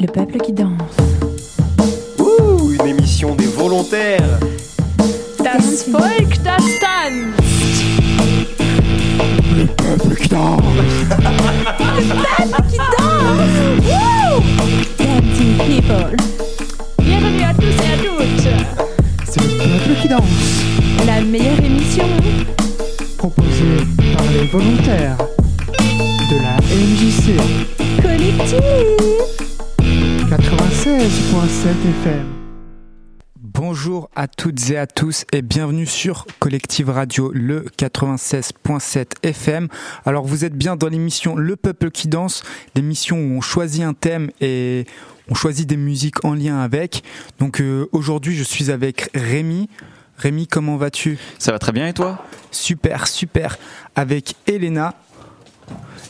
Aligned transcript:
Le 0.00 0.06
peuple 0.06 0.38
qui 0.38 0.52
danse. 0.52 0.70
Ouh, 2.18 2.72
une 2.72 2.86
émission 2.86 3.34
des 3.34 3.46
volontaires. 3.46 4.38
Das 5.38 5.88
Volk, 5.90 6.42
das 6.42 6.62
tanzt. 6.80 7.84
Le 9.56 9.66
peuple 9.66 10.16
qui 10.16 10.28
danse. 10.28 10.62
Dancing 14.98 15.56
people. 15.66 16.16
Bienvenue 17.02 17.42
à 17.42 17.54
tous 17.54 17.76
et 17.84 17.92
à 17.92 17.98
toutes. 17.98 18.48
C'est 19.28 19.42
le 19.42 19.48
peuple 19.58 20.00
qui 20.00 20.08
danse, 20.08 21.04
La 21.06 21.20
meilleure 21.20 21.60
émission. 21.62 22.04
proposé 23.18 23.76
par 24.14 24.24
les 24.32 24.46
volontaires 24.46 25.16
de 26.30 26.36
la 26.36 26.56
MJC 26.74 27.36
Collective. 28.02 29.09
96.7 30.50 30.90
FM. 32.02 32.26
Bonjour 33.38 34.10
à 34.16 34.26
toutes 34.26 34.70
et 34.70 34.78
à 34.78 34.88
tous 34.88 35.24
et 35.32 35.42
bienvenue 35.42 35.86
sur 35.86 36.26
Collective 36.40 36.90
Radio 36.90 37.30
le 37.32 37.66
96.7 37.78 39.12
FM. 39.22 39.68
Alors 40.04 40.26
vous 40.26 40.44
êtes 40.44 40.56
bien 40.56 40.74
dans 40.74 40.88
l'émission 40.88 41.36
Le 41.36 41.54
Peuple 41.54 41.92
qui 41.92 42.08
danse, 42.08 42.42
l'émission 42.74 43.16
où 43.16 43.36
on 43.36 43.40
choisit 43.40 43.84
un 43.84 43.94
thème 43.94 44.32
et 44.40 44.86
on 45.28 45.34
choisit 45.34 45.68
des 45.68 45.76
musiques 45.76 46.24
en 46.24 46.34
lien 46.34 46.58
avec. 46.58 47.04
Donc 47.38 47.60
euh, 47.60 47.88
aujourd'hui 47.92 48.34
je 48.34 48.42
suis 48.42 48.72
avec 48.72 49.08
Rémi. 49.14 49.68
Rémi, 50.16 50.48
comment 50.48 50.76
vas-tu? 50.76 51.16
Ça 51.38 51.52
va 51.52 51.60
très 51.60 51.72
bien 51.72 51.86
et 51.86 51.94
toi? 51.94 52.24
Super, 52.50 53.06
super. 53.06 53.56
Avec 53.94 54.34
Elena. 54.48 54.96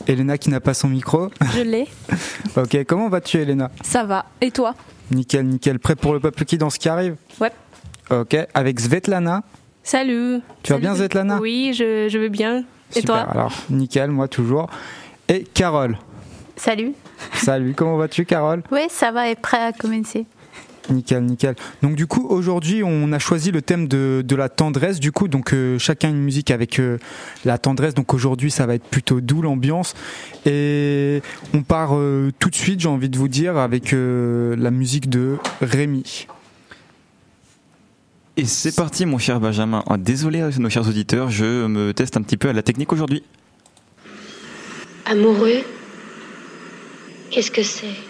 Elena 0.06 0.38
qui 0.38 0.50
n'a 0.50 0.60
pas 0.60 0.74
son 0.74 0.88
micro. 0.88 1.30
Je 1.54 1.60
l'ai. 1.62 1.86
Ok, 2.56 2.84
comment 2.84 3.09
vas-tu 3.09 3.38
Elena? 3.38 3.70
Ça 3.82 4.04
va. 4.04 4.26
Et 4.40 4.51
toi? 4.51 4.74
Nickel, 5.10 5.46
nickel. 5.46 5.79
Prêt 5.79 5.95
pour 5.96 6.12
le 6.15 6.20
peuple 6.20 6.45
qui 6.45 6.59
danse 6.59 6.79
qui 6.79 6.88
arrive? 6.88 7.16
Ouais. 7.40 7.52
Ok, 8.10 8.37
avec 8.54 8.80
Svetlana. 8.80 9.42
Salut. 9.84 10.40
Tu 10.62 10.73
vas 10.73 10.79
bien 10.79 10.95
Svetlana? 10.95 11.38
Oui, 11.40 11.73
je, 11.74 12.09
je 12.09 12.18
vais 12.18 12.29
bien. 12.29 12.65
Et 12.96 13.02
toi? 13.02 13.18
alors 13.18 13.52
nickel, 13.70 14.10
moi 14.10 14.26
toujours. 14.26 14.68
Et 15.29 15.45
Carole? 15.45 15.96
Salut. 16.57 16.92
Salut, 17.35 17.74
comment 17.74 17.96
vas-tu 17.96 18.24
Carole? 18.24 18.62
Oui, 18.73 18.80
ça 18.88 19.12
va, 19.12 19.29
est 19.29 19.40
prêt 19.40 19.62
à 19.62 19.73
commencer. 19.73 20.26
Nickel, 20.91 21.24
nickel. 21.24 21.55
Donc 21.83 21.96
du 21.96 22.07
coup, 22.07 22.27
aujourd'hui, 22.29 22.83
on 22.85 23.13
a 23.13 23.19
choisi 23.19 23.51
le 23.51 23.63
thème 23.63 23.88
de, 23.88 24.23
de 24.27 24.37
la 24.37 24.49
tendresse, 24.49 25.01
du 25.01 25.13
coup, 25.13 25.29
donc 25.29 25.52
euh, 25.52 25.79
chacun 25.79 26.10
une 26.10 26.23
musique 26.23 26.51
avec 26.51 26.79
euh, 26.79 26.99
la 27.45 27.59
tendresse. 27.59 27.95
Donc 27.95 28.15
aujourd'hui, 28.15 28.51
ça 28.51 28.66
va 28.66 28.74
être 28.74 28.85
plutôt 28.85 29.21
doux 29.21 29.43
l'ambiance. 29.43 29.95
Et 30.47 31.23
on 31.55 31.63
part 31.63 31.97
euh, 31.97 32.30
tout 32.38 32.51
de 32.51 32.55
suite, 32.55 32.80
j'ai 32.80 32.88
envie 32.88 33.09
de 33.09 33.19
vous 33.19 33.29
dire, 33.29 33.57
avec 33.57 33.93
euh, 33.93 34.57
la 34.57 34.71
musique 34.71 35.09
de 35.09 35.37
Rémi. 35.60 36.27
Et 38.37 38.45
c'est 38.45 38.75
parti 38.75 39.07
mon 39.07 39.19
cher 39.19 39.41
Benjamin. 39.41 39.82
Oh, 39.88 39.97
désolé 39.97 40.43
nos 40.59 40.71
chers 40.71 40.88
auditeurs, 40.88 41.30
je 41.30 41.66
me 41.66 41.93
teste 41.93 42.16
un 42.16 42.23
petit 42.23 42.37
peu 42.37 42.49
à 42.49 42.52
la 42.52 42.63
technique 42.63 42.93
aujourd'hui. 42.93 43.23
Amoureux 45.04 45.63
Qu'est-ce 47.30 47.51
que 47.51 47.63
c'est? 47.63 48.10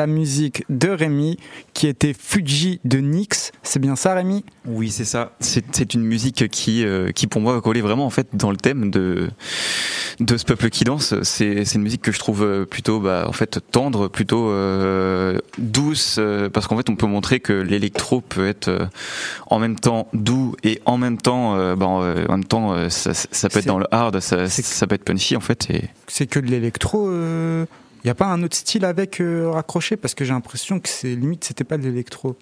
La 0.00 0.06
musique 0.06 0.64
de 0.70 0.88
Rémi 0.88 1.36
qui 1.74 1.86
était 1.86 2.14
Fuji 2.18 2.80
de 2.86 3.00
Nyx. 3.00 3.52
C'est 3.62 3.80
bien 3.80 3.96
ça, 3.96 4.14
Rémi? 4.14 4.46
Oui, 4.64 4.90
c'est 4.90 5.04
ça. 5.04 5.32
C'est 5.40 5.92
une 5.92 6.04
musique 6.04 6.48
qui, 6.48 6.86
euh, 6.86 7.12
qui 7.12 7.26
pour 7.26 7.42
moi 7.42 7.60
collait 7.60 7.82
vraiment 7.82 8.06
en 8.06 8.10
fait 8.10 8.28
dans 8.32 8.50
le 8.50 8.56
thème 8.56 8.90
de 8.90 9.28
de 10.20 10.36
ce 10.36 10.44
peuple 10.44 10.70
qui 10.70 10.84
danse. 10.84 11.14
C'est 11.22 11.74
une 11.74 11.82
musique 11.82 12.02
que 12.02 12.12
je 12.12 12.18
trouve 12.18 12.42
euh, 12.42 12.64
plutôt 12.64 13.00
bah, 13.00 13.24
en 13.26 13.32
fait 13.32 13.60
tendre, 13.70 14.08
plutôt 14.08 14.50
euh, 14.50 15.38
douce, 15.58 16.16
euh, 16.18 16.48
parce 16.48 16.66
qu'en 16.66 16.76
fait 16.76 16.88
on 16.88 16.96
peut 16.96 17.06
montrer 17.06 17.40
que 17.40 17.52
l'électro 17.52 18.20
peut 18.20 18.46
être 18.46 18.88
en 19.46 19.58
même 19.58 19.78
temps 19.78 20.08
doux 20.12 20.54
et 20.62 20.80
en 20.84 20.98
même 20.98 21.18
temps, 21.18 21.74
bah, 21.76 21.86
en 21.86 22.30
même 22.30 22.44
temps 22.44 22.88
ça, 22.88 23.14
ça 23.14 23.48
peut 23.48 23.58
être 23.58 23.66
dans 23.66 23.78
le 23.78 23.86
hard, 23.90 24.20
ça, 24.20 24.36
peut 24.86 24.94
être 24.94 25.04
punchy 25.04 25.36
en 25.36 25.40
fait. 25.40 25.68
Et 25.70 25.84
C'est 26.06 26.26
que 26.26 26.38
de 26.38 26.46
l'électro. 26.46 27.10
Il 28.04 28.10
a 28.10 28.14
pas 28.14 28.26
un 28.26 28.42
autre 28.42 28.56
style 28.56 28.84
avec 28.84 29.20
euh, 29.20 29.50
raccroché? 29.50 29.96
Parce 29.96 30.14
que 30.14 30.24
j'ai 30.24 30.32
l'impression 30.32 30.80
que 30.80 30.88
c'est 30.88 31.14
limite, 31.14 31.44
c'était 31.44 31.64
pas 31.64 31.76
de 31.76 31.82
l'électro. 31.82 32.36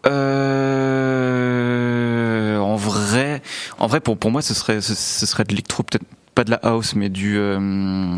Euh, 0.88 2.58
en 2.58 2.76
vrai, 2.76 3.43
en 3.78 3.87
vrai 3.87 4.00
pour 4.00 4.16
pour 4.19 4.31
moi 4.31 4.43
ce 4.43 4.55
serait 4.55 4.81
ce, 4.81 4.94
serait 4.94 5.44
de 5.44 5.50
l'électro 5.50 5.82
peut-être 5.82 6.05
pas 6.34 6.44
de 6.44 6.50
la 6.52 6.58
house 6.62 6.94
mais 6.94 7.08
du 7.08 7.37
euh, 7.38 7.58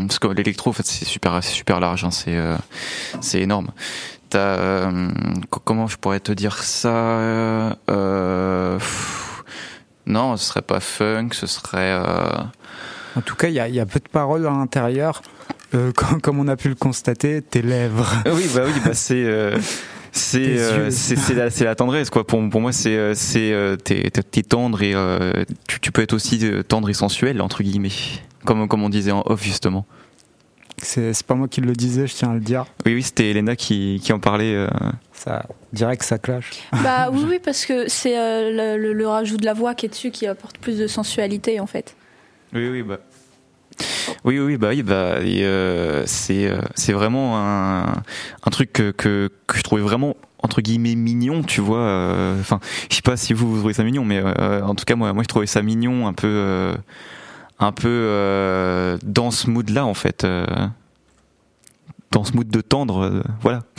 parce 0.07 0.19
que 0.19 0.27
l'électro 0.27 0.69
en 0.69 0.73
fait 0.73 0.85
c'est 0.85 1.05
super 1.05 1.43
super 1.43 1.79
large 1.79 2.03
hein, 2.03 2.11
c'est 2.11 2.35
euh, 2.37 2.55
c'est 3.21 3.41
énorme. 3.41 3.69
T'as 4.29 4.89
co- 5.49 5.61
comment 5.63 5.87
je 5.87 5.97
pourrais 5.97 6.19
te 6.19 6.31
dire 6.31 6.61
ça 6.63 7.75
Non, 10.05 10.37
ce 10.37 10.45
serait 10.45 10.61
pas 10.61 10.79
funk, 10.79 11.29
ce 11.33 11.47
serait 11.47 11.99
En 13.15 13.21
tout 13.21 13.35
cas, 13.35 13.47
il 13.49 13.53
y 13.53 13.59
a, 13.59 13.67
il 13.67 13.75
y 13.75 13.79
a 13.79 13.85
peu 13.85 13.99
de 13.99 14.07
paroles 14.09 14.45
à 14.45 14.51
l'intérieur. 14.51 15.21
Euh, 15.73 15.91
comme, 15.95 16.21
comme 16.21 16.39
on 16.39 16.47
a 16.47 16.55
pu 16.57 16.69
le 16.69 16.75
constater, 16.75 17.41
tes 17.41 17.61
lèvres. 17.61 18.11
oui 18.25 18.45
bah 18.53 18.63
oui 18.65 18.73
bah 18.85 18.93
c'est 18.93 19.23
euh, 19.23 19.57
c'est 20.11 20.59
euh, 20.59 20.89
c'est 20.91 21.15
c'est 21.15 21.63
la, 21.63 21.75
tendresse 21.75 22.09
quoi 22.09 22.27
pour 22.27 22.41
pour 22.49 22.59
moi 22.59 22.73
c'est 22.73 22.97
euh, 22.97 23.13
c'est 23.15 23.53
euh, 23.53 23.77
t'es 23.77 24.09
tendre 24.43 24.83
et 24.83 24.93
euh, 24.93 25.45
tu, 25.69 25.79
tu 25.79 25.93
peux 25.93 26.01
être 26.01 26.11
aussi 26.11 26.39
euh, 26.43 26.61
tendre 26.63 26.89
et 26.89 26.93
sensuel 26.93 27.41
entre 27.41 27.63
guillemets 27.63 27.91
comme 28.43 28.67
comme 28.67 28.83
on 28.83 28.89
disait 28.89 29.11
en 29.11 29.23
off 29.25 29.41
justement 29.41 29.85
C'est 30.77 31.23
pas 31.23 31.35
moi 31.35 31.47
qui 31.47 31.61
le 31.61 31.71
disais, 31.71 32.07
je 32.07 32.15
tiens 32.15 32.31
à 32.31 32.33
le 32.33 32.41
dire. 32.41 32.65
oui 32.85 32.95
oui 32.95 33.03
c'était 33.03 33.29
Elena 33.29 33.55
qui 33.55 34.01
qui 34.03 34.11
en 34.11 34.19
parlait 34.19 34.53
euh. 34.53 34.67
Ça 35.13 35.45
que 35.95 36.03
ça 36.05 36.17
clash. 36.17 36.49
Bah 36.83 37.09
oui, 37.13 37.23
oui, 37.29 37.39
parce 37.43 37.65
que 37.65 37.87
c'est 37.87 38.17
euh, 38.17 38.75
le, 38.75 38.81
le- 38.81 38.93
le 38.93 39.07
rajout 39.07 39.37
de 39.37 39.45
la 39.45 39.53
voix 39.53 39.73
qui 39.75 39.85
est 39.85 39.89
dessus 39.89 40.11
qui 40.11 40.27
apporte 40.27 40.57
plus 40.57 40.77
de 40.77 40.87
sensualité 40.87 41.59
en 41.61 41.67
fait. 41.67 41.95
Oui 42.53 42.69
oui 42.69 42.83
bah 42.83 42.99
oui 44.23 44.39
oui 44.39 44.57
bah 44.57 44.69
oui 44.69 44.83
bah 44.83 45.15
euh, 45.19 46.03
c'est 46.05 46.47
euh, 46.47 46.61
c'est 46.75 46.93
vraiment 46.93 47.37
un 47.37 47.85
un 48.43 48.49
truc 48.51 48.73
que, 48.73 48.91
que 48.91 49.29
que 49.47 49.57
je 49.57 49.63
trouvais 49.63 49.81
vraiment 49.81 50.15
entre 50.43 50.61
guillemets 50.61 50.95
mignon 50.95 51.43
tu 51.43 51.61
vois 51.61 51.79
euh, 51.79 52.39
enfin 52.39 52.59
je 52.89 52.95
sais 52.95 53.01
pas 53.01 53.17
si 53.17 53.33
vous, 53.33 53.57
trouvez 53.57 53.73
ça 53.73 53.83
mignon 53.83 54.03
mais 54.03 54.21
euh, 54.23 54.63
en 54.63 54.75
tout 54.75 54.85
cas 54.85 54.95
moi 54.95 55.13
moi 55.13 55.23
je 55.23 55.27
trouvais 55.27 55.47
ça 55.47 55.61
mignon 55.61 56.07
un 56.07 56.13
peu 56.13 56.27
euh, 56.27 56.75
un 57.59 57.71
peu 57.71 57.87
euh, 57.87 58.97
dans 59.03 59.31
ce 59.31 59.49
mood 59.49 59.69
là 59.69 59.85
en 59.85 59.93
fait 59.93 60.23
euh, 60.23 60.45
dans 62.11 62.23
ce 62.23 62.33
mood 62.33 62.47
de 62.47 62.61
tendre 62.61 63.03
euh, 63.03 63.23
voilà 63.41 63.63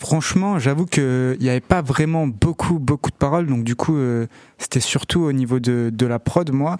Franchement, 0.00 0.58
j'avoue 0.58 0.86
qu'il 0.86 1.36
n'y 1.40 1.50
avait 1.50 1.60
pas 1.60 1.82
vraiment 1.82 2.26
beaucoup, 2.26 2.78
beaucoup 2.78 3.10
de 3.10 3.16
paroles. 3.16 3.46
Donc, 3.46 3.64
du 3.64 3.76
coup, 3.76 3.96
euh, 3.96 4.26
c'était 4.56 4.80
surtout 4.80 5.20
au 5.20 5.32
niveau 5.32 5.60
de, 5.60 5.90
de 5.92 6.06
la 6.06 6.18
prod, 6.18 6.50
moi. 6.52 6.78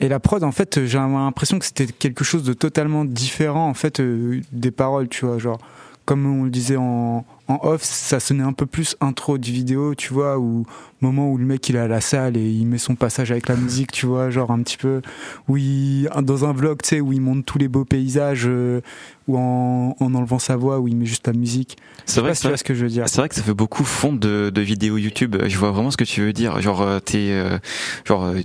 Et 0.00 0.08
la 0.08 0.18
prod, 0.18 0.42
en 0.42 0.52
fait, 0.52 0.86
j'ai 0.86 0.98
l'impression 0.98 1.58
que 1.58 1.66
c'était 1.66 1.86
quelque 1.86 2.24
chose 2.24 2.42
de 2.42 2.54
totalement 2.54 3.04
différent, 3.04 3.68
en 3.68 3.74
fait, 3.74 4.00
euh, 4.00 4.40
des 4.50 4.70
paroles, 4.70 5.08
tu 5.08 5.26
vois. 5.26 5.38
Genre, 5.38 5.58
comme 6.06 6.26
on 6.26 6.44
le 6.44 6.50
disait 6.50 6.76
en, 6.76 7.24
en 7.50 7.58
off, 7.62 7.82
ça 7.82 8.20
sonnait 8.20 8.42
un 8.44 8.52
peu 8.52 8.64
plus 8.66 8.96
intro 9.00 9.36
de 9.38 9.44
vidéo, 9.46 9.94
tu 9.94 10.12
vois, 10.14 10.38
ou 10.38 10.64
moment 11.00 11.30
où 11.30 11.36
le 11.38 11.44
mec 11.44 11.68
il 11.68 11.76
est 11.76 11.80
à 11.80 11.88
la 11.88 12.00
salle 12.00 12.36
et 12.36 12.48
il 12.48 12.66
met 12.66 12.78
son 12.78 12.94
passage 12.94 13.30
avec 13.32 13.48
la 13.48 13.56
musique, 13.56 13.90
tu 13.90 14.06
vois, 14.06 14.30
genre 14.30 14.50
un 14.50 14.62
petit 14.62 14.76
peu, 14.76 15.00
où 15.48 15.56
il, 15.56 16.08
dans 16.22 16.44
un 16.44 16.52
vlog, 16.52 16.80
tu 16.82 16.88
sais, 16.90 17.00
où 17.00 17.12
il 17.12 17.20
montre 17.20 17.44
tous 17.44 17.58
les 17.58 17.68
beaux 17.68 17.84
paysages, 17.84 18.44
euh, 18.46 18.80
ou 19.26 19.36
en, 19.38 19.96
en 19.98 20.14
enlevant 20.14 20.38
sa 20.38 20.56
voix, 20.56 20.78
où 20.80 20.88
il 20.88 20.96
met 20.96 21.06
juste 21.06 21.26
la 21.26 21.32
musique. 21.32 21.76
C'est 22.06 22.20
vrai 22.20 22.30
pas 22.30 22.32
que 22.32 22.36
si 22.36 22.40
tu 22.40 22.42
ça- 22.44 22.48
vois 22.50 22.56
ce 22.56 22.64
que 22.64 22.74
je 22.74 22.82
veux 22.84 22.90
dire. 22.90 23.08
C'est 23.08 23.18
vrai 23.18 23.28
que 23.28 23.34
ça 23.34 23.42
fait 23.42 23.54
beaucoup 23.54 23.84
fond 23.84 24.12
de, 24.12 24.50
de 24.54 24.60
vidéos 24.60 24.96
YouTube. 24.96 25.36
Je 25.46 25.56
vois 25.58 25.70
vraiment 25.70 25.90
ce 25.90 25.96
que 25.96 26.04
tu 26.04 26.20
veux 26.22 26.32
dire. 26.32 26.60
Genre, 26.60 26.82
euh, 26.82 26.98
t'es, 27.00 27.30
euh, 27.30 27.58
genre 28.04 28.24
euh, 28.24 28.40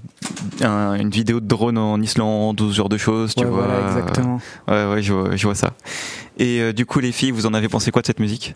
un- 0.61 0.95
une 0.95 1.09
vidéo 1.09 1.39
de 1.39 1.47
drone 1.47 1.77
en 1.77 2.01
Islande, 2.01 2.55
12 2.55 2.75
jours 2.75 2.89
de 2.89 2.97
choses, 2.97 3.35
tu 3.35 3.43
Ouais, 3.43 3.49
vois. 3.51 3.65
voilà, 3.67 3.87
exactement. 3.87 4.39
Ouais, 4.67 4.85
ouais, 4.93 5.01
je 5.01 5.13
vois, 5.13 5.35
je 5.35 5.45
vois 5.45 5.55
ça. 5.55 5.73
Et 6.37 6.59
euh, 6.61 6.73
du 6.73 6.85
coup, 6.85 6.99
les 6.99 7.11
filles, 7.11 7.31
vous 7.31 7.45
en 7.45 7.53
avez 7.53 7.67
pensé 7.69 7.91
quoi 7.91 8.01
de 8.01 8.07
cette 8.07 8.19
musique? 8.19 8.55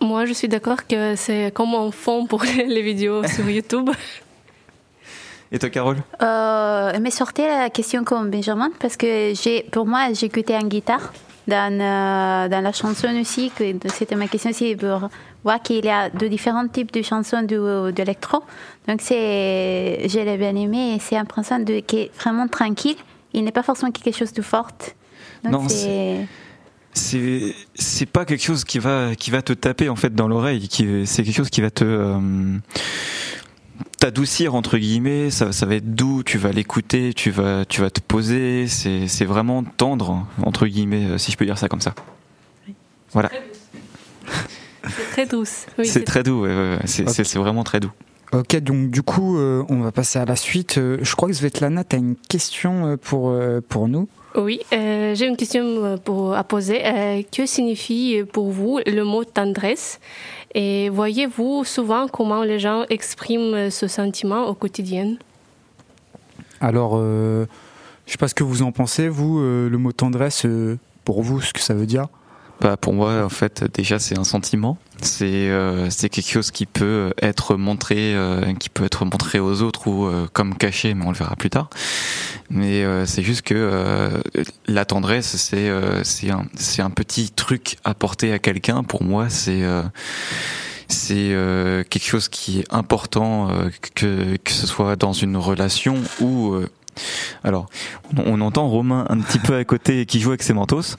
Moi, 0.00 0.26
je 0.26 0.32
suis 0.32 0.48
d'accord 0.48 0.86
que 0.86 1.16
c'est 1.16 1.52
comme 1.54 1.74
un 1.74 1.90
fond 1.90 2.26
pour 2.26 2.44
les 2.56 2.82
vidéos 2.82 3.26
sur 3.26 3.48
YouTube. 3.48 3.90
Et 5.50 5.58
toi, 5.58 5.70
Carole? 5.70 5.96
Euh, 6.22 6.92
mais 7.00 7.10
sortez 7.10 7.46
la 7.46 7.70
question 7.70 8.04
comme 8.04 8.30
Benjamin 8.30 8.70
parce 8.78 8.96
que 8.96 9.32
j'ai, 9.34 9.62
pour 9.62 9.86
moi, 9.86 10.12
j'écoutais 10.12 10.54
en 10.56 10.64
guitare 10.64 11.12
dans, 11.46 11.72
euh, 11.72 12.48
dans 12.48 12.60
la 12.60 12.72
chanson 12.72 13.08
aussi. 13.18 13.50
Que 13.56 13.64
c'était 13.88 14.14
ma 14.14 14.28
question 14.28 14.50
aussi 14.50 14.76
pour 14.76 15.08
voir 15.42 15.62
qu'il 15.62 15.84
y 15.84 15.88
a 15.88 16.10
de 16.10 16.28
différents 16.28 16.68
types 16.68 16.92
de 16.92 17.00
chansons 17.00 17.42
d'électro. 17.42 18.42
Donc 18.86 19.00
c'est, 19.00 20.06
je 20.06 20.18
l'ai 20.18 20.36
bien 20.36 20.54
aimé 20.54 20.96
et 20.96 20.98
c'est 21.00 21.16
un 21.16 21.24
principe 21.24 21.64
de, 21.64 21.80
qui 21.80 22.00
est 22.00 22.10
vraiment 22.18 22.46
tranquille. 22.46 22.96
Il 23.32 23.44
n'est 23.44 23.52
pas 23.52 23.62
forcément 23.62 23.90
quelque 23.90 24.14
chose 24.16 24.32
de 24.34 24.42
fort. 24.42 24.68
Donc 25.44 25.52
Non, 25.52 25.68
c'est, 25.68 25.76
c'est 25.76 26.26
c'est 26.98 28.06
pas 28.06 28.24
quelque 28.24 28.42
chose 28.42 28.64
qui 28.64 28.78
va 28.78 29.14
qui 29.14 29.30
va 29.30 29.42
te 29.42 29.52
taper 29.52 29.88
en 29.88 29.96
fait 29.96 30.14
dans 30.14 30.28
l'oreille 30.28 30.68
qui 30.68 31.06
c'est 31.06 31.22
quelque 31.22 31.36
chose 31.36 31.50
qui 31.50 31.60
va 31.60 31.70
te 31.70 31.84
euh, 31.84 32.58
t'adoucir 33.98 34.54
entre 34.54 34.78
guillemets. 34.78 35.30
Ça, 35.30 35.52
ça 35.52 35.66
va 35.66 35.76
être 35.76 35.94
doux 35.94 36.22
tu 36.22 36.38
vas 36.38 36.52
l'écouter 36.52 37.12
tu 37.14 37.30
vas 37.30 37.64
tu 37.64 37.80
vas 37.80 37.90
te 37.90 38.00
poser. 38.00 38.66
C'est 38.68 39.08
c'est 39.08 39.24
vraiment 39.24 39.64
tendre 39.64 40.26
entre 40.42 40.66
guillemets 40.66 41.06
euh, 41.06 41.18
si 41.18 41.32
je 41.32 41.36
peux 41.36 41.44
dire 41.44 41.58
ça 41.58 41.68
comme 41.68 41.80
ça. 41.80 41.94
Voilà. 43.12 43.30
C'est 44.84 45.10
très 45.10 45.26
douce. 45.26 45.66
Oui, 45.78 45.86
c'est 45.86 46.04
très 46.04 46.22
doux 46.22 46.42
ouais, 46.42 46.54
ouais, 46.54 46.76
ouais. 46.76 46.86
C'est, 46.86 47.36
vraiment 47.36 47.64
très 47.64 47.80
doux. 47.80 47.92
Ok, 48.32 48.56
donc 48.56 48.90
du 48.90 49.02
coup, 49.02 49.38
euh, 49.38 49.64
on 49.70 49.80
va 49.80 49.90
passer 49.90 50.18
à 50.18 50.26
la 50.26 50.36
suite. 50.36 50.76
Euh, 50.76 50.98
je 51.00 51.14
crois 51.14 51.28
que 51.28 51.34
Svetlana, 51.34 51.82
tu 51.84 51.96
as 51.96 51.98
une 51.98 52.14
question 52.14 52.86
euh, 52.86 52.96
pour, 52.96 53.34
pour 53.68 53.88
nous? 53.88 54.08
Oui, 54.38 54.60
euh, 54.72 55.16
j'ai 55.16 55.26
une 55.26 55.36
question 55.36 55.64
euh, 55.84 56.32
à 56.32 56.44
poser. 56.44 56.80
Euh, 56.84 57.22
que 57.30 57.44
signifie 57.44 58.22
pour 58.32 58.50
vous 58.50 58.78
le 58.86 59.02
mot 59.02 59.24
tendresse? 59.24 59.98
Et 60.54 60.88
voyez-vous 60.90 61.64
souvent 61.64 62.06
comment 62.06 62.44
les 62.44 62.60
gens 62.60 62.84
expriment 62.88 63.68
ce 63.68 63.88
sentiment 63.88 64.46
au 64.46 64.54
quotidien? 64.54 65.16
Alors, 66.60 66.98
je 66.98 67.46
sais 68.06 68.16
pas 68.16 68.28
ce 68.28 68.34
que 68.34 68.44
vous 68.44 68.62
en 68.62 68.72
pensez, 68.72 69.08
vous, 69.08 69.40
le 69.40 69.76
mot 69.76 69.92
tendresse, 69.92 70.46
pour 71.04 71.22
vous, 71.22 71.42
ce 71.42 71.52
que 71.52 71.60
ça 71.60 71.74
veut 71.74 71.86
dire 71.86 72.08
Bah 72.60 72.76
pour 72.76 72.92
moi 72.92 73.22
en 73.24 73.28
fait 73.28 73.64
déjà 73.72 74.00
c'est 74.00 74.18
un 74.18 74.24
sentiment, 74.24 74.78
c'est 75.00 75.48
euh, 75.48 75.88
quelque 75.90 76.28
chose 76.28 76.50
qui 76.50 76.66
peut 76.66 77.12
être 77.22 77.54
montré 77.54 78.16
euh, 78.16 78.52
qui 78.54 78.68
peut 78.68 78.84
être 78.84 79.04
montré 79.04 79.38
aux 79.38 79.62
autres 79.62 79.86
ou 79.86 80.06
euh, 80.06 80.26
comme 80.32 80.56
caché 80.56 80.94
mais 80.94 81.06
on 81.06 81.10
le 81.10 81.16
verra 81.16 81.36
plus 81.36 81.50
tard. 81.50 81.70
Mais 82.50 82.82
euh, 82.82 83.06
c'est 83.06 83.22
juste 83.22 83.42
que 83.42 83.54
euh, 83.54 84.10
la 84.66 84.84
tendresse 84.84 85.36
c'est 85.36 85.68
euh, 85.68 86.02
c'est 86.02 86.30
un 86.30 86.46
c'est 86.56 86.82
un 86.82 86.90
petit 86.90 87.30
truc 87.30 87.76
apporté 87.84 88.32
à 88.32 88.40
quelqu'un 88.40 88.82
pour 88.82 89.04
moi 89.04 89.28
c'est 89.28 89.62
c'est 90.88 91.36
quelque 91.90 92.06
chose 92.06 92.28
qui 92.28 92.60
est 92.60 92.74
important 92.74 93.50
que 93.94 94.36
que 94.36 94.50
ce 94.50 94.66
soit 94.66 94.96
dans 94.96 95.12
une 95.12 95.36
relation 95.36 95.96
ou 96.20 96.56
alors 97.44 97.66
on 98.16 98.40
entend 98.40 98.68
Romain 98.68 99.04
un 99.10 99.20
petit 99.20 99.38
peu 99.38 99.54
à 99.54 99.64
côté 99.64 100.06
qui 100.06 100.18
joue 100.18 100.30
avec 100.30 100.42
ses 100.42 100.54
mentos. 100.54 100.96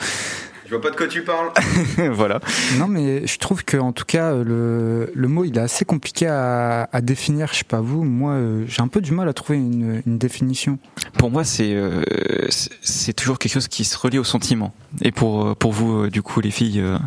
Je 0.69 0.75
vois 0.75 0.81
pas 0.81 0.91
de 0.91 0.95
quoi 0.95 1.07
tu 1.07 1.23
parles. 1.23 1.49
voilà. 2.11 2.39
Non, 2.77 2.87
mais 2.87 3.25
je 3.25 3.39
trouve 3.39 3.65
que 3.65 3.75
en 3.75 3.91
tout 3.91 4.05
cas, 4.05 4.35
le, 4.35 5.11
le 5.15 5.27
mot, 5.27 5.43
il 5.43 5.57
est 5.57 5.61
assez 5.61 5.83
compliqué 5.83 6.27
à, 6.27 6.87
à 6.93 7.01
définir. 7.01 7.47
Je 7.51 7.57
sais 7.57 7.63
pas 7.63 7.81
vous, 7.81 8.03
moi, 8.03 8.33
euh, 8.33 8.65
j'ai 8.67 8.81
un 8.83 8.87
peu 8.87 9.01
du 9.01 9.11
mal 9.11 9.27
à 9.27 9.33
trouver 9.33 9.57
une, 9.57 10.03
une 10.05 10.17
définition. 10.19 10.77
Pour 11.17 11.31
moi, 11.31 11.43
c'est 11.43 11.73
euh, 11.73 12.03
c'est- 12.49 12.69
c'est 12.83 13.13
toujours 13.13 13.39
quelque 13.39 13.53
chose 13.53 13.67
qui 13.67 13.83
se 13.83 13.97
relie 13.97 14.19
au 14.19 14.23
sentiment. 14.23 14.71
Et 15.01 15.11
pour 15.11 15.47
euh, 15.47 15.55
pour 15.55 15.71
vous, 15.71 16.07
du 16.09 16.21
coup, 16.21 16.39
les 16.39 16.51
filles, 16.51 16.81
euh... 16.81 16.99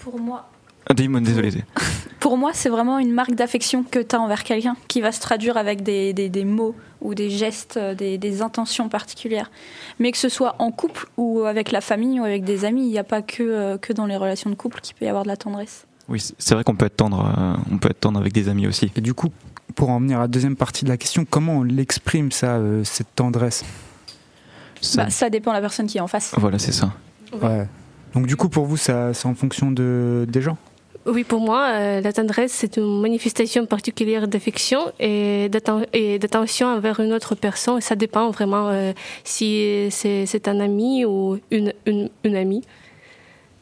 Pour 0.00 0.20
moi, 0.20 0.50
ah, 0.88 0.94
dis-moi, 0.94 1.20
désolé. 1.20 1.52
pour 2.20 2.36
moi 2.38 2.50
c'est 2.54 2.68
vraiment 2.68 2.98
une 2.98 3.12
marque 3.12 3.34
d'affection 3.34 3.82
que 3.84 3.98
tu 4.00 4.16
as 4.16 4.20
envers 4.20 4.42
quelqu'un 4.44 4.76
qui 4.88 5.00
va 5.00 5.12
se 5.12 5.20
traduire 5.20 5.56
avec 5.56 5.82
des, 5.82 6.12
des, 6.12 6.28
des 6.28 6.44
mots 6.44 6.74
ou 7.00 7.14
des 7.14 7.30
gestes, 7.30 7.76
euh, 7.76 7.94
des, 7.94 8.18
des 8.18 8.42
intentions 8.42 8.88
particulières. 8.88 9.50
Mais 9.98 10.12
que 10.12 10.18
ce 10.18 10.28
soit 10.28 10.56
en 10.58 10.70
couple 10.72 11.06
ou 11.16 11.40
avec 11.42 11.70
la 11.72 11.80
famille 11.80 12.18
ou 12.20 12.24
avec 12.24 12.42
des 12.44 12.64
amis, 12.64 12.82
il 12.86 12.90
n'y 12.90 12.98
a 12.98 13.04
pas 13.04 13.22
que, 13.22 13.42
euh, 13.42 13.78
que 13.78 13.92
dans 13.92 14.06
les 14.06 14.16
relations 14.16 14.50
de 14.50 14.54
couple 14.54 14.80
qu'il 14.80 14.94
peut 14.96 15.04
y 15.04 15.08
avoir 15.08 15.22
de 15.24 15.28
la 15.28 15.36
tendresse. 15.36 15.86
Oui, 16.08 16.20
c'est- 16.38 16.54
vrai 16.54 16.62
qu'on 16.64 16.76
peut 16.76 16.86
être 16.86 16.96
tendre, 16.96 17.32
euh, 17.36 17.54
on 17.72 17.78
peut 17.78 17.90
être 17.90 18.00
tendre 18.00 18.18
avec 18.20 18.32
des 18.32 18.48
amis 18.48 18.66
aussi. 18.68 18.90
Et 18.96 19.00
du 19.00 19.12
coup, 19.12 19.28
pour 19.74 19.90
en 19.90 19.98
venir 20.00 20.18
à 20.18 20.22
la 20.22 20.28
deuxième 20.28 20.54
partie 20.56 20.84
de 20.84 20.88
la 20.88 20.96
question, 20.96 21.24
comment 21.28 21.58
on 21.58 21.62
l'exprime, 21.64 22.30
ça, 22.32 22.56
euh, 22.56 22.84
cette 22.84 23.12
tendresse? 23.16 23.64
Ça- 24.80 25.04
Bah, 25.04 25.10
ça 25.10 25.30
dépend 25.30 25.50
de 25.50 25.56
la 25.56 25.60
personne 25.60 25.86
qui 25.86 25.98
est 25.98 26.00
en 26.00 26.06
face. 26.06 26.32
Voilà, 26.38 26.58
c'est 26.58 26.72
ça. 26.72 26.92
Ouais. 27.42 27.66
Donc 28.14 28.26
du 28.26 28.36
coup, 28.36 28.48
pour 28.48 28.66
vous, 28.66 28.76
ça, 28.76 29.12
c'est 29.14 29.26
en 29.26 29.34
fonction 29.34 29.70
de, 29.72 30.26
des 30.28 30.40
gens? 30.42 30.56
Oui, 31.06 31.22
pour 31.22 31.40
moi, 31.40 31.68
euh, 31.72 32.00
la 32.00 32.12
tendresse, 32.12 32.52
c'est 32.52 32.76
une 32.78 33.00
manifestation 33.00 33.64
particulière 33.66 34.26
d'affection 34.26 34.80
et 34.98 35.48
d'atten- 35.48 35.86
et 35.92 36.18
d'attention 36.18 36.66
envers 36.66 36.98
une 36.98 37.12
autre 37.12 37.34
personne. 37.36 37.80
Ça 37.80 37.94
dépend 37.94 38.30
vraiment 38.30 38.68
euh, 38.70 38.92
si 39.22 39.86
c'est 39.90 40.26
c'est 40.26 40.48
un 40.48 40.58
ami 40.58 41.04
ou 41.04 41.38
une, 41.52 41.72
une, 41.86 42.10
une 42.24 42.36
amie. 42.36 42.62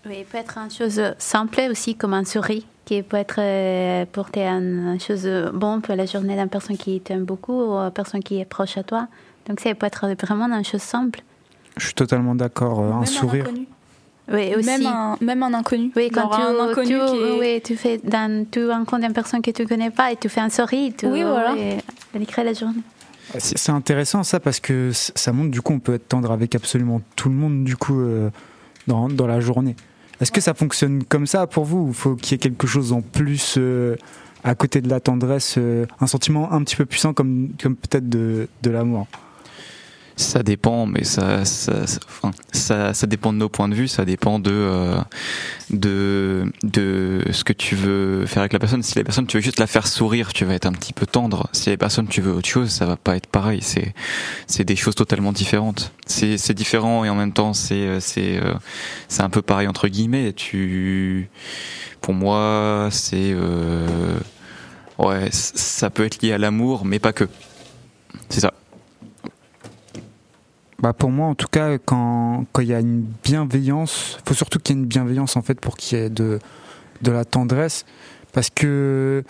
Oui, 0.07 0.17
il 0.21 0.25
peut 0.25 0.39
être 0.39 0.57
une 0.59 0.71
chose 0.71 1.01
simple 1.19 1.61
aussi, 1.71 1.95
comme 1.95 2.15
un 2.15 2.25
sourire, 2.25 2.63
qui 2.87 3.03
peut 3.03 3.19
être 3.19 3.37
euh, 3.41 4.07
porté 4.11 4.47
une 4.47 4.99
chose 4.99 5.29
bonne 5.53 5.83
pour 5.83 5.95
la 5.97 6.07
journée 6.07 6.37
d'une 6.37 6.49
personne 6.49 6.79
qui 6.79 6.99
t'aime 7.01 7.25
beaucoup 7.25 7.53
ou 7.53 7.75
une 7.75 7.91
personne 7.91 8.23
qui 8.23 8.41
est 8.41 8.45
proche 8.47 8.77
à 8.79 8.83
toi. 8.83 9.07
Donc 9.47 9.61
ça 9.61 9.75
peut 9.75 9.87
être 9.87 10.07
vraiment 10.27 10.47
une 10.47 10.65
chose 10.65 10.83
simple. 10.83 11.21
Je 11.77 11.85
suis 11.87 11.95
totalement 11.95 12.35
d'accord. 12.35 12.81
euh, 12.81 12.91
un 12.91 12.97
Même 13.01 13.07
sourire. 13.07 13.45
inconnu. 13.45 13.67
Oui, 14.33 14.55
aussi. 14.57 14.67
Même 14.67 14.87
un, 14.87 15.17
même 15.21 15.43
un 15.43 15.53
inconnu. 15.55 15.91
Oui, 15.97 16.09
quand 16.11 16.29
tu, 16.29 16.41
un 16.41 16.59
inconnu 16.71 16.89
tu, 16.99 17.07
qui 17.11 17.17
est- 17.17 17.39
oui, 17.39 17.61
tu 17.63 17.77
fais 17.77 17.99
dans, 18.03 18.47
tu 18.51 18.67
rencontres 18.71 19.05
une 19.07 19.13
personne 19.13 19.43
que 19.43 19.51
tu 19.51 19.67
connais 19.67 19.91
pas 19.91 20.13
et 20.13 20.17
tu 20.17 20.29
fais 20.31 20.41
un 20.41 20.49
sourire, 20.49 20.93
tu, 20.97 21.07
Oui, 21.07 21.23
voilà. 21.23 21.55
et 21.57 21.77
elle 22.15 22.27
crée 22.27 22.43
la 22.45 22.55
journée. 22.55 22.81
C'est 23.39 23.59
c'est 23.59 23.73
intéressant 23.73 24.23
ça 24.23 24.39
parce 24.41 24.61
que 24.61 24.91
ça 24.93 25.33
montre 25.33 25.51
du 25.51 25.61
coup 25.63 25.73
on 25.73 25.79
peut 25.81 25.95
être 25.95 26.09
tendre 26.09 26.31
avec 26.31 26.55
absolument 26.55 27.01
tout 27.17 27.29
le 27.31 27.35
monde 27.35 27.65
du 27.65 27.75
coup 27.77 27.99
euh, 28.01 28.31
dans, 28.87 29.09
dans 29.09 29.27
la 29.27 29.41
journée. 29.41 29.77
Est-ce 30.21 30.31
que 30.31 30.41
ça 30.41 30.55
fonctionne 30.55 31.03
comme 31.05 31.27
ça 31.27 31.47
pour 31.47 31.65
vous 31.65 31.79
ou 31.89 31.93
faut 31.93 32.15
qu'il 32.17 32.33
y 32.33 32.35
ait 32.37 32.39
quelque 32.39 32.67
chose 32.67 32.93
en 32.93 33.01
plus 33.01 33.57
euh, 33.59 33.97
à 34.45 34.55
côté 34.55 34.81
de 34.83 34.89
la 34.91 35.01
tendresse, 35.01 35.57
euh, 35.59 35.87
un 36.01 36.07
sentiment 36.07 36.53
un 36.53 36.63
petit 36.63 36.77
peu 36.77 36.85
puissant 36.87 37.13
comme, 37.15 37.49
comme 37.63 37.77
peut-être 37.77 38.09
de, 38.09 38.47
de 38.63 38.71
l'amour? 38.71 39.07
Ça 40.17 40.45
dépend, 40.45 40.87
mais 40.87 41.03
ça, 41.03 41.45
ça, 41.45 41.87
ça, 42.53 42.95
ça, 42.95 43.07
dépend 43.09 43.33
de 43.33 43.39
nos 43.39 43.49
points 43.49 43.69
de 43.69 43.75
vue, 43.75 43.89
ça 43.89 44.05
dépend 44.05 44.39
de, 44.39 44.53
euh, 44.53 45.01
de, 45.71 46.53
de 46.63 47.25
ce 47.33 47.43
que 47.43 47.53
tu 47.53 47.75
veux 47.75 48.25
faire 48.27 48.43
avec 48.43 48.53
la 48.53 48.61
personne. 48.61 48.85
Si 48.85 48.97
la 48.97 49.03
personne, 49.03 49.27
tu 49.27 49.39
veux 49.39 49.43
juste 49.43 49.59
la 49.59 49.67
faire 49.67 49.89
sourire, 49.89 50.33
tu 50.33 50.45
vas 50.45 50.55
être 50.55 50.67
un 50.67 50.73
petit 50.73 50.93
peu 50.93 51.05
tendre. 51.05 51.49
Si 51.51 51.69
la 51.69 51.77
personne, 51.77 52.07
tu 52.07 52.21
veux 52.21 52.33
autre 52.33 52.49
chose, 52.49 52.71
ça 52.71 52.87
va 52.87 52.97
pas 52.97 53.17
être 53.17 53.27
pareil. 53.27 53.61
C'est, 53.61 53.93
c'est 54.47 54.65
des 54.65 54.77
choses 54.77 54.95
totalement 54.95 55.33
différentes. 55.33 55.93
C'est, 56.07 56.39
c'est 56.39 56.55
différent 56.55 57.05
et 57.05 57.11
en 57.11 57.17
même 57.17 57.33
temps, 57.33 57.53
c'est, 57.53 57.75
euh, 57.75 57.99
c'est, 57.99 58.39
euh, 58.41 58.55
c'est 59.09 59.23
un 59.23 59.31
peu 59.31 59.43
pareil 59.43 59.67
entre 59.67 59.89
guillemets. 59.89 60.33
Tu, 60.33 61.29
pour 62.01 62.15
moi, 62.15 62.89
c'est, 62.93 63.33
euh, 63.35 64.17
ouais, 64.99 65.29
ça 65.33 65.91
peut 65.91 66.05
être 66.05 66.23
lié 66.23 66.33
à 66.33 66.39
l'amour, 66.39 66.85
mais 66.85 67.01
pas 67.01 67.13
que. 67.13 67.29
C'est 68.29 68.41
ça. 68.41 68.53
Bah 70.83 70.93
pour 70.93 71.11
moi, 71.11 71.29
en 71.29 71.35
tout 71.35 71.47
cas, 71.49 71.79
quand 71.79 72.45
quand 72.53 72.63
il 72.63 72.69
y 72.69 72.75
a 72.75 72.81
une 72.81 73.03
bienveillance, 73.23 74.19
faut 74.27 74.35
surtout 74.35 74.59
qu'il 74.59 74.77
y 74.77 74.79
ait 74.79 74.83
une 74.83 74.89
bienveillance 74.89 75.37
en 75.37 75.43
fait 75.43 75.61
pour 75.61 75.77
qu'il 75.77 75.99
y 75.99 76.01
ait 76.03 76.11
de 76.11 76.39
de 77.03 77.11
la 77.11 77.25
tendresse, 77.25 77.85
parce 78.33 78.51
que 78.51 79.25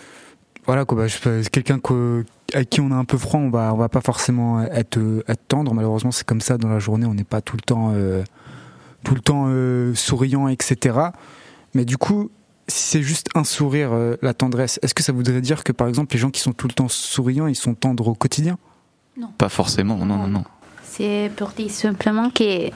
voilà 0.65 0.85
quoi, 0.85 0.97
bah, 1.05 1.41
quelqu'un 1.51 1.79
qu'au- 1.79 2.23
avec 2.53 2.69
qui 2.69 2.81
on 2.81 2.89
est 2.89 2.93
un 2.93 3.05
peu 3.05 3.17
franc, 3.17 3.39
on 3.39 3.49
va 3.49 3.73
on 3.73 3.77
va 3.77 3.89
pas 3.89 4.01
forcément 4.01 4.61
être 4.63 4.99
être 5.27 5.47
tendre. 5.47 5.73
Malheureusement, 5.73 6.11
c'est 6.11 6.25
comme 6.25 6.41
ça 6.41 6.57
dans 6.57 6.69
la 6.69 6.79
journée, 6.79 7.05
on 7.05 7.13
n'est 7.13 7.23
pas 7.23 7.41
tout 7.41 7.55
le 7.55 7.61
temps 7.61 7.91
euh, 7.93 8.23
tout 9.03 9.13
le 9.15 9.21
temps 9.21 9.45
euh, 9.47 9.93
souriant, 9.93 10.47
etc. 10.47 10.97
Mais 11.75 11.85
du 11.85 11.97
coup, 11.97 12.31
si 12.67 12.83
c'est 12.97 13.01
juste 13.03 13.27
un 13.35 13.43
sourire, 13.43 13.91
euh, 13.93 14.15
la 14.23 14.33
tendresse, 14.33 14.79
est-ce 14.81 14.95
que 14.95 15.03
ça 15.03 15.11
voudrait 15.13 15.41
dire 15.41 15.63
que 15.63 15.71
par 15.71 15.87
exemple 15.87 16.13
les 16.15 16.19
gens 16.19 16.31
qui 16.31 16.41
sont 16.41 16.53
tout 16.53 16.67
le 16.67 16.73
temps 16.73 16.87
souriants, 16.87 17.45
ils 17.47 17.55
sont 17.55 17.75
tendres 17.75 18.07
au 18.07 18.15
quotidien? 18.15 18.57
Pas 19.37 19.49
forcément, 19.49 19.97
non, 19.97 20.17
non, 20.17 20.27
non. 20.27 20.43
C'est 20.97 21.29
pour 21.35 21.49
dire 21.49 21.69
simplement 21.69 22.29
qu'il 22.29 22.71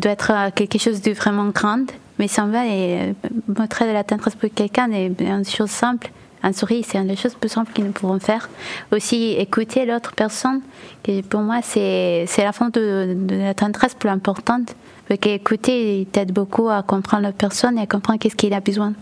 doit 0.00 0.12
être 0.12 0.50
quelque 0.56 0.78
chose 0.78 1.00
de 1.00 1.12
vraiment 1.12 1.46
grand, 1.50 1.86
mais 2.18 2.26
ça 2.26 2.44
va 2.44 2.66
et 2.66 3.02
euh, 3.02 3.12
montrer 3.56 3.86
de 3.86 3.92
la 3.92 4.02
tendresse 4.02 4.34
pour 4.34 4.50
quelqu'un 4.52 4.90
est 4.90 5.12
une 5.20 5.44
chose 5.44 5.70
simple. 5.70 6.10
Un 6.42 6.52
sourire, 6.52 6.84
c'est 6.84 6.98
une 6.98 7.06
des 7.06 7.14
choses 7.14 7.36
plus 7.36 7.48
simples 7.48 7.72
que 7.72 7.82
nous 7.82 7.92
pouvons 7.92 8.18
faire. 8.18 8.50
Aussi, 8.90 9.36
écouter 9.38 9.86
l'autre 9.86 10.12
personne, 10.16 10.60
que 11.04 11.20
pour 11.22 11.40
moi, 11.40 11.60
c'est 11.62 12.26
la 12.36 12.52
fond 12.52 12.68
de, 12.70 13.16
la 13.30 13.54
tendresse 13.54 13.94
plus 13.94 14.10
importante. 14.10 14.74
Parce 15.06 15.20
qu'écouter, 15.20 16.00
il 16.00 16.06
t'aide 16.06 16.32
beaucoup 16.32 16.68
à 16.68 16.82
comprendre 16.82 17.22
la 17.22 17.32
personne 17.32 17.78
et 17.78 17.82
à 17.82 17.86
comprendre 17.86 18.18
qu'est-ce 18.18 18.36
qu'il 18.36 18.52
a 18.54 18.60
besoin. 18.60 18.92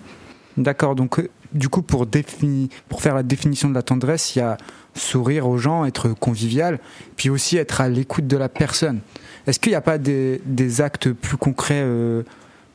D'accord, 0.58 0.94
donc 0.94 1.18
du 1.54 1.68
coup 1.68 1.82
pour, 1.82 2.06
définir, 2.06 2.68
pour 2.88 3.00
faire 3.02 3.14
la 3.14 3.22
définition 3.22 3.68
de 3.68 3.74
la 3.74 3.82
tendresse, 3.82 4.34
il 4.36 4.40
y 4.40 4.42
a 4.42 4.56
sourire 4.94 5.46
aux 5.48 5.56
gens, 5.58 5.84
être 5.84 6.08
convivial, 6.10 6.78
puis 7.16 7.30
aussi 7.30 7.56
être 7.56 7.80
à 7.80 7.88
l'écoute 7.88 8.26
de 8.26 8.36
la 8.36 8.48
personne. 8.48 9.00
Est-ce 9.46 9.58
qu'il 9.58 9.70
n'y 9.72 9.76
a 9.76 9.80
pas 9.80 9.98
des, 9.98 10.40
des 10.44 10.80
actes 10.80 11.10
plus 11.12 11.36
concrets, 11.36 11.82
euh, 11.82 12.22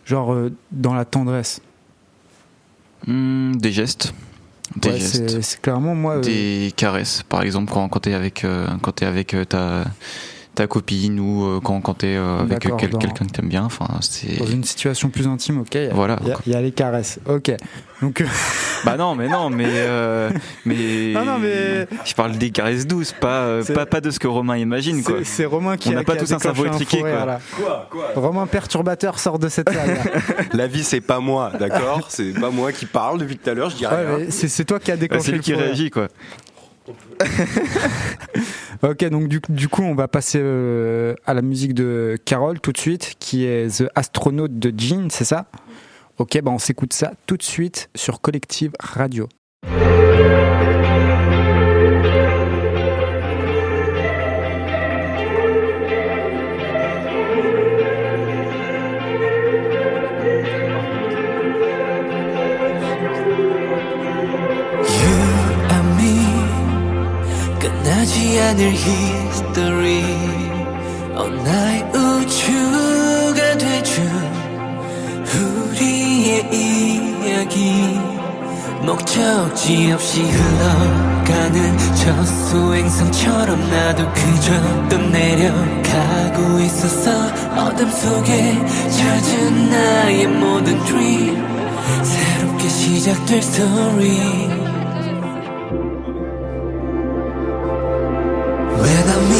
genre 0.05 0.33
euh, 0.33 0.51
dans 0.71 0.93
la 0.93 1.05
tendresse? 1.05 1.61
Hmm, 3.05 3.55
des 3.55 3.71
gestes. 3.71 4.13
Des 4.75 4.89
Ouais, 4.89 4.99
gestes. 4.99 5.41
c'est, 5.41 5.61
clairement 5.61 5.95
moi. 5.95 6.15
euh, 6.15 6.21
Des 6.21 6.73
caresses, 6.75 7.23
par 7.29 7.43
exemple, 7.43 7.71
quand, 7.71 7.87
quand 7.87 7.99
t'es 8.01 8.13
avec, 8.13 8.45
quand 8.81 8.91
t'es 8.91 9.05
avec 9.05 9.35
ta, 9.47 9.85
ta 10.57 10.67
copine 10.67 11.19
ou 11.19 11.45
euh, 11.45 11.59
quand, 11.63 11.79
quand 11.81 11.93
t'es 11.93 12.15
euh, 12.15 12.39
avec 12.39 12.59
D'accord, 12.61 12.77
quel- 12.79 12.89
dans- 12.89 12.97
quelqu'un 12.97 13.25
que 13.25 13.31
t'aimes 13.31 13.47
bien. 13.47 13.63
Enfin, 13.63 13.87
c'est. 14.01 14.37
dans 14.39 14.45
une 14.47 14.63
situation 14.63 15.09
plus 15.09 15.27
intime, 15.27 15.59
ok. 15.61 15.67
il 15.75 15.83
y 15.83 15.87
a- 15.87 15.93
Voilà. 15.93 16.17
Il 16.23 16.27
y, 16.29 16.31
a- 16.31 16.37
y 16.47 16.55
a 16.55 16.61
les 16.61 16.71
caresses, 16.71 17.19
ok. 17.27 17.51
Donc, 18.01 18.21
euh, 18.21 18.25
Bah 18.85 18.95
non, 18.97 19.15
mais 19.15 19.27
non, 19.27 19.49
mais. 19.49 19.65
euh, 19.67 20.29
mais... 20.65 21.11
Non, 21.13 21.25
non, 21.25 21.37
mais- 21.39 21.87
Je 22.05 22.13
parle 22.15 22.37
des 22.37 22.49
caresses 22.51 22.85
douces, 22.87 23.11
pas, 23.11 23.41
euh, 23.41 23.63
pas, 23.63 23.85
pas 23.85 24.01
de 24.01 24.09
ce 24.11 24.19
que 24.19 24.27
Romain 24.27 24.57
imagine, 24.57 25.03
quoi. 25.03 25.17
c'est, 25.23 25.45
Romain 25.45 25.77
qui 25.77 25.89
On 25.89 25.93
n'a 25.93 25.99
a 25.99 26.03
pas 26.03 26.13
a 26.13 26.17
tous 26.17 26.31
un 26.33 26.39
cerveau 26.39 26.65
étriqué, 26.65 26.99
quoi. 27.01 27.39
Quoi 27.55 27.87
Quoi? 27.91 28.07
Romain 28.15 28.45
perturbateur 28.47 29.19
sort 29.19 29.39
de 29.39 29.49
cette 29.49 29.69
salle. 29.71 29.97
La 30.53 30.67
vie, 30.67 30.83
c'est 30.83 31.01
pas 31.01 31.19
moi, 31.19 31.51
d'accord? 31.59 32.07
C'est 32.09 32.33
pas 32.39 32.49
moi 32.49 32.71
qui 32.71 32.85
parle 32.87 33.19
depuis 33.19 33.37
tout 33.37 33.49
à 33.49 33.53
l'heure, 33.53 33.69
je 33.69 33.75
dis 33.77 33.85
Ouais, 33.85 34.27
c'est, 34.29 34.47
c'est 34.47 34.65
toi 34.65 34.79
qui 34.79 34.91
as 34.91 34.95
Bah, 34.95 35.01
déclenché 35.01 35.25
c'est 35.25 35.31
lui 35.31 35.37
le 35.37 35.43
qui 35.43 35.53
réagit, 35.53 35.89
quoi. 35.91 36.07
Ok, 38.83 39.03
donc 39.05 39.27
du, 39.27 39.69
coup, 39.69 39.81
on 39.81 39.95
va 39.95 40.07
passer 40.07 40.39
euh, 40.41 41.15
à 41.25 41.33
la 41.33 41.41
musique 41.41 41.73
de 41.73 42.17
Carole 42.25 42.59
tout 42.59 42.71
de 42.71 42.77
suite, 42.77 43.15
qui 43.19 43.45
est 43.45 43.79
The 43.79 43.89
Astronaut 43.95 44.47
de 44.47 44.73
Jean, 44.77 45.09
c'est 45.09 45.25
ça? 45.25 45.45
Ok, 46.19 46.39
bah 46.41 46.51
on 46.51 46.59
s'écoute 46.59 46.93
ça 46.93 47.13
tout 47.25 47.37
de 47.37 47.43
suite 47.43 47.89
sur 47.95 48.21
Collective 48.21 48.71
Radio. 48.79 49.27
끝나지 68.07 68.39
않을 68.39 68.67
history. 68.67 70.03
어 71.15 71.27
나의 71.27 71.83
우주가 71.93 73.57
되죠 73.57 74.01
우리의 75.35 76.47
이야기. 76.53 77.99
목적지 78.81 79.91
없이 79.91 80.21
흘러가는 80.23 81.77
저 81.95 82.23
수행성처럼 82.23 83.69
나도 83.69 84.09
그저 84.13 84.53
떠내려가고 84.87 86.59
있었어. 86.61 87.11
어둠 87.57 87.91
속에 87.91 88.57
젖은 88.89 89.69
나의 89.69 90.27
모든 90.27 90.81
dream. 90.85 91.45
새롭게 92.03 92.69
시작될 92.69 93.39
story 93.39 94.66
When 98.77 99.09
I'm 99.09 99.36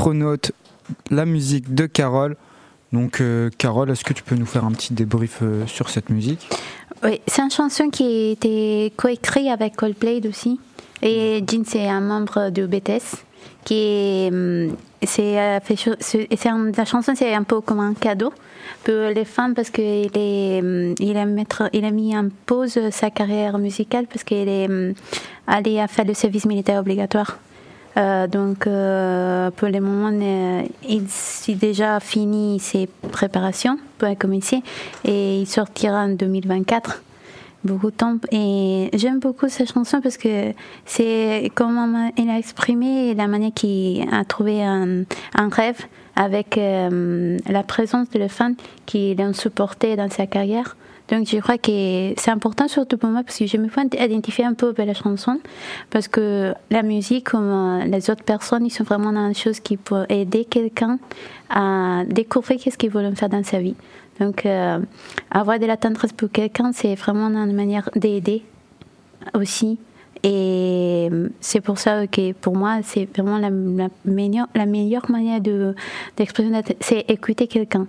The 0.00 0.06
Astronaut, 0.06 0.36
la 1.10 1.26
musique 1.26 1.74
de 1.74 1.86
Carole. 1.86 2.36
Donc, 2.92 3.20
euh, 3.20 3.50
Carole, 3.58 3.90
est-ce 3.90 4.02
que 4.02 4.14
tu 4.14 4.22
peux 4.22 4.34
nous 4.34 4.46
faire 4.46 4.64
un 4.64 4.72
petit 4.72 4.94
débrief 4.94 5.40
euh, 5.42 5.66
sur 5.66 5.90
cette 5.90 6.08
musique? 6.08 6.48
Oui, 7.04 7.20
c'est 7.26 7.42
une 7.42 7.50
chanson 7.50 7.90
qui 7.90 8.04
a 8.04 8.30
été 8.32 8.92
coécrite 8.96 9.48
avec 9.48 9.76
Coldplay 9.76 10.26
aussi. 10.26 10.58
Et 11.02 11.44
Jin, 11.46 11.62
c'est 11.66 11.86
un 11.86 12.00
membre 12.00 12.50
de 12.50 12.66
BTS. 12.66 13.24
Qui 13.64 13.74
est, 13.74 14.28
hum, 14.32 14.74
c'est, 15.02 15.38
euh, 15.38 15.58
la 16.76 16.84
chanson, 16.84 17.12
c'est 17.14 17.34
un 17.34 17.42
peu 17.42 17.60
comme 17.60 17.80
un 17.80 17.94
cadeau 17.94 18.32
pour 18.84 18.94
les 19.14 19.24
fans 19.26 19.52
parce 19.54 19.70
qu'il 19.70 20.10
est, 20.14 20.60
hum, 20.60 20.94
il 20.98 21.16
a, 21.16 21.26
mettre, 21.26 21.68
il 21.72 21.84
a 21.84 21.90
mis 21.90 22.16
en 22.16 22.28
pause 22.46 22.78
sa 22.90 23.10
carrière 23.10 23.58
musicale 23.58 24.06
parce 24.06 24.24
qu'il 24.24 24.48
est 24.48 24.66
hum, 24.66 24.94
allé 25.46 25.78
à 25.78 25.88
faire 25.88 26.06
le 26.06 26.14
service 26.14 26.46
militaire 26.46 26.80
obligatoire. 26.80 27.38
Euh, 27.96 28.26
donc, 28.26 28.66
euh, 28.66 29.50
pour 29.50 29.68
le 29.68 29.80
moment, 29.80 30.10
euh, 30.12 30.62
il 30.88 31.04
a 31.04 31.54
déjà 31.54 32.00
fini 32.00 32.60
ses 32.60 32.88
préparations 33.10 33.78
pour 33.98 34.08
commencer 34.18 34.62
et 35.04 35.40
il 35.40 35.46
sortira 35.46 36.04
en 36.04 36.10
2024. 36.10 37.02
Beaucoup 37.62 37.90
de 37.90 37.96
temps. 37.96 38.16
Et 38.32 38.88
j'aime 38.94 39.18
beaucoup 39.18 39.48
cette 39.48 39.70
chanson 39.70 40.00
parce 40.00 40.16
que 40.16 40.54
c'est 40.86 41.50
comment 41.54 42.10
il 42.16 42.30
a 42.30 42.38
exprimé 42.38 43.12
la 43.14 43.26
manière 43.26 43.52
qu'il 43.52 44.06
a 44.10 44.24
trouvé 44.24 44.62
un, 44.64 45.04
rêve 45.50 45.84
avec 46.16 46.56
la 46.56 47.62
présence 47.62 48.08
de 48.08 48.18
le 48.18 48.28
fan 48.28 48.54
qui 48.86 49.14
l'ont 49.14 49.34
supporté 49.34 49.96
dans 49.96 50.08
sa 50.08 50.26
carrière. 50.26 50.74
Donc 51.10 51.26
je 51.26 51.38
crois 51.38 51.58
que 51.58 52.14
c'est 52.16 52.30
important 52.30 52.68
surtout 52.68 52.96
pour 52.96 53.10
moi 53.10 53.24
parce 53.24 53.36
que 53.36 53.46
je 53.46 53.56
me 53.56 53.68
fais 53.68 53.82
identifier 53.98 54.44
un 54.44 54.54
peu 54.54 54.68
avec 54.68 54.86
la 54.86 54.94
chanson 54.94 55.40
parce 55.90 56.06
que 56.06 56.54
la 56.70 56.82
musique 56.82 57.30
comme 57.30 57.50
euh, 57.50 57.84
les 57.84 58.10
autres 58.10 58.22
personnes 58.22 58.64
ils 58.64 58.70
sont 58.70 58.84
vraiment 58.84 59.12
dans 59.12 59.26
des 59.26 59.34
choses 59.34 59.58
qui 59.58 59.76
peuvent 59.76 60.06
aider 60.08 60.44
quelqu'un 60.44 61.00
à 61.48 62.04
découvrir 62.06 62.60
qu'est-ce 62.60 62.78
qu'il 62.78 62.90
veut 62.90 63.12
faire 63.16 63.28
dans 63.28 63.42
sa 63.42 63.58
vie. 63.58 63.74
Donc 64.20 64.46
euh, 64.46 64.78
avoir 65.32 65.58
de 65.58 65.66
la 65.66 65.76
tendresse 65.76 66.12
pour 66.12 66.30
quelqu'un 66.30 66.70
c'est 66.72 66.94
vraiment 66.94 67.26
une 67.26 67.54
manière 67.54 67.90
d'aider 67.96 68.44
aussi. 69.34 69.78
Et 70.22 71.08
euh, 71.10 71.28
c'est 71.40 71.60
pour 71.62 71.78
ça 71.78 72.06
que 72.06 72.32
pour 72.32 72.54
moi, 72.54 72.80
c'est 72.82 73.08
vraiment 73.16 73.38
la, 73.38 73.48
meilleure, 74.04 74.48
la 74.54 74.66
meilleure 74.66 75.10
manière 75.10 75.40
de, 75.40 75.74
d'exprimer, 76.16 76.60
c'est 76.80 77.06
écouter 77.08 77.46
quelqu'un. 77.46 77.86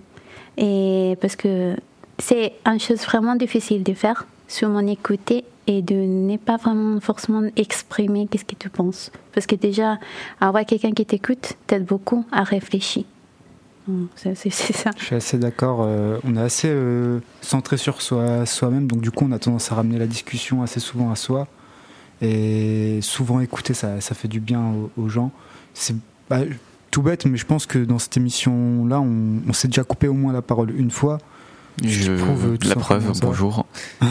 Et 0.56 1.18
parce 1.20 1.36
que 1.36 1.76
c'est 2.22 2.52
une 2.64 2.78
chose 2.78 3.00
vraiment 3.00 3.34
difficile 3.34 3.82
de 3.82 3.94
faire, 3.94 4.26
sûrement 4.46 4.86
écouter 4.86 5.44
et 5.66 5.82
de 5.82 5.94
ne 5.94 6.36
pas 6.36 6.56
vraiment 6.56 7.00
forcément 7.00 7.42
exprimer 7.56 8.28
qu'est-ce 8.30 8.44
que 8.44 8.54
tu 8.54 8.68
penses. 8.68 9.10
Parce 9.34 9.46
que 9.46 9.56
déjà, 9.56 9.98
avoir 10.40 10.64
quelqu'un 10.64 10.92
qui 10.92 11.04
t'écoute 11.04 11.54
t'aide 11.66 11.84
beaucoup 11.84 12.24
à 12.30 12.44
réfléchir. 12.44 13.04
C'est 14.14 14.50
ça. 14.54 14.92
Je 14.96 15.04
suis 15.04 15.16
assez 15.16 15.36
d'accord. 15.36 15.80
euh, 15.82 16.18
on 16.22 16.36
est 16.36 16.40
assez 16.40 16.68
euh, 16.70 17.18
centré 17.40 17.76
sur 17.76 18.00
soi, 18.00 18.46
soi-même, 18.46 18.86
donc 18.86 19.00
du 19.00 19.10
coup, 19.10 19.26
on 19.28 19.32
a 19.32 19.40
tendance 19.40 19.72
à 19.72 19.74
ramener 19.74 19.98
la 19.98 20.06
discussion 20.06 20.62
assez 20.62 20.78
souvent 20.78 21.10
à 21.10 21.16
soi. 21.16 21.48
Et 22.20 23.00
souvent 23.02 23.40
écouter, 23.40 23.74
ça, 23.74 24.00
ça 24.00 24.14
fait 24.14 24.28
du 24.28 24.38
bien 24.38 24.62
aux, 24.96 25.08
gens. 25.08 25.32
C'est 25.74 25.96
tout 26.92 27.02
bête, 27.02 27.26
mais 27.26 27.36
je 27.36 27.46
pense 27.46 27.66
que 27.66 27.80
dans 27.80 27.98
cette 27.98 28.16
émission-là, 28.16 29.00
on, 29.00 29.40
on 29.48 29.52
s'est 29.52 29.66
déjà 29.66 29.82
coupé 29.82 30.06
au 30.06 30.14
moins 30.14 30.32
la 30.32 30.42
parole 30.42 30.70
une 30.78 30.92
fois. 30.92 31.18
Je, 31.82 32.12
prouve, 32.12 32.52
euh, 32.52 32.56
tout 32.56 32.68
la 32.68 32.76
preuve, 32.76 33.12
bonjour. 33.20 33.66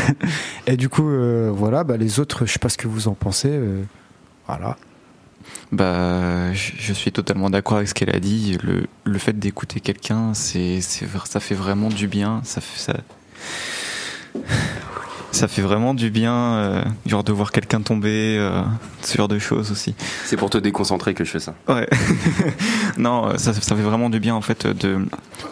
Et 0.66 0.76
du 0.76 0.88
coup, 0.88 1.08
euh, 1.08 1.50
voilà, 1.52 1.84
bah, 1.84 1.96
les 1.96 2.20
autres, 2.20 2.46
je 2.46 2.52
sais 2.52 2.58
pas 2.58 2.68
ce 2.68 2.78
que 2.78 2.88
vous 2.88 3.08
en 3.08 3.14
pensez. 3.14 3.50
euh, 3.50 3.82
voilà. 4.46 4.76
Bah, 5.70 6.52
je, 6.52 6.92
suis 6.92 7.12
totalement 7.12 7.48
d'accord 7.48 7.78
avec 7.78 7.88
ce 7.88 7.94
qu'elle 7.94 8.14
a 8.14 8.20
dit. 8.20 8.58
Le, 8.62 8.86
le 9.04 9.18
fait 9.18 9.38
d'écouter 9.38 9.80
quelqu'un, 9.80 10.34
c'est, 10.34 10.80
ça 10.80 11.40
fait 11.40 11.54
vraiment 11.54 11.88
du 11.88 12.08
bien. 12.08 12.42
Ça 12.44 12.60
fait, 12.60 12.78
ça, 12.78 12.94
ça 15.32 15.48
fait 15.48 15.62
vraiment 15.62 15.94
du 15.94 16.10
bien, 16.10 16.34
euh, 16.34 16.84
genre 17.06 17.24
de 17.24 17.32
voir 17.32 17.52
quelqu'un 17.52 17.80
tomber, 17.80 18.36
euh, 18.38 18.62
ce 19.02 19.16
genre 19.16 19.28
de 19.28 19.38
choses 19.38 19.72
aussi. 19.72 19.94
C'est 20.24 20.36
pour 20.36 20.50
te 20.50 20.58
déconcentrer 20.58 21.14
que 21.14 21.24
je 21.24 21.30
fais 21.30 21.40
ça. 21.40 21.54
Ouais. 21.68 21.88
non, 22.98 23.28
euh, 23.28 23.38
ça, 23.38 23.52
ça 23.52 23.74
fait 23.74 23.82
vraiment 23.82 24.10
du 24.10 24.20
bien 24.20 24.34
en 24.34 24.42
fait 24.42 24.66
de, 24.66 24.98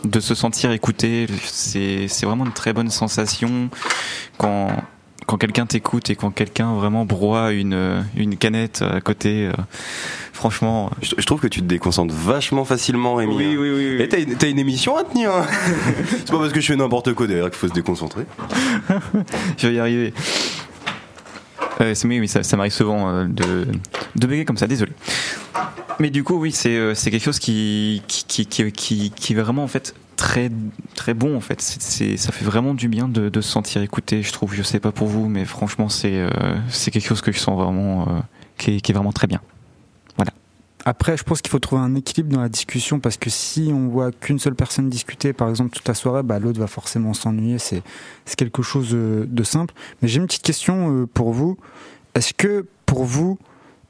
de 0.04 0.20
se 0.20 0.34
sentir 0.34 0.70
écouté. 0.70 1.26
C'est, 1.44 2.08
c'est 2.08 2.26
vraiment 2.26 2.44
une 2.44 2.52
très 2.52 2.72
bonne 2.72 2.90
sensation 2.90 3.70
quand, 4.38 4.68
quand 5.30 5.36
quelqu'un 5.36 5.64
t'écoute 5.66 6.10
et 6.10 6.16
quand 6.16 6.30
quelqu'un 6.32 6.74
vraiment 6.74 7.04
broie 7.04 7.52
une, 7.52 8.04
une 8.16 8.36
canette 8.36 8.82
à 8.82 9.00
côté. 9.00 9.46
euh, 9.46 9.52
franchement. 10.32 10.90
Je, 11.02 11.12
je 11.18 11.24
trouve 11.26 11.38
que 11.40 11.46
tu 11.46 11.60
te 11.60 11.66
déconcentres 11.66 12.12
vachement 12.14 12.64
facilement, 12.64 13.14
Rémi. 13.14 13.34
Oui, 13.36 13.56
oui, 13.56 13.70
oui. 13.70 13.96
oui. 13.98 14.02
Et 14.02 14.08
t'as 14.08 14.18
une, 14.20 14.34
t'as 14.36 14.48
une 14.48 14.58
émission 14.58 14.96
à 14.96 15.04
tenir. 15.04 15.30
hein. 15.32 15.46
C'est 16.10 16.30
pas 16.30 16.38
parce 16.38 16.52
que 16.52 16.60
je 16.60 16.66
fais 16.66 16.76
n'importe 16.76 17.12
quoi 17.14 17.26
d'ailleurs 17.28 17.50
qu'il 17.50 17.58
faut 17.58 17.68
se 17.68 17.72
déconcentrer. 17.74 18.24
Je 19.58 19.68
vais 19.68 19.74
y 19.74 19.78
arriver. 19.78 20.12
Euh, 21.80 21.94
c'est- 21.94 22.06
oui, 22.08 22.20
oui, 22.20 22.28
ça, 22.28 22.42
ça 22.42 22.56
m'arrive 22.56 22.72
souvent 22.72 23.08
euh, 23.08 23.24
de, 23.26 23.66
de 24.16 24.26
bugger 24.26 24.44
comme 24.44 24.56
ça, 24.58 24.66
désolé. 24.66 24.92
Mais 25.98 26.10
du 26.10 26.24
coup, 26.24 26.34
oui, 26.40 26.50
c'est 26.52 26.76
euh, 26.76 26.94
c'est 26.94 27.10
quelque 27.10 27.24
chose 27.24 27.38
qui 27.38 28.02
qui, 28.08 28.24
qui, 28.24 28.46
qui, 28.46 28.72
qui, 28.72 29.10
qui 29.10 29.32
est 29.32 29.36
vraiment 29.36 29.62
en 29.64 29.68
fait 29.68 29.94
très 30.20 30.50
très 30.94 31.14
bon 31.14 31.34
en 31.34 31.40
fait. 31.40 31.62
C'est 31.62 32.18
ça 32.18 32.30
fait 32.30 32.44
vraiment 32.44 32.74
du 32.74 32.88
bien 32.88 33.08
de, 33.08 33.40
se 33.40 33.48
sentir 33.48 33.80
écouté, 33.80 34.22
je 34.22 34.32
trouve. 34.32 34.54
Je 34.54 34.62
sais 34.62 34.78
pas 34.78 34.92
pour 34.92 35.08
vous, 35.08 35.28
mais 35.28 35.46
franchement, 35.46 35.88
c'est 35.88 36.14
euh, 36.14 36.28
c'est 36.68 36.90
quelque 36.90 37.06
chose 37.06 37.22
que 37.22 37.32
je 37.32 37.38
sens 37.38 37.58
vraiment 37.58 38.02
euh, 38.02 38.20
qui, 38.58 38.76
est, 38.76 38.80
qui 38.82 38.92
est 38.92 38.94
vraiment 38.94 39.12
très 39.12 39.26
bien. 39.26 39.40
Après, 40.86 41.14
je 41.18 41.24
pense 41.24 41.42
qu'il 41.42 41.50
faut 41.50 41.58
trouver 41.58 41.82
un 41.82 41.94
équilibre 41.94 42.32
dans 42.32 42.40
la 42.40 42.48
discussion 42.48 43.00
parce 43.00 43.18
que 43.18 43.28
si 43.28 43.70
on 43.70 43.88
voit 43.88 44.12
qu'une 44.12 44.38
seule 44.38 44.54
personne 44.54 44.88
discuter, 44.88 45.34
par 45.34 45.50
exemple, 45.50 45.76
toute 45.76 45.86
la 45.86 45.92
soirée, 45.92 46.22
bah, 46.22 46.38
l'autre 46.38 46.58
va 46.58 46.68
forcément 46.68 47.12
s'ennuyer. 47.12 47.58
C'est 47.58 47.82
c'est 48.24 48.36
quelque 48.36 48.62
chose 48.62 48.94
euh, 48.94 49.26
de 49.28 49.42
simple. 49.42 49.74
Mais 50.00 50.08
j'ai 50.08 50.20
une 50.20 50.26
petite 50.26 50.42
question 50.42 51.06
pour 51.12 51.32
vous. 51.32 51.58
Est-ce 52.14 52.32
que 52.32 52.66
pour 52.86 53.04
vous, 53.04 53.38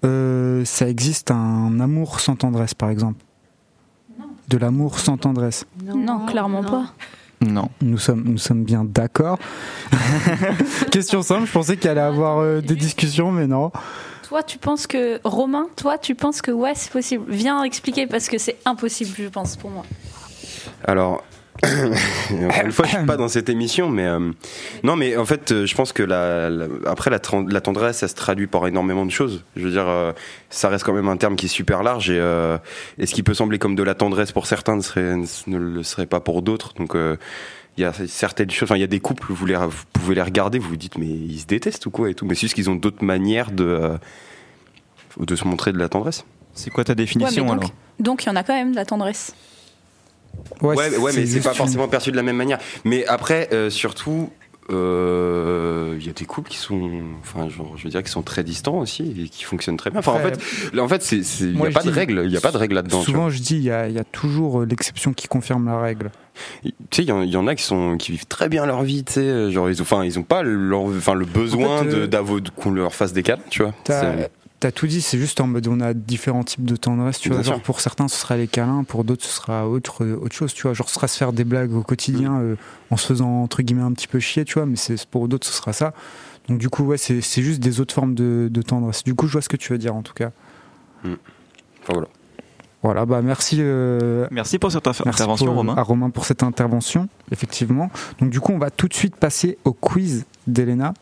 ça 0.03 0.89
existe 0.89 1.31
un 1.31 1.79
amour 1.79 2.19
sans 2.19 2.35
tendresse, 2.35 2.75
par 2.75 2.91
exemple? 2.91 3.25
De 4.51 4.59
l'amour 4.59 4.99
sans 4.99 5.17
tendresse 5.17 5.65
Non, 5.85 6.27
clairement 6.27 6.65
pas. 6.65 6.93
Non. 7.41 7.71
Nous 7.81 7.99
sommes, 7.99 8.25
nous 8.25 8.39
sommes 8.39 8.65
bien 8.65 8.85
d'accord. 8.85 9.39
question 10.91 11.23
simple, 11.23 11.47
je 11.47 11.53
pensais 11.53 11.77
qu'il 11.77 11.89
allait 11.89 12.01
avoir 12.01 12.39
euh, 12.41 12.61
des 12.61 12.75
discussions, 12.75 13.31
mais 13.31 13.47
non. 13.47 13.71
Toi, 14.29 14.43
tu 14.43 14.59
penses 14.59 14.89
que 14.89 15.21
Romain, 15.23 15.67
toi, 15.77 15.99
tu 15.99 16.17
penses 16.17 16.43
que 16.43 16.51
ouais, 16.51 16.73
c'est 16.75 16.91
possible. 16.91 17.25
Viens 17.29 17.63
expliquer 17.63 18.09
parce 18.09 18.29
que 18.29 18.39
c'est 18.39 18.57
impossible, 18.65 19.15
je 19.17 19.29
pense, 19.29 19.55
pour 19.57 19.71
moi. 19.71 19.85
Alors, 20.85 21.23
encore 22.45 22.65
une 22.65 22.73
fois, 22.73 22.87
je 22.87 22.97
suis 22.97 23.07
pas 23.07 23.17
dans 23.17 23.29
cette 23.29 23.49
émission, 23.49 23.89
mais 23.91 24.07
euh, 24.07 24.31
non, 24.83 24.97
mais 24.97 25.17
en 25.17 25.25
fait, 25.25 25.53
euh, 25.53 25.67
je 25.67 25.75
pense 25.75 25.93
que 25.93 26.03
la, 26.03 26.49
la- 26.51 26.67
après 26.87 27.11
la, 27.11 27.19
tendresse, 27.19 27.99
ça 27.99 28.09
se 28.09 28.15
traduit 28.15 28.47
par 28.47 28.67
énormément 28.67 29.05
de 29.05 29.11
choses. 29.11 29.45
Je 29.57 29.65
veux 29.65 29.71
dire, 29.71 29.89
euh, 29.89 30.13
ça 30.49 30.69
reste 30.69 30.85
quand 30.85 30.93
même 30.95 31.09
un 31.09 31.17
terme 31.17 31.37
qui 31.37 31.47
est 31.47 31.51
super 31.51 31.83
large 31.83 32.11
et, 32.11 32.19
euh, 32.19 32.59
et 32.99 33.07
ce 33.07 33.15
qui 33.15 33.23
peut 33.23 33.35
sembler 33.35 33.59
comme 33.59 33.75
de 33.75 33.83
la 33.83 33.95
tendresse 33.95 34.33
pour 34.33 34.47
certains 34.47 34.77
ne, 34.77 34.81
serait, 34.83 35.17
ne 35.47 35.59
le 35.59 35.83
serait 35.83 36.07
pas 36.07 36.21
pour 36.21 36.43
d'autres. 36.43 36.73
Donc 36.75 36.95
euh, 36.95 37.17
il 37.77 37.83
y 37.83 37.85
a 37.85 37.93
certaines 38.07 38.51
choses, 38.51 38.65
enfin 38.69 38.77
il 38.77 38.81
y 38.81 38.85
a 38.85 38.89
des 38.89 39.01
couples, 39.01 39.27
vous, 39.33 39.47
les, 39.47 39.57
vous 39.57 39.85
pouvez 39.93 40.15
les 40.15 40.23
regarder, 40.23 40.59
vous 40.59 40.71
vous 40.71 40.77
dites 40.77 40.99
mais 40.99 41.07
ils 41.07 41.39
se 41.41 41.47
détestent 41.47 41.87
ou 41.87 41.91
quoi 41.91 42.11
et 42.11 42.15
tout, 42.15 42.27
mais 42.27 42.35
c'est 42.35 42.43
juste 42.43 42.55
qu'ils 42.55 42.69
ont 42.69 42.75
d'autres 42.75 43.05
manières 43.05 43.51
de, 43.53 43.65
euh, 43.65 43.97
de 45.19 45.37
se 45.37 45.47
montrer 45.47 45.73
de 45.73 45.79
la 45.79 45.89
tendresse. 45.89 46.25
C'est 46.53 46.71
quoi 46.71 46.85
ta 46.85 46.93
Ouais, 46.93 46.97
définition 46.97 47.45
donc, 47.47 47.59
alors? 47.59 47.73
donc 48.01 48.25
il 48.25 48.27
y 48.27 48.31
en 48.31 48.37
a 48.37 48.43
quand 48.43 48.55
même 48.55 48.73
de 48.73 48.77
la 48.77 48.85
tendresse. 48.85 49.35
Ouais, 50.63 50.77
ouais, 50.99 51.13
mais 51.17 51.27
c'est 51.27 51.41
pas 51.41 51.51
une- 51.51 51.57
forcément 51.57 51.89
perçu 51.89 52.11
de 52.11 52.17
la 52.17 52.23
même 52.23 52.37
manière. 52.37 52.59
Mais 52.85 53.07
après, 53.07 53.49
euh, 53.53 53.71
surtout, 53.71 54.31
euh, 54.73 55.97
il 55.99 56.07
y 56.07 56.11
a 56.11 56.13
des 56.13 56.25
couples 56.25 56.49
qui 56.49 56.57
sont, 56.57 56.91
enfin, 57.21 57.49
genre, 57.49 57.75
je 57.77 57.85
veux 57.85 57.91
dire, 57.91 58.03
qui 58.03 58.11
sont 58.11 58.23
très 58.23 58.45
distants 58.45 58.79
aussi 58.79 59.15
et 59.25 59.29
qui 59.29 59.45
fonctionnent 59.45 59.77
très 59.77 59.91
bien. 59.91 59.99
Enfin, 60.01 60.13
en 60.13 60.19
fait, 60.19 60.39
là, 60.73 60.83
en 60.83 60.89
fait, 60.89 61.11
il 61.13 61.19
n'y 61.55 61.67
a 61.67 61.71
pas 61.71 61.83
de 61.83 61.91
règle, 61.91 62.23
il 62.25 62.31
y 62.33 62.37
a 62.37 62.41
pas 62.41 62.53
de 62.53 62.57
règle 62.57 62.75
là-dedans. 62.77 63.03
Souvent, 63.03 63.31
je 63.31 63.39
dis, 63.41 63.57
il 63.57 63.63
y 63.65 63.71
a, 63.71 63.89
il 63.89 63.95
y 63.95 63.99
a 63.99 64.05
toujours 64.05 64.61
euh, 64.61 64.67
l'exception 64.67 65.13
qui 65.13 65.29
confirme 65.29 65.67
la 65.67 65.81
règle. 65.81 66.11
Tu 66.63 66.71
sais, 66.93 67.03
il 67.03 67.09
y, 67.09 67.13
en- 67.13 67.23
il 67.23 67.31
y 67.31 67.37
en 67.37 67.47
a 67.47 67.55
qui 67.55 67.65
sont, 67.65 67.97
qui 67.97 68.13
vivent 68.13 68.27
très 68.27 68.49
bien 68.49 68.65
leur 68.65 68.83
vie, 68.83 69.05
tu 69.05 69.15
sais, 69.15 69.51
genre, 69.51 69.69
ils 69.69 69.81
ont, 69.81 69.83
enfin, 69.83 70.05
ils 70.05 70.19
ont 70.19 70.23
pas 70.23 70.43
leur, 70.43 70.83
enfin, 70.83 71.15
le 71.15 71.27
besoin 71.27 71.81
En 71.81 71.83
fait, 71.85 71.89
de, 71.91 72.07
d'avo- 72.07 72.41
qu'on 72.57 72.71
leur 72.71 72.95
fasse 72.95 73.13
des 73.13 73.23
câlins, 73.23 73.43
tu 73.51 73.63
vois. 73.63 73.75
T'as 74.61 74.71
tout 74.73 74.87
dit, 74.87 75.01
c'est 75.01 75.17
juste 75.19 75.41
en 75.41 75.47
mode 75.47 75.67
on 75.69 75.81
a 75.81 75.95
différents 75.95 76.45
types 76.45 76.65
de 76.67 76.77
tendresse, 76.77 77.19
tu 77.19 77.31
vois. 77.31 77.41
Genre 77.41 77.63
pour 77.63 77.81
certains 77.81 78.09
ce 78.09 78.17
sera 78.17 78.37
les 78.37 78.47
câlins, 78.47 78.85
pour 78.85 79.05
d'autres 79.05 79.25
ce 79.25 79.33
sera 79.35 79.67
autre, 79.67 80.05
autre 80.05 80.35
chose, 80.37 80.53
tu 80.53 80.63
vois. 80.65 80.75
Genre 80.75 80.87
ce 80.89 80.95
sera 80.97 81.09
se 81.09 81.17
faire 81.17 81.33
des 81.33 81.45
blagues 81.45 81.73
au 81.73 81.83
quotidien 81.83 82.31
Mm. 82.33 82.43
euh, 82.43 82.57
en 82.91 82.99
se 82.99 83.07
faisant 83.07 83.43
entre 83.43 83.63
guillemets 83.63 83.83
un 83.85 83.93
petit 83.93 84.07
peu 84.07 84.21
chier, 84.21 84.45
tu 84.45 84.55
vois, 84.55 84.67
mais 84.67 84.77
c'est 84.77 85.03
pour 85.07 85.29
d'autres 85.29 85.47
ce 85.47 85.55
sera 85.55 85.73
ça. 85.73 85.95
Donc 86.49 86.59
du 86.59 86.69
coup, 86.69 86.85
ouais, 86.85 86.99
c'est 86.99 87.23
c'est 87.23 87.41
juste 87.43 87.61
des 87.61 87.81
autres 87.81 87.95
formes 87.95 88.15
de, 88.15 88.49
de 88.51 88.63
tendresse. 88.63 89.03
Du 89.03 89.15
coup, 89.15 89.27
je 89.29 89.33
vois 89.33 89.41
ce 89.43 89.49
que 89.49 89.57
tu 89.57 89.73
veux 89.73 89.79
dire 89.79 89.95
en 89.95 90.03
tout 90.03 90.13
cas. 90.15 90.31
Enfin, 91.05 91.17
voilà. 91.95 92.09
Voilà, 92.83 93.05
bah 93.07 93.21
merci. 93.23 93.57
euh, 93.61 94.27
Merci 94.31 94.59
pour 94.59 94.73
cette 94.73 94.85
Merci 94.87 95.03
intervention, 95.07 95.47
pour- 95.47 95.55
Romain. 95.55 95.75
à 95.77 95.83
Romain 95.83 96.09
pour 96.11 96.25
cette 96.25 96.43
intervention, 96.43 97.09
effectivement. 97.31 97.91
Donc 98.21 98.31
du 98.31 98.41
coup, 98.41 98.53
on 98.53 98.59
va 98.59 98.71
tout 98.71 98.89
de 98.89 98.95
suite 98.95 99.17
passer 99.17 99.59
au 99.65 99.73
quiz 99.75 100.25
d'Elena 100.47 100.95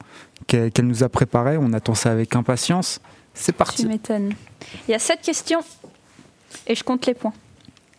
qu'elle 0.48 0.72
qu'elle 0.72 0.86
nous 0.88 1.04
a 1.04 1.08
préparé. 1.08 1.56
On 1.56 1.72
attend 1.72 1.94
ça 1.94 2.10
avec 2.10 2.34
impatience. 2.36 3.00
C'est 3.40 3.52
Tu 3.52 3.58
parti. 3.58 3.86
m'étonnes. 3.86 4.32
Il 4.88 4.90
y 4.90 4.94
a 4.94 4.98
sept 4.98 5.20
questions 5.22 5.60
et 6.66 6.74
je 6.74 6.82
compte 6.84 7.06
les 7.06 7.14
points. 7.14 7.32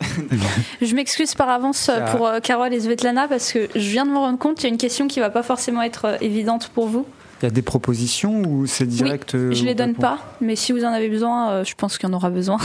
je 0.81 0.95
m'excuse 0.95 1.33
par 1.35 1.49
avance 1.49 1.89
euh, 1.89 2.05
pour 2.11 2.27
euh, 2.27 2.39
Carole 2.39 2.73
et 2.73 2.79
Svetlana 2.79 3.27
parce 3.27 3.51
que 3.51 3.67
je 3.73 3.89
viens 3.89 4.05
de 4.05 4.11
me 4.11 4.17
rendre 4.17 4.37
compte 4.39 4.55
qu'il 4.55 4.63
y 4.65 4.67
a 4.67 4.73
une 4.73 4.77
question 4.77 5.07
qui 5.07 5.19
va 5.19 5.29
pas 5.29 5.43
forcément 5.43 5.81
être 5.81 6.05
euh, 6.05 6.17
évidente 6.21 6.69
pour 6.69 6.87
vous. 6.87 7.05
Il 7.41 7.45
y 7.45 7.47
a 7.47 7.51
des 7.51 7.61
propositions 7.61 8.41
ou 8.41 8.65
c'est 8.65 8.85
direct 8.85 9.33
euh, 9.35 9.53
Je 9.53 9.63
les 9.63 9.71
on 9.71 9.75
donne 9.75 9.89
répond 9.91 10.01
pas, 10.01 10.19
mais 10.41 10.55
si 10.57 10.73
vous 10.73 10.83
en 10.83 10.89
avez 10.89 11.07
besoin, 11.07 11.51
euh, 11.51 11.63
je 11.63 11.73
pense 11.75 11.97
qu'il 11.97 12.09
y 12.09 12.11
en 12.11 12.15
aura 12.15 12.29
besoin. 12.29 12.57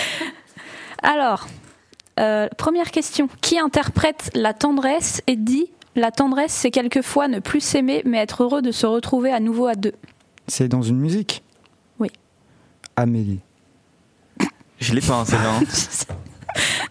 Alors, 1.02 1.46
euh, 2.18 2.48
première 2.58 2.90
question. 2.90 3.28
Qui 3.40 3.58
interprète 3.58 4.30
la 4.34 4.52
tendresse 4.52 5.22
et 5.26 5.36
dit 5.36 5.66
la 5.96 6.10
tendresse, 6.10 6.52
c'est 6.52 6.70
quelquefois 6.70 7.28
ne 7.28 7.38
plus 7.40 7.60
s'aimer, 7.60 8.02
mais 8.04 8.18
être 8.18 8.42
heureux 8.42 8.60
de 8.62 8.70
se 8.70 8.86
retrouver 8.86 9.32
à 9.32 9.40
nouveau 9.40 9.66
à 9.66 9.74
deux? 9.74 9.94
C'est 10.46 10.68
dans 10.68 10.82
une 10.82 10.98
musique 10.98 11.42
Oui. 11.42 11.49
Amélie. 12.96 13.40
Je 14.78 14.94
l'ai 14.94 15.00
pas, 15.00 15.20
hein, 15.20 15.24
celle-là. 15.24 15.56
hein. 15.56 15.60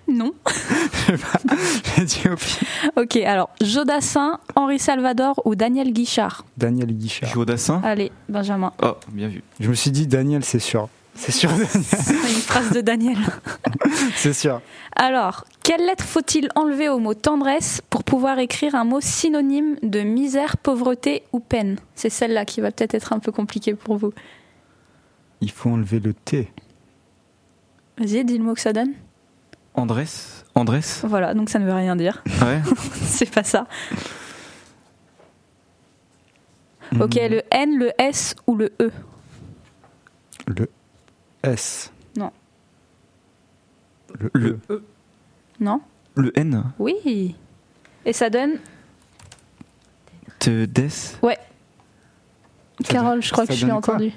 Non. 0.08 0.34
J'ai 1.98 2.06
dit 2.06 2.22
au 2.32 2.36
pire. 2.36 2.68
Ok, 2.96 3.18
alors 3.18 3.50
Jodassin, 3.62 4.40
Henri 4.56 4.80
Salvador 4.80 5.40
ou 5.46 5.54
Daniel 5.54 5.92
Guichard 5.92 6.46
Daniel 6.58 6.94
Guichard. 6.94 7.30
Jodassin? 7.30 7.82
Allez, 7.84 8.12
Benjamin. 8.28 8.74
Oh, 8.82 8.96
bien 9.12 9.28
vu. 9.28 9.44
Je 9.60 9.70
me 9.70 9.76
suis 9.76 9.92
dit 9.92 10.08
Daniel, 10.08 10.44
c'est 10.44 10.60
sûr. 10.60 10.90
C'est 11.14 11.32
sûr, 11.34 11.50
Daniel. 11.50 11.68
Une 11.76 12.42
phrase 12.42 12.72
de 12.72 12.82
Daniel. 12.82 13.18
c'est 14.16 14.34
sûr. 14.34 14.62
Alors, 14.96 15.46
quelle 15.64 15.86
lettre 15.86 16.06
faut-il 16.06 16.50
enlever 16.56 16.90
au 16.90 16.98
mot 16.98 17.14
tendresse 17.14 17.82
pour 17.90 18.04
pouvoir 18.04 18.40
écrire 18.40 18.74
un 18.76 18.86
mot 18.86 19.02
synonyme 19.02 19.76
de 19.84 20.00
misère, 20.02 20.58
pauvreté 20.58 21.24
ou 21.34 21.40
peine? 21.40 21.78
C'est 21.96 22.10
celle-là 22.10 22.46
qui 22.46 22.62
va 22.62 22.72
peut-être 22.72 22.96
être 22.96 23.14
un 23.14 23.20
peu 23.20 23.32
compliquée 23.32 23.74
pour 23.76 23.98
vous. 23.98 24.14
Il 25.42 25.52
faut 25.52 25.70
enlever 25.70 26.00
le 26.00 26.14
T. 26.14 26.52
Vas-y, 27.98 28.24
dis 28.26 28.38
le 28.38 28.44
mot 28.44 28.54
que 28.54 28.62
ça 28.62 28.74
donne. 28.74 28.94
Andrés 29.74 30.06
Andrés 30.56 30.82
Voilà, 31.04 31.34
donc 31.34 31.50
ça 31.50 31.60
ne 31.60 31.66
veut 31.66 31.74
rien 31.74 31.96
dire. 31.96 32.22
Ouais. 32.42 32.62
C'est 32.94 33.30
pas 33.32 33.44
ça. 33.44 33.68
Ok, 37.00 37.16
Mhm. 37.16 37.30
le 37.32 37.42
N, 37.52 37.78
le 37.78 37.92
S 38.00 38.36
ou 38.48 38.56
le 38.56 38.72
E? 38.82 38.92
Le 40.48 40.70
S. 41.44 41.92
Non. 42.18 42.32
Le, 44.20 44.30
Le 44.34 44.60
E. 44.72 44.84
Non? 45.60 45.82
Le 46.16 46.38
N 46.38 46.64
Oui. 46.80 47.36
Et 48.06 48.14
ça 48.14 48.30
donne? 48.32 48.58
Te 50.40 50.66
des 50.66 50.88
Ouais. 51.22 51.38
Ça 52.82 52.94
Carole, 52.94 53.22
je 53.22 53.32
crois 53.32 53.46
que 53.46 53.54
je 53.54 53.66
l'ai 53.66 53.72
entendu. 53.72 54.12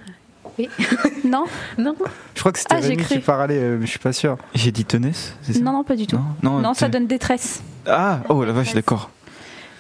Oui. 0.59 0.69
non 1.25 1.45
Non. 1.79 1.95
Je 2.35 2.41
crois 2.41 2.53
que 2.53 2.59
c'était 2.59 2.75
Ah, 2.75 2.81
j'ai 2.81 2.89
Rémi 2.91 3.03
cru. 3.03 3.15
qui 3.17 3.21
parlait, 3.21 3.59
euh, 3.59 3.77
mais 3.79 3.87
je 3.87 3.91
suis 3.91 3.99
pas 3.99 4.13
sûr. 4.13 4.37
J'ai 4.55 4.71
dit 4.73 4.85
tenesse 4.85 5.35
ça? 5.43 5.59
Non, 5.61 5.73
non, 5.73 5.85
pas 5.85 5.97
du 5.97 6.07
tout. 6.07 6.17
Non, 6.17 6.53
non, 6.53 6.59
Non, 6.61 6.75
ça 6.75 6.89
donne 6.89 7.07
détresse. 7.07 7.63
Ah, 7.87 8.21
oh 8.29 8.45
la 8.45 8.53
vache, 8.53 8.75
d'accord. 8.75 9.11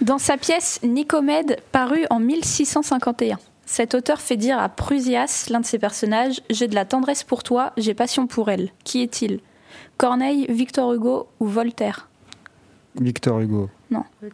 Dans 0.00 0.18
sa 0.18 0.36
pièce 0.36 0.80
Nicomède, 0.82 1.58
parue 1.70 2.06
en 2.10 2.18
1651, 2.18 3.38
cet 3.66 3.94
auteur 3.94 4.20
fait 4.20 4.36
dire 4.36 4.58
à 4.58 4.68
Prusias, 4.68 5.46
l'un 5.50 5.60
de 5.60 5.66
ses 5.66 5.78
personnages, 5.78 6.40
J'ai 6.50 6.66
de 6.68 6.74
la 6.74 6.84
tendresse 6.84 7.22
pour 7.22 7.42
toi, 7.44 7.72
j'ai 7.76 7.94
passion 7.94 8.26
pour 8.26 8.50
elle. 8.50 8.70
Qui 8.84 9.02
est-il? 9.02 9.40
Corneille, 9.98 10.46
Victor 10.48 10.92
Hugo 10.94 11.28
ou 11.38 11.46
Voltaire? 11.46 12.08
Victor 13.00 13.40
Hugo. 13.40 13.70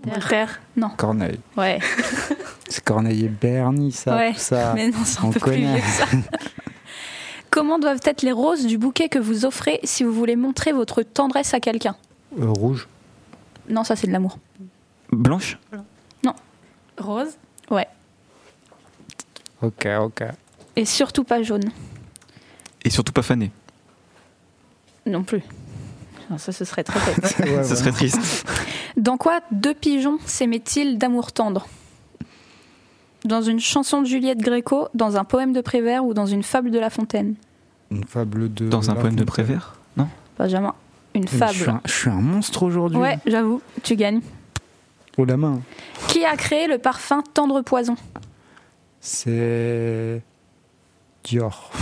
Voltaire 0.04 0.60
Non. 0.76 0.90
Corneille. 0.96 1.40
Ouais, 1.56 1.78
C'est 2.68 2.84
Corneille 2.84 3.24
et 3.24 3.28
Bernie, 3.28 3.92
ça. 3.92 4.16
ouais. 4.16 4.34
ça. 4.34 4.72
mais 4.74 4.88
non, 4.88 4.98
c'est 5.04 5.20
un 5.20 5.24
on 5.24 5.30
peu 5.30 5.40
plus 5.40 5.50
connaît. 5.52 5.74
vieux 5.74 5.80
que 5.80 5.86
ça. 5.86 6.06
Comment 7.50 7.78
doivent 7.78 8.00
être 8.04 8.22
les 8.22 8.32
roses 8.32 8.66
du 8.66 8.76
bouquet 8.78 9.08
que 9.08 9.18
vous 9.18 9.44
offrez 9.46 9.80
si 9.84 10.04
vous 10.04 10.12
voulez 10.12 10.36
montrer 10.36 10.72
votre 10.72 11.02
tendresse 11.02 11.54
à 11.54 11.60
quelqu'un 11.60 11.96
Euh, 12.38 12.50
rouge. 12.50 12.86
Non, 13.70 13.84
ça 13.84 13.96
c'est 13.96 14.06
de 14.06 14.12
l'amour. 14.12 14.38
Blanche 15.10 15.58
Rose 16.98 17.36
Ouais. 17.70 17.86
Ok, 19.62 19.86
ok. 20.00 20.24
Et 20.74 20.84
surtout 20.84 21.22
pas 21.22 21.42
jaune. 21.44 21.70
Et 22.84 22.90
surtout 22.90 23.12
pas 23.12 23.22
fané. 23.22 23.52
Non 25.06 25.22
plus. 25.22 25.42
Non, 26.30 26.38
ça, 26.38 26.52
ce 26.52 26.64
serait 26.64 26.84
très 26.84 27.00
bête. 27.00 27.18
Ouais, 27.40 27.62
Ça 27.64 27.70
ouais. 27.70 27.76
serait 27.76 27.92
triste. 27.92 28.46
Dans 28.96 29.16
quoi 29.16 29.40
deux 29.50 29.74
pigeons 29.74 30.18
s'aimaient-ils 30.26 30.98
d'amour 30.98 31.32
tendre? 31.32 31.66
Dans 33.24 33.42
une 33.42 33.60
chanson 33.60 34.02
de 34.02 34.06
Juliette 34.06 34.38
Gréco, 34.38 34.88
dans 34.94 35.16
un 35.16 35.24
poème 35.24 35.52
de 35.52 35.60
Prévert 35.60 36.04
ou 36.04 36.14
dans 36.14 36.26
une 36.26 36.42
fable 36.42 36.70
de 36.70 36.78
La 36.78 36.90
Fontaine? 36.90 37.34
Une 37.90 38.04
fable 38.04 38.52
de. 38.52 38.68
Dans 38.68 38.90
un 38.90 38.94
La 38.94 39.00
poème 39.00 39.16
de. 39.16 39.24
Prévert? 39.24 39.74
Non 39.96 40.08
Benjamin, 40.38 40.74
une 41.14 41.24
Je 41.24 41.28
suis, 41.28 41.38
fable. 41.38 41.70
un, 41.70 41.80
je 41.86 41.92
suis 41.92 42.10
un 42.10 42.20
monstre 42.20 42.62
aujourd'hui. 42.62 42.98
Ouais, 42.98 43.18
j'avoue, 43.26 43.60
tu 43.82 43.96
gagnes. 43.96 44.20
Oh 45.16 45.24
la 45.24 45.36
main. 45.36 45.60
Qui 46.08 46.24
a 46.24 46.36
créé 46.36 46.68
le 46.68 46.78
parfum 46.78 47.22
Tendre 47.34 47.60
Poison? 47.62 47.96
C'est. 49.00 50.22
Dior. 51.24 51.72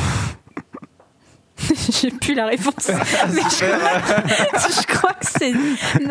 J'ai 2.01 2.11
plus 2.11 2.35
la 2.35 2.46
réponse. 2.46 2.88
Mais 3.35 3.40
je, 3.42 4.81
je 4.81 4.87
crois 4.87 5.12
que 5.12 5.27
c'est. 5.27 5.53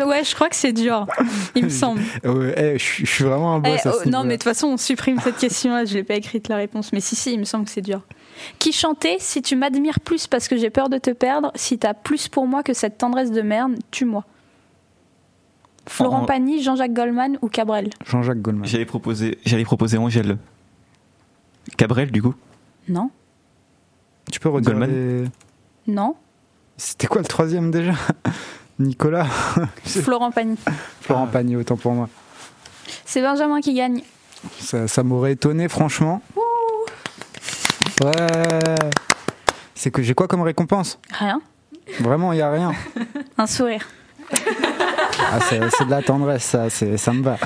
Ouais, 0.04 0.24
je 0.24 0.34
crois 0.34 0.48
que 0.48 0.56
c'est 0.56 0.72
Dior, 0.72 1.06
il 1.54 1.64
me 1.64 1.68
semble. 1.70 2.00
Ouais, 2.24 2.54
eh, 2.56 2.78
je, 2.78 2.82
suis- 2.84 3.06
je 3.06 3.10
suis 3.12 3.24
vraiment 3.24 3.54
un 3.54 3.58
boss 3.60 3.80
Eh, 3.84 3.88
oh, 3.88 4.08
non, 4.08 4.22
mais 4.24 4.30
de 4.30 4.32
toute 4.34 4.44
façon, 4.44 4.68
on 4.68 4.76
supprime 4.76 5.20
cette 5.20 5.36
question-là. 5.38 5.84
Je 5.84 5.94
l'ai 5.94 6.04
pas 6.04 6.14
écrite 6.14 6.48
la 6.48 6.56
réponse, 6.56 6.92
mais 6.92 7.00
si, 7.00 7.16
si, 7.16 7.32
il 7.32 7.38
me 7.38 7.44
semble 7.44 7.64
que 7.64 7.70
c'est 7.70 7.80
dur. 7.82 8.02
Qui 8.58 8.72
chantait 8.72 9.16
Si 9.18 9.40
tu 9.42 9.56
m'admires 9.56 10.00
plus 10.00 10.26
parce 10.26 10.48
que 10.48 10.56
j'ai 10.56 10.70
peur 10.70 10.88
de 10.88 10.98
te 10.98 11.10
perdre, 11.10 11.50
si 11.54 11.78
t'as 11.78 11.94
plus 11.94 12.28
pour 12.28 12.46
moi 12.46 12.62
que 12.62 12.74
cette 12.74 12.98
tendresse 12.98 13.30
de 13.30 13.42
merde, 13.42 13.74
tue-moi. 13.90 14.24
Florent 15.88 16.22
En- 16.22 16.26
Pagny, 16.26 16.62
Jean-Jacques 16.62 16.92
Goldman 16.92 17.38
ou 17.42 17.48
Cabrel? 17.48 17.90
Jean-Jacques 18.04 18.42
Goldman. 18.42 18.66
J'allais 18.66 18.84
proposer, 18.86 19.38
j'allais 19.46 19.64
proposer 19.64 19.98
Angèle. 19.98 20.36
Cabrel, 21.76 22.10
du 22.10 22.22
coup? 22.22 22.34
Non, 22.88 23.10
Tu 24.30 24.40
peux 24.40 24.48
redire 24.48 24.72
Goldman 24.72 24.90
les- 24.90 25.28
non. 25.86 26.16
C'était 26.76 27.06
quoi 27.06 27.22
le 27.22 27.26
troisième 27.26 27.70
déjà 27.70 27.92
Nicolas 28.78 29.24
Florent 29.84 30.30
Pagny. 30.30 30.56
Florent 31.00 31.26
Pagny, 31.26 31.56
autant 31.56 31.76
pour 31.76 31.92
moi. 31.92 32.08
C'est 33.04 33.22
Benjamin 33.22 33.60
qui 33.60 33.74
gagne. 33.74 34.02
Ça, 34.60 34.86
ça 34.86 35.02
m'aurait 35.02 35.32
étonné, 35.32 35.68
franchement. 35.68 36.20
Ouais. 38.04 38.12
C'est 39.74 39.90
que 39.90 40.02
j'ai 40.02 40.14
quoi 40.14 40.28
comme 40.28 40.42
récompense? 40.42 40.98
Rien. 41.10 41.40
Vraiment, 42.00 42.32
il 42.32 42.38
y 42.38 42.42
a 42.42 42.50
rien. 42.50 42.72
Un 43.38 43.46
sourire. 43.46 43.86
Ah, 45.18 45.38
c'est 45.48 45.58
de 45.58 45.90
la 45.90 46.02
tendresse, 46.02 46.44
ça, 46.44 46.68
ça 46.68 47.12
me 47.12 47.22
va. 47.22 47.38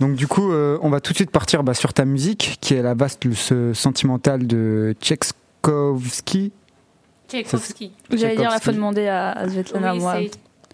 Donc 0.00 0.14
du 0.14 0.26
coup, 0.26 0.52
euh, 0.52 0.78
on 0.82 0.90
va 0.90 1.00
tout 1.00 1.12
de 1.12 1.16
suite 1.16 1.30
partir 1.30 1.62
bah, 1.62 1.74
sur 1.74 1.92
ta 1.92 2.04
musique, 2.04 2.58
qui 2.60 2.74
est 2.74 2.82
la 2.82 2.94
vaste 2.94 3.32
ce 3.34 3.72
sentimentale 3.72 4.46
de 4.46 4.94
Tchaikovsky. 5.00 6.52
Tchaïkovski. 7.28 7.92
J'allais 8.10 8.36
dire, 8.36 8.50
il 8.54 8.60
faut 8.62 8.72
demander 8.72 9.06
à, 9.06 9.32
à 9.32 9.48
Svetlana. 9.48 9.92
Oui, 9.94 10.00
moi. 10.00 10.16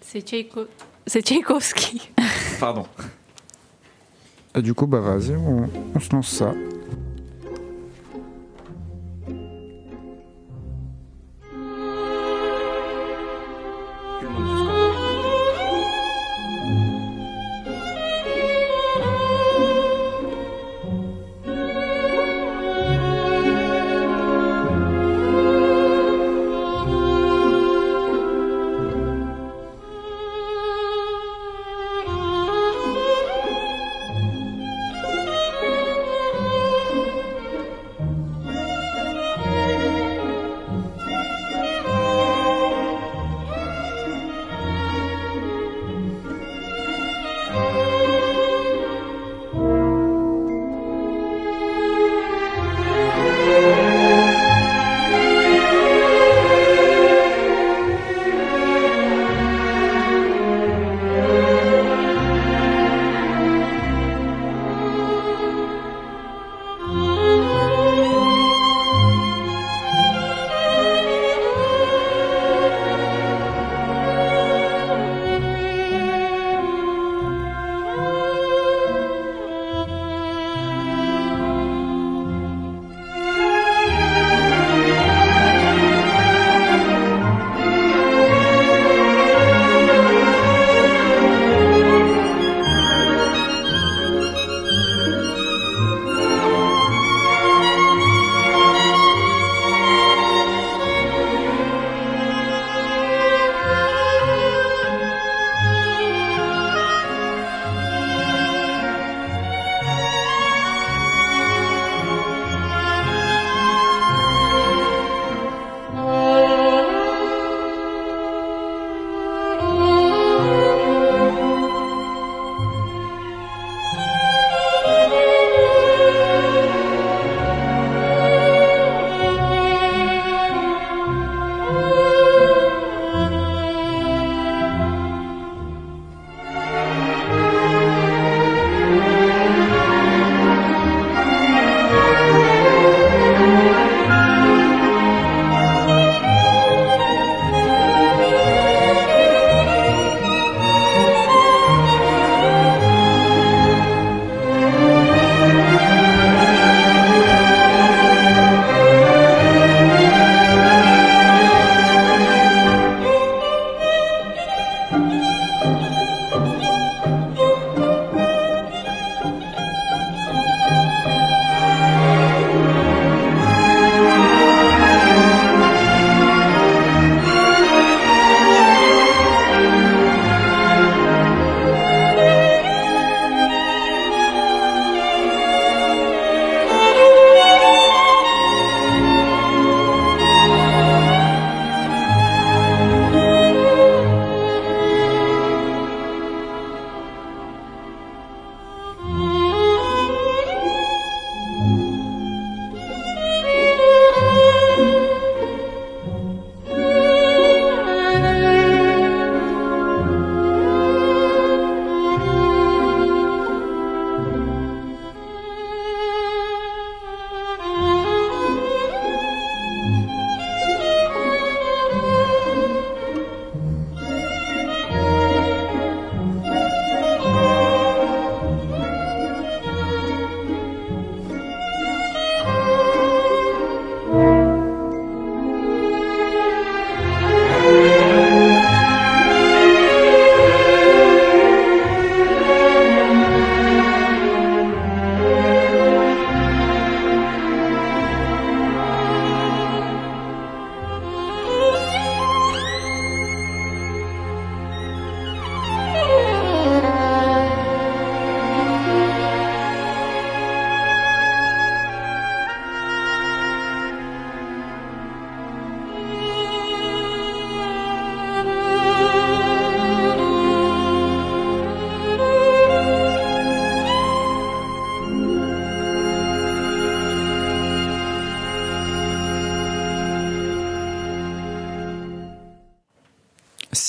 c'est- 0.01 0.19
Tchaïko- 0.25 0.67
c'est 1.05 1.21
Tchaïkovski. 1.21 2.11
Pardon. 2.59 2.85
Et 4.55 4.61
du 4.61 4.73
coup, 4.73 4.87
bah 4.87 4.99
vas-y, 5.01 5.35
on, 5.35 5.69
on 5.93 5.99
se 5.99 6.11
lance 6.13 6.29
ça. 6.29 6.53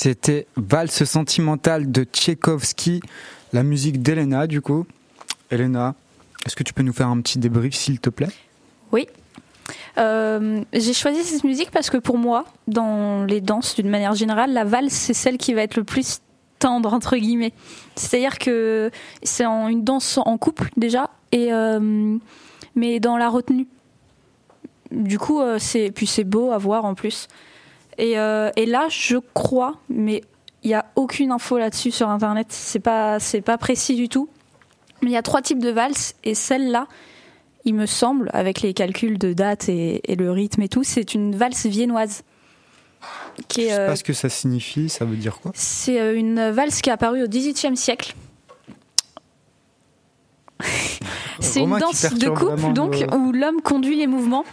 C'était 0.07 0.47
Valse 0.55 1.03
sentimentale 1.03 1.91
de 1.91 2.05
Tchaïkovski, 2.05 3.01
la 3.51 3.61
musique 3.61 4.01
d'Elena 4.01 4.47
du 4.47 4.61
coup. 4.61 4.85
Elena, 5.51 5.95
est-ce 6.45 6.55
que 6.55 6.63
tu 6.63 6.73
peux 6.73 6.81
nous 6.81 6.93
faire 6.93 7.09
un 7.09 7.19
petit 7.19 7.39
débrief 7.39 7.75
s'il 7.75 7.99
te 7.99 8.09
plaît? 8.09 8.29
Oui. 8.93 9.05
Euh, 9.97 10.63
j'ai 10.71 10.93
choisi 10.93 11.23
cette 11.23 11.43
musique 11.43 11.71
parce 11.71 11.89
que 11.89 11.97
pour 11.97 12.17
moi, 12.17 12.45
dans 12.69 13.25
les 13.25 13.41
danses 13.41 13.75
d'une 13.75 13.89
manière 13.89 14.15
générale, 14.15 14.53
la 14.53 14.63
valse 14.63 14.93
c'est 14.93 15.13
celle 15.13 15.37
qui 15.37 15.53
va 15.53 15.63
être 15.63 15.75
le 15.75 15.83
plus 15.83 16.21
tendre 16.57 16.93
entre 16.93 17.17
guillemets. 17.17 17.51
C'est-à-dire 17.97 18.39
que 18.39 18.89
c'est 19.23 19.43
une 19.43 19.83
danse 19.83 20.17
en 20.19 20.37
couple 20.37 20.69
déjà, 20.77 21.09
et 21.33 21.51
euh, 21.51 22.17
mais 22.75 23.01
dans 23.01 23.17
la 23.17 23.27
retenue. 23.27 23.67
Du 24.89 25.19
coup, 25.19 25.41
euh, 25.41 25.57
c'est 25.59 25.91
puis 25.91 26.07
c'est 26.07 26.23
beau 26.23 26.53
à 26.53 26.57
voir 26.57 26.85
en 26.85 26.95
plus. 26.95 27.27
Et, 27.97 28.17
euh, 28.19 28.51
et 28.55 28.65
là, 28.65 28.87
je 28.89 29.17
crois, 29.33 29.75
mais 29.89 30.21
il 30.63 30.67
n'y 30.69 30.73
a 30.75 30.85
aucune 30.95 31.31
info 31.31 31.57
là-dessus 31.57 31.91
sur 31.91 32.09
internet. 32.09 32.47
C'est 32.49 32.79
pas 32.79 33.19
c'est 33.19 33.41
pas 33.41 33.57
précis 33.57 33.95
du 33.95 34.09
tout. 34.09 34.29
Mais 35.01 35.09
il 35.11 35.13
y 35.13 35.17
a 35.17 35.21
trois 35.21 35.41
types 35.41 35.59
de 35.59 35.69
valses 35.69 36.15
et 36.23 36.33
celle-là, 36.33 36.87
il 37.65 37.73
me 37.75 37.85
semble, 37.85 38.29
avec 38.33 38.61
les 38.61 38.73
calculs 38.73 39.17
de 39.19 39.33
date 39.33 39.69
et, 39.69 40.01
et 40.11 40.15
le 40.15 40.31
rythme 40.31 40.61
et 40.63 40.69
tout, 40.69 40.83
c'est 40.83 41.13
une 41.13 41.35
valse 41.35 41.65
viennoise. 41.65 42.23
Qui 43.47 43.61
Je 43.61 43.67
est, 43.67 43.69
sais 43.69 43.79
euh, 43.79 43.87
pas 43.89 43.95
ce 43.95 44.03
que 44.03 44.13
ça 44.13 44.29
signifie, 44.29 44.89
ça 44.89 45.05
veut 45.05 45.15
dire 45.15 45.39
quoi? 45.39 45.51
C'est 45.53 45.99
euh, 46.01 46.15
une 46.17 46.49
valse 46.49 46.81
qui 46.81 46.89
est 46.89 46.93
apparue 46.93 47.23
au 47.23 47.27
XVIIIe 47.27 47.77
siècle. 47.77 48.15
c'est 51.39 51.59
une 51.61 51.77
danse 51.77 52.13
de 52.13 52.29
couple 52.29 52.73
donc 52.73 52.99
le- 52.99 53.13
où 53.15 53.31
l'homme 53.31 53.61
conduit 53.61 53.95
les 53.95 54.07
mouvements 54.07 54.43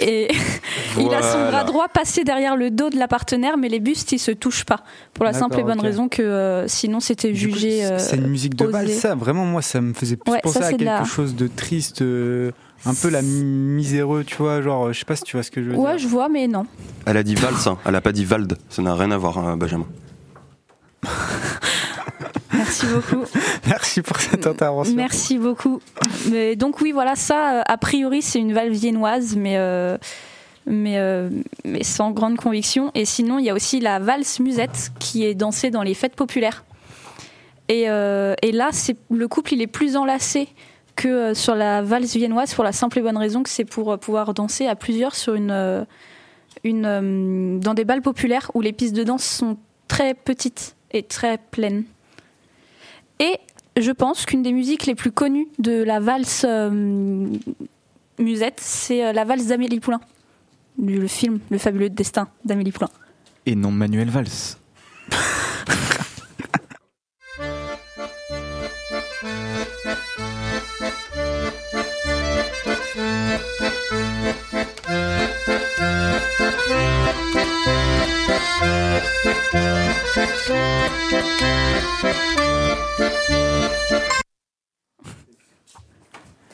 et 0.00 0.28
il 0.98 1.12
a 1.14 1.22
son 1.22 1.46
bras 1.50 1.64
droit 1.64 1.88
passé 1.88 2.24
derrière 2.24 2.56
le 2.56 2.70
dos 2.70 2.90
de 2.90 2.96
la 2.96 3.08
partenaire 3.08 3.56
mais 3.56 3.68
les 3.68 3.80
bustes 3.80 4.12
ils 4.12 4.18
se 4.18 4.30
touchent 4.30 4.64
pas 4.64 4.82
pour 5.14 5.24
la 5.24 5.32
simple 5.32 5.58
et 5.58 5.62
bonne 5.62 5.80
raison 5.80 6.08
que 6.08 6.22
euh, 6.22 6.66
sinon 6.68 7.00
c'était 7.00 7.34
jugé 7.34 7.84
euh, 7.84 7.98
c'est 7.98 8.16
une 8.16 8.26
musique 8.28 8.54
de 8.54 8.64
valse, 8.66 8.92
ça 8.98 9.14
vraiment 9.14 9.44
moi 9.44 9.62
ça 9.62 9.80
me 9.80 9.92
faisait 9.94 10.16
plus 10.16 10.32
Ouais, 10.32 10.40
penser 10.42 10.58
ça, 10.60 10.66
à 10.66 10.70
quelque 10.70 10.84
la- 10.84 11.04
chose 11.04 11.34
de 11.34 11.46
triste, 11.48 12.02
euh, 12.02 12.50
un 12.86 12.94
peu 12.94 13.10
la 13.10 13.20
mi- 13.22 13.44
miséreux, 13.44 14.24
tu 14.24 14.36
vois, 14.36 14.62
genre 14.62 14.92
je 14.92 14.98
sais 14.98 15.04
pas 15.04 15.16
si 15.16 15.22
tu 15.24 15.36
vois 15.36 15.42
ce 15.42 15.50
que 15.50 15.62
je 15.62 15.70
veux 15.70 15.76
ouais 15.76 15.90
dire. 15.96 15.98
je 15.98 16.08
vois 16.08 16.28
mais 16.28 16.46
non 16.48 16.64
Elle 17.06 17.16
a 17.18 17.22
dit 17.22 17.34
valse, 17.34 17.66
hein. 17.66 17.76
elle 17.84 17.94
a 17.94 18.00
pas 18.00 18.12
dit 18.12 18.24
valde. 18.24 18.56
Ça 18.70 18.80
n'a 18.80 18.94
rien 18.94 19.10
à 19.10 19.18
voir, 19.18 19.36
hein, 19.38 19.56
Benjamin. 19.58 19.86
Merci 22.52 22.86
beaucoup 22.86 23.24
Merci 23.66 24.02
pour 24.02 24.18
cette 24.18 24.46
intervention. 24.46 24.94
Merci 24.94 25.38
beaucoup. 25.38 25.80
Mais 26.30 26.56
donc 26.56 26.80
oui, 26.80 26.92
voilà, 26.92 27.16
ça, 27.16 27.60
euh, 27.60 27.62
a 27.66 27.78
priori, 27.78 28.22
c'est 28.22 28.38
une 28.38 28.52
valve 28.52 28.72
viennoise, 28.72 29.36
mais, 29.36 29.56
euh, 29.56 29.96
mais, 30.66 30.98
euh, 30.98 31.30
mais 31.64 31.82
sans 31.82 32.10
grande 32.10 32.36
conviction. 32.36 32.90
Et 32.94 33.04
sinon, 33.04 33.38
il 33.38 33.44
y 33.44 33.50
a 33.50 33.54
aussi 33.54 33.80
la 33.80 33.98
valse 33.98 34.40
musette 34.40 34.92
qui 34.98 35.24
est 35.24 35.34
dansée 35.34 35.70
dans 35.70 35.82
les 35.82 35.94
fêtes 35.94 36.16
populaires. 36.16 36.64
Et, 37.68 37.88
euh, 37.88 38.34
et 38.42 38.52
là, 38.52 38.70
c'est 38.72 38.96
le 39.10 39.28
couple, 39.28 39.54
il 39.54 39.62
est 39.62 39.68
plus 39.68 39.96
enlacé 39.96 40.48
que 40.96 41.34
sur 41.34 41.54
la 41.54 41.82
valse 41.82 42.16
viennoise 42.16 42.52
pour 42.54 42.64
la 42.64 42.72
simple 42.72 42.98
et 42.98 43.02
bonne 43.02 43.16
raison 43.16 43.42
que 43.42 43.48
c'est 43.48 43.64
pour 43.64 43.98
pouvoir 43.98 44.34
danser 44.34 44.66
à 44.66 44.74
plusieurs 44.74 45.14
sur 45.14 45.34
une, 45.34 45.86
une, 46.64 47.60
dans 47.60 47.74
des 47.74 47.84
balles 47.84 48.02
populaires 48.02 48.50
où 48.54 48.60
les 48.60 48.72
pistes 48.72 48.94
de 48.94 49.04
danse 49.04 49.24
sont 49.24 49.56
très 49.88 50.14
petites 50.14 50.76
et 50.90 51.04
très 51.04 51.38
pleines. 51.38 51.84
Et 53.20 53.38
je 53.76 53.92
pense 53.92 54.24
qu'une 54.24 54.42
des 54.42 54.52
musiques 54.52 54.86
les 54.86 54.94
plus 54.94 55.12
connues 55.12 55.46
de 55.58 55.82
la 55.82 56.00
valse 56.00 56.44
euh, 56.48 57.28
musette, 58.18 58.60
c'est 58.60 59.04
euh, 59.04 59.12
la 59.12 59.24
valse 59.24 59.46
d'Amélie 59.46 59.78
Poulain, 59.78 60.00
du 60.78 60.98
le 60.98 61.06
film 61.06 61.38
Le 61.50 61.58
fabuleux 61.58 61.90
destin 61.90 62.28
d'Amélie 62.44 62.72
Poulain. 62.72 62.88
Et 63.44 63.54
non 63.54 63.70
Manuel 63.70 64.08
Valls. 64.08 64.56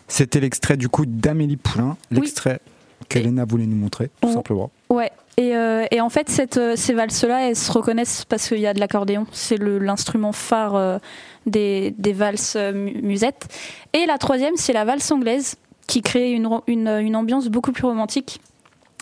C'était 0.09 0.41
l'extrait 0.41 0.77
du 0.77 0.89
coup 0.89 1.05
d'Amélie 1.07 1.57
Poulain, 1.57 1.97
l'extrait 2.11 2.61
qu'Elena 3.09 3.45
voulait 3.45 3.67
nous 3.67 3.77
montrer, 3.77 4.11
tout 4.21 4.29
Oh. 4.29 4.33
simplement. 4.33 4.71
Ouais. 4.89 5.11
Et, 5.37 5.55
euh, 5.55 5.85
et 5.91 6.01
en 6.01 6.09
fait, 6.09 6.31
cette, 6.31 6.57
euh, 6.57 6.77
ces 6.77 6.95
valses-là, 6.95 7.49
elles 7.49 7.57
se 7.57 7.71
reconnaissent 7.71 8.25
parce 8.25 8.49
qu'il 8.49 8.59
y 8.61 8.67
a 8.67 8.73
de 8.73 8.81
l'accordéon. 8.81 9.27
C'est 9.33 9.59
l'instrument 9.59 10.33
phare 10.33 10.75
euh, 10.77 10.99
des, 11.45 11.95
des 11.99 12.15
valses 12.15 12.55
euh, 12.57 12.73
mu- 12.73 13.03
musettes. 13.03 13.47
Et 13.93 14.07
la 14.07 14.17
troisième, 14.17 14.55
c'est 14.57 14.73
la 14.73 14.87
valse 14.87 15.11
anglaise, 15.13 15.57
qui 15.87 16.01
crée 16.01 16.33
une, 16.33 16.49
une, 16.67 16.89
une 16.89 17.17
ambiance 17.17 17.49
beaucoup 17.49 17.73
plus 17.73 17.85
romantique. 17.85 18.41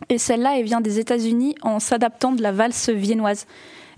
Et 0.08 0.18
celle-là, 0.18 0.58
elle 0.58 0.64
vient 0.64 0.80
des 0.80 0.98
États-Unis 0.98 1.54
en 1.62 1.78
s'adaptant 1.78 2.32
de 2.32 2.42
la 2.42 2.50
valse 2.50 2.88
viennoise. 2.90 3.46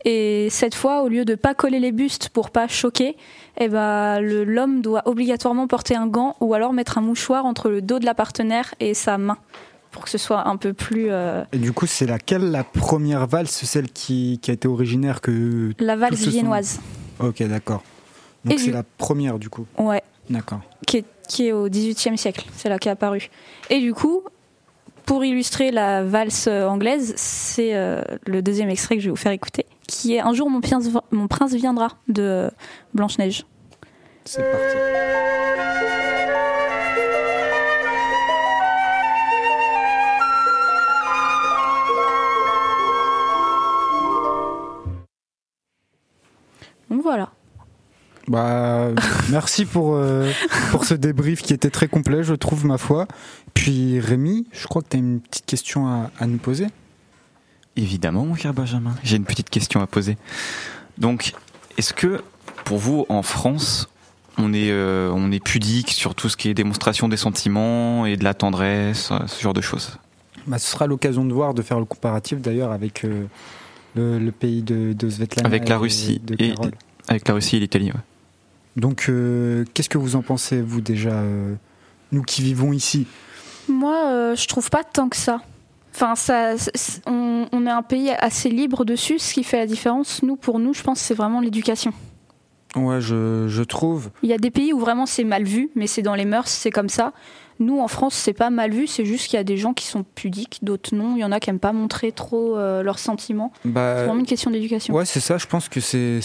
Et 0.05 0.49
cette 0.51 0.75
fois, 0.75 1.03
au 1.03 1.09
lieu 1.09 1.25
de 1.25 1.35
pas 1.35 1.55
coller 1.55 1.81
les 1.81 1.93
bustes 1.93 2.29
pour 2.29 2.51
pas 2.51 2.69
choquer, 2.69 3.17
eh 3.59 3.69
ben, 3.69 4.21
l'homme 4.21 4.83
doit 4.83 5.03
obligatoirement 5.07 5.67
porter 5.67 5.95
un 5.97 6.07
gant 6.07 6.37
ou 6.41 6.55
alors 6.55 6.73
mettre 6.73 6.99
un 6.99 7.01
mouchoir 7.01 7.47
entre 7.47 7.69
le 7.71 7.83
dos 7.83 7.99
de 7.99 8.05
la 8.05 8.15
partenaire 8.15 8.75
et 8.81 8.95
sa 8.95 9.19
main 9.19 9.39
pour 9.91 10.05
que 10.05 10.11
ce 10.11 10.19
soit 10.19 10.47
un 10.47 10.57
peu 10.57 10.75
plus 10.75 11.07
euh, 11.11 11.43
Et 11.53 11.59
du 11.59 11.73
coup, 11.73 11.87
c'est 11.87 12.05
laquelle 12.07 12.51
la 12.51 12.65
première 12.65 13.27
valse, 13.27 13.65
celle 13.65 13.91
qui, 13.91 14.39
qui 14.43 14.51
a 14.51 14.55
été 14.55 14.69
originaire 14.69 15.23
que. 15.23 15.73
la 15.79 15.97
valse 15.97 16.27
viennoise. 16.27 16.81
Ok, 17.19 17.43
d'accord. 17.45 17.83
Donc 18.45 18.59
c'est 18.59 18.67
du- 18.67 18.73
la 18.73 18.83
première 18.83 19.39
du 19.39 19.49
coup. 19.49 19.65
Ouais, 19.79 20.03
D'accord. 20.29 20.61
qui 20.87 20.99
est, 20.99 21.05
qui 21.29 21.47
est 21.49 21.53
au 21.53 21.69
XVIIIe 21.71 22.19
siècle, 22.19 22.45
c'est 22.55 22.69
là 22.69 22.79
qui 22.79 22.89
est 22.89 22.93
apparue. 22.93 23.31
Et 23.71 23.81
du 23.81 23.95
coup, 23.95 24.23
pour 25.07 25.25
illustrer 25.25 25.71
la 25.71 26.05
valse 26.05 26.47
euh, 26.47 26.67
anglaise, 26.69 27.15
c'est 27.17 27.75
euh, 27.75 28.03
le 28.27 28.43
deuxième 28.43 28.69
extrait 28.69 28.97
que 28.97 29.01
je 29.01 29.07
vais 29.07 29.11
vous 29.11 29.17
faire 29.17 29.33
écouter, 29.33 29.65
qui 29.97 30.15
est 30.15 30.21
Un 30.21 30.33
jour 30.33 30.51
mon 30.51 30.61
prince, 30.61 30.89
mon 31.11 31.29
prince 31.29 31.55
viendra 31.55 31.89
de 32.09 32.51
Blanche-Neige. 32.95 33.47
C'est 34.25 34.43
parti. 34.43 34.77
Donc 46.91 47.03
voilà. 47.03 47.31
Bah, 48.29 48.89
merci 49.31 49.65
pour, 49.65 49.95
euh, 49.95 50.31
pour 50.71 50.85
ce 50.85 50.95
débrief 50.95 51.43
qui 51.43 51.53
était 51.53 51.71
très 51.71 51.89
complet, 51.89 52.23
je 52.23 52.35
trouve, 52.35 52.67
ma 52.67 52.79
foi. 52.79 53.07
Puis 53.55 54.01
Rémi, 54.01 54.47
je 54.53 54.67
crois 54.67 54.83
que 54.83 54.89
tu 54.89 54.97
as 54.97 55.01
une 55.01 55.21
petite 55.21 55.47
question 55.47 55.87
à, 55.87 56.11
à 56.19 56.27
nous 56.27 56.39
poser. 56.39 56.67
Évidemment, 57.77 58.25
mon 58.25 58.35
cher 58.35 58.55
Benjamin. 58.55 58.95
J'ai 59.03 59.17
une 59.17 59.25
petite 59.25 59.51
question 59.51 59.81
à 59.81 59.87
poser. 59.87 60.17
Donc, 60.99 61.33
est-ce 61.77 61.93
que 61.93 62.23
pour 62.65 62.79
vous, 62.79 63.07
en 63.09 63.23
France, 63.23 63.89
on 64.39 64.53
est, 64.55 64.71
euh, 64.71 65.11
on 65.15 65.31
est 65.31 65.45
pudique 65.45 65.91
sur 65.91 66.15
tout 66.15 66.29
ce 66.29 66.37
qui 66.37 66.49
est 66.49 66.55
démonstration 66.55 67.09
des 67.09 67.17
sentiments 67.17 68.07
et 68.07 68.17
de 68.17 68.25
la 68.25 68.35
tendresse, 68.35 69.11
euh, 69.13 69.27
ce 69.27 69.43
genre 69.43 69.55
de 69.55 69.61
choses? 69.61 69.99
Bah, 70.47 70.59
ce 70.59 70.71
sera 70.71 70.87
l'occasion 70.87 71.25
de 71.25 71.33
voir, 71.33 71.55
de 71.55 71.63
faire 71.63 71.79
le 71.79 71.85
comparatif 71.85 72.41
d'ailleurs 72.41 72.73
avec 72.73 73.05
euh, 73.05 73.27
le, 73.95 74.19
le 74.19 74.33
pays 74.33 74.63
de, 74.63 74.93
de 74.93 75.11
Svetlana. 75.11 75.47
Avec 75.47 75.69
la 75.69 75.75
et 75.75 75.79
Russie 75.79 76.21
De 76.25 76.37
et-. 76.39 76.55
Avec 77.09 77.29
la 77.29 77.35
Russie 77.35 77.57
et 77.57 77.61
l'Italie, 77.61 77.93
ouais. 77.93 78.01
Donc, 78.77 79.07
euh, 79.09 79.65
qu'est-ce 79.75 79.89
que 79.89 79.99
vous 79.99 80.17
en 80.17 80.23
pensez, 80.23 80.61
vous, 80.61 80.81
déjà, 80.81 81.11
euh, 81.11 81.55
nous 82.13 82.23
qui 82.23 82.43
vivons 82.43 82.73
ici? 82.73 83.07
Moi, 83.69 84.07
euh, 84.07 84.37
je 84.37 84.47
trouve 84.47 84.71
pas 84.71 84.85
tant 84.85 85.09
que 85.09 85.17
ça. 85.17 85.41
Enfin, 85.99 86.15
ça, 86.15 86.55
on, 87.07 87.47
on 87.53 87.67
est 87.67 87.71
un 87.71 87.83
pays 87.83 88.11
assez 88.19 88.51
libre 88.51 88.85
dessus. 88.85 89.19
Ce 89.19 89.33
qui 89.33 89.43
fait 89.45 89.57
la 89.57 89.67
différence, 89.67 90.23
nous, 90.23 90.37
pour 90.37 90.59
nous, 90.59 90.75
je 90.75 90.83
pense, 90.83 91.01
c'est 91.01 91.15
vraiment 91.15 91.41
l'éducation. 91.41 91.93
Ouais, 92.75 93.01
je, 93.01 93.47
je 93.49 93.63
trouve. 93.63 94.11
Il 94.23 94.29
y 94.29 94.35
a 94.35 94.39
des 94.39 94.51
pays 94.51 94.75
où 94.75 94.79
vraiment 94.79 95.07
c'est 95.07 95.25
mal 95.25 95.45
vu, 95.45 95.71
mais 95.75 95.87
c'est 95.87 96.03
dans 96.03 96.15
les 96.15 96.27
mœurs, 96.27 96.49
c'est 96.49 96.71
comme 96.71 96.91
ça. 96.91 97.15
Nous, 97.61 97.81
en 97.81 97.89
France, 97.89 98.15
c'est 98.15 98.35
pas 98.35 98.51
mal 98.51 98.73
vu, 98.73 98.87
c'est 98.87 99.07
juste 99.07 99.29
qu'il 99.29 99.39
y 99.39 99.41
a 99.41 99.45
des 99.45 99.57
gens 99.57 99.73
qui 99.73 99.87
sont 99.87 100.05
pudiques, 100.15 100.59
d'autres 100.61 100.95
non. 100.95 101.17
Il 101.17 101.21
y 101.21 101.25
en 101.25 101.33
a 101.33 101.41
qui 101.41 101.49
aiment 101.49 101.59
pas 101.59 101.73
montrer 101.73 102.13
trop 102.13 102.59
euh, 102.59 102.83
leurs 102.83 102.99
sentiments. 102.99 103.51
Bah, 103.65 103.95
C'est 104.01 104.05
vraiment 104.05 104.21
une 104.21 104.27
question 104.27 104.51
d'éducation. 104.51 104.93
Ouais, 104.93 105.07
c'est 105.07 105.21
ça. 105.21 105.39
Je 105.39 105.47
pense 105.47 105.71
que 105.71 105.81
c'est, 105.81 106.21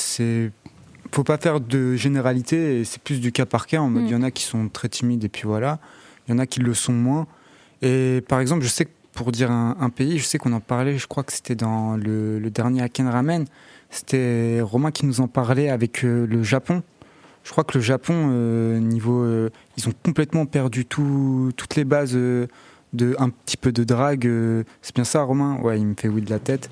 faut 1.14 1.24
pas 1.24 1.38
faire 1.38 1.62
de 1.62 1.96
généralité. 1.96 2.84
C'est 2.84 3.02
plus 3.02 3.22
du 3.22 3.32
cas 3.32 3.46
par 3.46 3.66
cas. 3.68 3.80
En 3.80 3.90
mode, 3.90 4.04
Mm. 4.04 4.08
il 4.08 4.12
y 4.12 4.16
en 4.16 4.24
a 4.24 4.32
qui 4.32 4.44
sont 4.44 4.68
très 4.68 4.90
timides 4.90 5.24
et 5.24 5.30
puis 5.30 5.44
voilà. 5.46 5.80
Il 6.28 6.32
y 6.32 6.34
en 6.36 6.40
a 6.40 6.46
qui 6.46 6.60
le 6.60 6.74
sont 6.74 6.92
moins. 6.92 7.28
Et 7.82 8.22
par 8.28 8.42
exemple, 8.42 8.64
je 8.64 8.68
sais 8.68 8.84
que 8.84 8.92
pour 9.14 9.32
dire 9.32 9.52
un, 9.52 9.90
pays, 9.90 10.18
je 10.18 10.24
sais 10.24 10.38
qu'on 10.38 10.54
en 10.54 10.60
parlait. 10.60 10.98
Je 10.98 11.08
crois 11.08 11.24
que 11.24 11.34
c'était 11.34 11.56
dans 11.56 11.96
le, 11.96 12.40
dernier 12.50 12.82
Aken 12.82 13.08
Ramen. 13.08 13.46
C'était 13.90 14.62
Romain 14.62 14.92
qui 14.92 15.06
nous 15.06 15.20
en 15.20 15.28
parlait 15.28 15.70
avec 15.70 16.06
euh, 16.06 16.26
le 16.26 16.44
Japon. 16.44 16.82
Je 17.44 17.52
crois 17.52 17.64
que 17.64 17.78
le 17.78 17.84
Japon, 17.84 18.30
euh, 18.32 18.80
niveau, 18.80 19.24
euh, 19.24 19.50
ils 19.78 19.88
ont 19.88 19.94
complètement 20.04 20.46
perdu 20.46 20.86
tout, 20.86 21.52
toutes 21.58 21.76
les 21.76 21.86
bases 21.86 22.16
euh, 22.16 22.48
de 22.94 23.16
un 23.20 23.30
petit 23.30 23.58
peu 23.58 23.72
de 23.72 23.84
drague. 23.84 24.30
c'est 24.82 24.96
bien 24.96 25.04
ça, 25.04 25.24
Romain? 25.24 25.58
Ouais, 25.62 25.80
il 25.80 25.86
me 25.86 25.96
fait 25.96 26.08
oui 26.08 26.22
de 26.22 26.30
la 26.30 26.40
tête. 26.40 26.70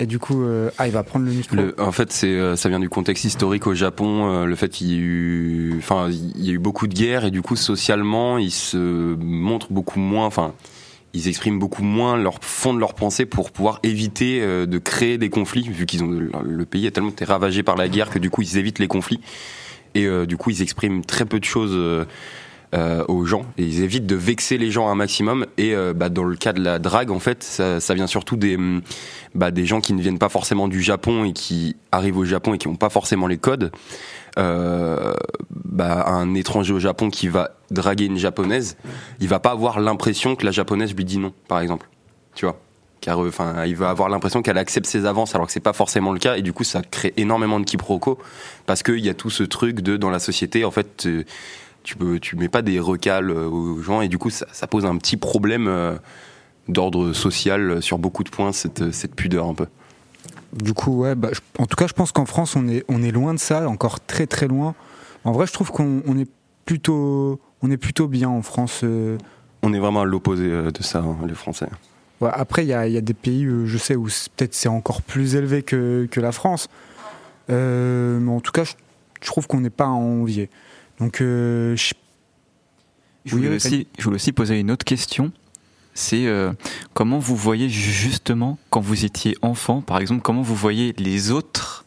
Et 0.00 0.06
du 0.06 0.18
coup, 0.18 0.44
ah, 0.76 0.88
il 0.88 0.92
va 0.92 1.04
prendre 1.04 1.24
le 1.24 1.30
micro. 1.30 1.56
En 1.78 1.92
fait, 1.92 2.12
c'est, 2.12 2.56
ça 2.56 2.68
vient 2.68 2.80
du 2.80 2.88
contexte 2.88 3.24
historique 3.24 3.68
au 3.68 3.74
Japon, 3.74 4.44
le 4.44 4.56
fait 4.56 4.68
qu'il 4.68 4.88
y 4.88 4.94
a 4.94 4.98
eu, 4.98 5.74
enfin, 5.78 6.10
il 6.10 6.44
y 6.44 6.50
a 6.50 6.52
eu 6.52 6.58
beaucoup 6.58 6.88
de 6.88 6.94
guerres 6.94 7.24
et 7.24 7.30
du 7.30 7.42
coup, 7.42 7.54
socialement, 7.54 8.36
ils 8.36 8.50
se 8.50 9.14
montrent 9.14 9.72
beaucoup 9.72 10.00
moins, 10.00 10.26
enfin, 10.26 10.52
ils 11.14 11.28
expriment 11.28 11.58
beaucoup 11.58 11.84
moins 11.84 12.16
leur 12.16 12.42
fond 12.42 12.74
de 12.74 12.80
leur 12.80 12.94
pensée 12.94 13.24
pour 13.24 13.52
pouvoir 13.52 13.78
éviter 13.82 14.40
euh, 14.42 14.66
de 14.66 14.78
créer 14.78 15.16
des 15.16 15.30
conflits, 15.30 15.68
vu 15.68 15.86
qu'ils 15.86 16.04
ont 16.04 16.10
le 16.10 16.64
pays 16.66 16.86
a 16.86 16.90
tellement 16.90 17.10
été 17.10 17.24
ravagé 17.24 17.62
par 17.62 17.76
la 17.76 17.88
guerre 17.88 18.10
que 18.10 18.18
du 18.18 18.30
coup, 18.30 18.42
ils 18.42 18.58
évitent 18.58 18.80
les 18.80 18.88
conflits 18.88 19.20
et 19.94 20.06
euh, 20.06 20.26
du 20.26 20.36
coup, 20.36 20.50
ils 20.50 20.60
expriment 20.60 21.04
très 21.04 21.24
peu 21.24 21.38
de 21.38 21.44
choses. 21.44 22.06
Euh, 22.74 23.04
aux 23.06 23.24
gens. 23.24 23.42
Et 23.56 23.62
ils 23.62 23.82
évitent 23.82 24.06
de 24.06 24.16
vexer 24.16 24.58
les 24.58 24.72
gens 24.72 24.88
un 24.88 24.96
maximum. 24.96 25.46
Et 25.58 25.76
euh, 25.76 25.92
bah, 25.94 26.08
dans 26.08 26.24
le 26.24 26.34
cas 26.34 26.52
de 26.52 26.60
la 26.60 26.80
drague 26.80 27.12
en 27.12 27.20
fait 27.20 27.44
ça, 27.44 27.94
vient 27.94 28.08
surtout 28.08 28.36
des 28.36 28.56
hum, 28.56 28.82
bah, 29.34 29.52
des 29.52 29.64
gens 29.64 29.80
qui 29.80 29.92
ne 29.92 30.02
viennent 30.02 30.18
pas 30.18 30.28
forcément 30.28 30.66
du 30.66 30.82
Japon 30.82 31.24
et 31.24 31.32
qui 31.32 31.76
arrivent 31.92 32.18
au 32.18 32.24
Japon 32.24 32.54
et 32.54 32.58
qui 32.58 32.66
n'ont 32.66 32.74
pas 32.74 32.90
forcément 32.90 33.28
les 33.28 33.38
codes. 33.38 33.70
Euh, 34.40 35.14
bah, 35.50 36.04
un 36.08 36.34
étranger 36.34 36.72
au 36.72 36.80
Japon 36.80 37.10
qui 37.10 37.28
va 37.28 37.50
draguer 37.70 38.06
une 38.06 38.18
japonaise 38.18 38.76
il 39.20 39.28
va 39.28 39.38
pas 39.38 39.52
avoir 39.52 39.78
l'impression 39.78 40.34
que 40.34 40.44
la 40.44 40.50
japonaise 40.50 40.92
lui 40.96 41.04
dit 41.04 41.18
non 41.18 41.32
par 41.46 41.60
exemple. 41.60 41.88
Tu 42.34 42.44
vois? 42.44 42.58
Car 43.00 43.20
enfin 43.20 43.66
il 43.66 43.76
va 43.76 43.90
avoir 43.90 44.08
l'impression 44.08 44.42
qu'elle 44.42 44.58
accepte 44.58 44.86
ses 44.86 45.06
avances 45.06 45.36
alors 45.36 45.46
que 45.46 45.52
c'est 45.52 45.60
pas 45.60 45.74
forcément 45.74 46.10
le 46.10 46.18
cas. 46.18 46.38
Et 46.38 46.42
du 46.42 46.52
coup 46.52 46.64
ça 46.64 46.82
crée 46.82 47.14
énormément 47.16 47.60
de 47.60 47.64
quiproquos. 47.64 48.18
Parce 48.66 48.82
qu'il 48.82 48.98
y 48.98 49.08
a 49.08 49.14
tout 49.14 49.30
ce 49.30 49.44
truc 49.44 49.80
de 49.80 49.96
dans 49.96 50.10
la 50.10 50.18
société 50.18 50.64
en 50.64 50.72
fait 50.72 51.06
tu 51.84 51.96
peux 51.96 52.18
tu 52.18 52.34
mets 52.36 52.48
pas 52.48 52.62
des 52.62 52.80
recals 52.80 53.30
euh, 53.30 53.46
aux 53.48 53.80
gens 53.80 54.00
et 54.00 54.08
du 54.08 54.18
coup 54.18 54.30
ça, 54.30 54.46
ça 54.52 54.66
pose 54.66 54.84
un 54.84 54.96
petit 54.96 55.16
problème 55.16 55.68
euh, 55.68 55.94
d'ordre 56.68 57.12
social 57.12 57.80
sur 57.82 57.98
beaucoup 57.98 58.24
de 58.24 58.30
points 58.30 58.52
cette, 58.52 58.90
cette 58.92 59.14
pudeur 59.14 59.46
un 59.46 59.54
peu 59.54 59.66
Du 60.52 60.72
coup, 60.74 61.00
ouais, 61.02 61.14
bah, 61.14 61.28
je- 61.32 61.40
en 61.62 61.66
tout 61.66 61.76
cas, 61.76 61.86
je 61.86 61.92
pense 61.92 62.10
qu'en 62.12 62.24
France, 62.26 62.56
on 62.56 62.66
est, 62.68 62.84
on 62.88 63.02
est 63.02 63.10
loin 63.12 63.34
de 63.34 63.38
ça, 63.38 63.68
encore 63.68 64.00
très 64.00 64.26
très 64.26 64.48
loin. 64.48 64.74
En 65.24 65.32
vrai, 65.32 65.46
je 65.46 65.52
trouve 65.52 65.70
qu'on 65.70 66.02
on 66.06 66.18
est 66.18 66.28
plutôt, 66.64 67.38
on 67.62 67.70
est 67.70 67.76
plutôt 67.76 68.08
bien 68.08 68.28
en 68.28 68.40
France. 68.42 68.80
euh. 68.82 69.18
on 69.62 69.72
est 69.74 69.78
vraiment 69.78 70.00
à 70.02 70.04
l'opposé 70.04 70.48
de 70.48 70.82
ça 70.82 70.98
hein, 71.00 71.16
les 71.26 71.34
Français 71.34 71.66
Ouais, 72.20 72.30
après, 72.32 72.64
il 72.64 72.68
y 72.68 72.72
a, 72.72 72.86
y 72.88 72.96
a 72.96 73.00
des 73.02 73.12
pays, 73.14 73.46
je 73.66 73.76
sais, 73.78 73.96
où 73.96 74.04
peut-être 74.36 74.54
c'est 74.54 74.68
encore 74.68 75.02
plus 75.02 75.34
élevé 75.34 75.62
que, 75.62 76.06
que 76.10 76.20
la 76.20 76.32
France. 76.32 76.68
Euh, 77.50 78.18
mais 78.20 78.30
en 78.32 78.40
tout 78.40 78.52
cas, 78.52 78.64
je, 78.64 78.72
je 79.20 79.26
trouve 79.26 79.46
qu'on 79.46 79.60
n'est 79.60 79.70
pas 79.70 79.84
à 79.84 79.88
envier. 79.88 80.48
Donc, 81.00 81.20
euh, 81.20 81.76
je- 81.76 81.92
voulais, 83.26 83.48
oui, 83.48 83.56
aussi, 83.56 83.86
je 83.98 84.04
voulais 84.04 84.16
aussi 84.16 84.32
poser 84.32 84.58
une 84.60 84.70
autre 84.70 84.84
question. 84.84 85.32
C'est 85.94 86.26
euh, 86.26 86.52
comment 86.92 87.18
vous 87.18 87.36
voyez 87.36 87.68
justement 87.68 88.58
quand 88.70 88.80
vous 88.80 89.04
étiez 89.04 89.36
enfant, 89.42 89.80
par 89.80 89.98
exemple, 90.00 90.22
comment 90.22 90.42
vous 90.42 90.54
voyez 90.56 90.92
les 90.98 91.30
autres, 91.30 91.84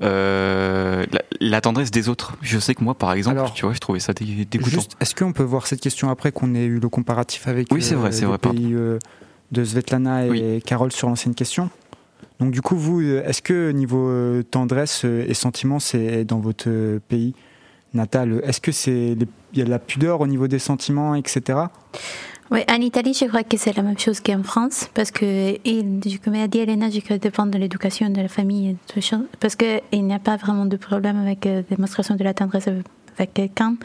euh, 0.00 1.04
la, 1.12 1.20
la 1.40 1.60
tendresse 1.60 1.90
des 1.90 2.08
autres? 2.08 2.36
Je 2.40 2.58
sais 2.58 2.74
que 2.74 2.84
moi, 2.84 2.94
par 2.94 3.12
exemple, 3.12 3.38
Alors, 3.38 3.52
tu 3.52 3.64
vois, 3.64 3.74
je 3.74 3.80
trouvais 3.80 3.98
ça 4.00 4.12
dé- 4.12 4.44
dégoûtant. 4.44 4.82
Est-ce 5.00 5.14
qu'on 5.14 5.32
peut 5.32 5.42
voir 5.42 5.66
cette 5.66 5.80
question 5.80 6.08
après 6.08 6.30
qu'on 6.32 6.54
ait 6.54 6.64
eu 6.64 6.78
le 6.78 6.88
comparatif 6.88 7.48
avec 7.48 7.68
Oui, 7.72 7.82
c'est 7.82 7.94
vrai, 7.96 8.12
c'est 8.12 8.20
les 8.22 8.26
vrai, 8.26 8.38
pardon. 8.38 8.58
pays 8.60 8.74
de 9.52 9.64
Svetlana 9.64 10.26
et 10.26 10.30
Oui. 10.30 10.62
Carole 10.64 10.92
sur 10.92 11.08
l'ancienne 11.08 11.34
question? 11.34 11.68
Donc 12.40 12.50
du 12.52 12.62
coup, 12.62 12.76
vous, 12.76 13.00
est-ce 13.02 13.42
que 13.42 13.70
niveau 13.72 14.42
tendresse 14.50 15.04
et 15.04 15.34
sentiment, 15.34 15.78
c'est 15.80 16.24
dans 16.24 16.38
votre 16.40 16.98
pays? 17.08 17.34
Natal 17.94 18.40
Est-ce 18.44 18.60
que 18.60 18.72
c'est 18.72 19.16
il 19.52 19.58
y 19.58 19.62
a 19.62 19.64
de 19.64 19.70
la 19.70 19.78
pudeur 19.78 20.20
au 20.20 20.26
niveau 20.26 20.48
des 20.48 20.58
sentiments, 20.58 21.14
etc. 21.14 21.58
Oui, 22.50 22.60
en 22.68 22.80
Italie, 22.80 23.14
je 23.18 23.24
crois 23.26 23.44
que 23.44 23.56
c'est 23.56 23.74
la 23.74 23.82
même 23.82 23.98
chose 23.98 24.20
qu'en 24.20 24.42
France, 24.42 24.90
parce 24.92 25.10
que, 25.10 25.56
comme 26.22 26.34
a 26.34 26.46
dit 26.48 26.58
Elena, 26.58 26.90
je 26.90 27.00
crois 27.00 27.16
que 27.16 27.22
dépend 27.22 27.46
de 27.46 27.56
l'éducation 27.56 28.10
de 28.10 28.20
la 28.20 28.28
famille, 28.28 28.76
parce 29.40 29.56
qu'il 29.56 29.80
n'y 29.92 30.12
a 30.12 30.18
pas 30.18 30.36
vraiment 30.36 30.66
de 30.66 30.76
problème 30.76 31.18
avec 31.18 31.46
la 31.46 31.62
démonstration 31.62 32.14
de 32.14 32.22
la 32.22 32.34
tendresse 32.34 32.68
avec 33.16 33.32
quelqu'un. 33.32 33.76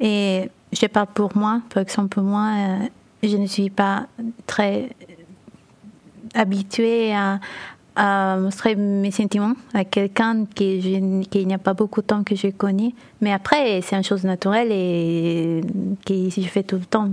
Et 0.00 0.50
je 0.72 0.86
parle 0.86 1.06
pour 1.14 1.36
moi, 1.36 1.62
par 1.72 1.82
exemple, 1.82 2.20
moi, 2.20 2.50
euh, 2.58 2.76
je 3.22 3.36
ne 3.36 3.46
suis 3.46 3.70
pas 3.70 4.06
très 4.46 4.90
habituée 6.34 7.14
à, 7.14 7.40
à 7.96 8.36
montrer 8.40 8.76
mes 8.76 9.10
sentiments 9.10 9.54
à 9.74 9.84
quelqu'un 9.84 10.44
qui, 10.54 10.80
je- 10.80 11.22
qui 11.28 11.40
il 11.42 11.46
n'y 11.48 11.54
a 11.54 11.58
pas 11.58 11.74
beaucoup 11.74 12.00
de 12.02 12.06
temps 12.06 12.22
que 12.24 12.34
je 12.36 12.48
connais. 12.48 12.94
Mais 13.20 13.32
après, 13.32 13.80
c'est 13.82 13.96
une 13.96 14.04
chose 14.04 14.24
naturelle 14.24 14.68
et 14.70 15.60
que 16.06 16.14
je 16.30 16.48
fais 16.48 16.62
tout 16.62 16.76
le 16.76 16.84
temps. 16.84 17.10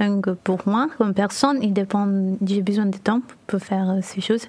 Donc, 0.00 0.30
pour 0.44 0.60
moi, 0.66 0.88
comme 0.96 1.12
personne, 1.12 1.58
il 1.62 1.72
dépend, 1.72 2.08
j'ai 2.46 2.62
besoin 2.62 2.86
de 2.86 2.96
temps 2.96 3.20
pour 3.46 3.60
faire 3.60 3.90
euh, 3.90 3.98
ces 4.02 4.20
choses. 4.20 4.46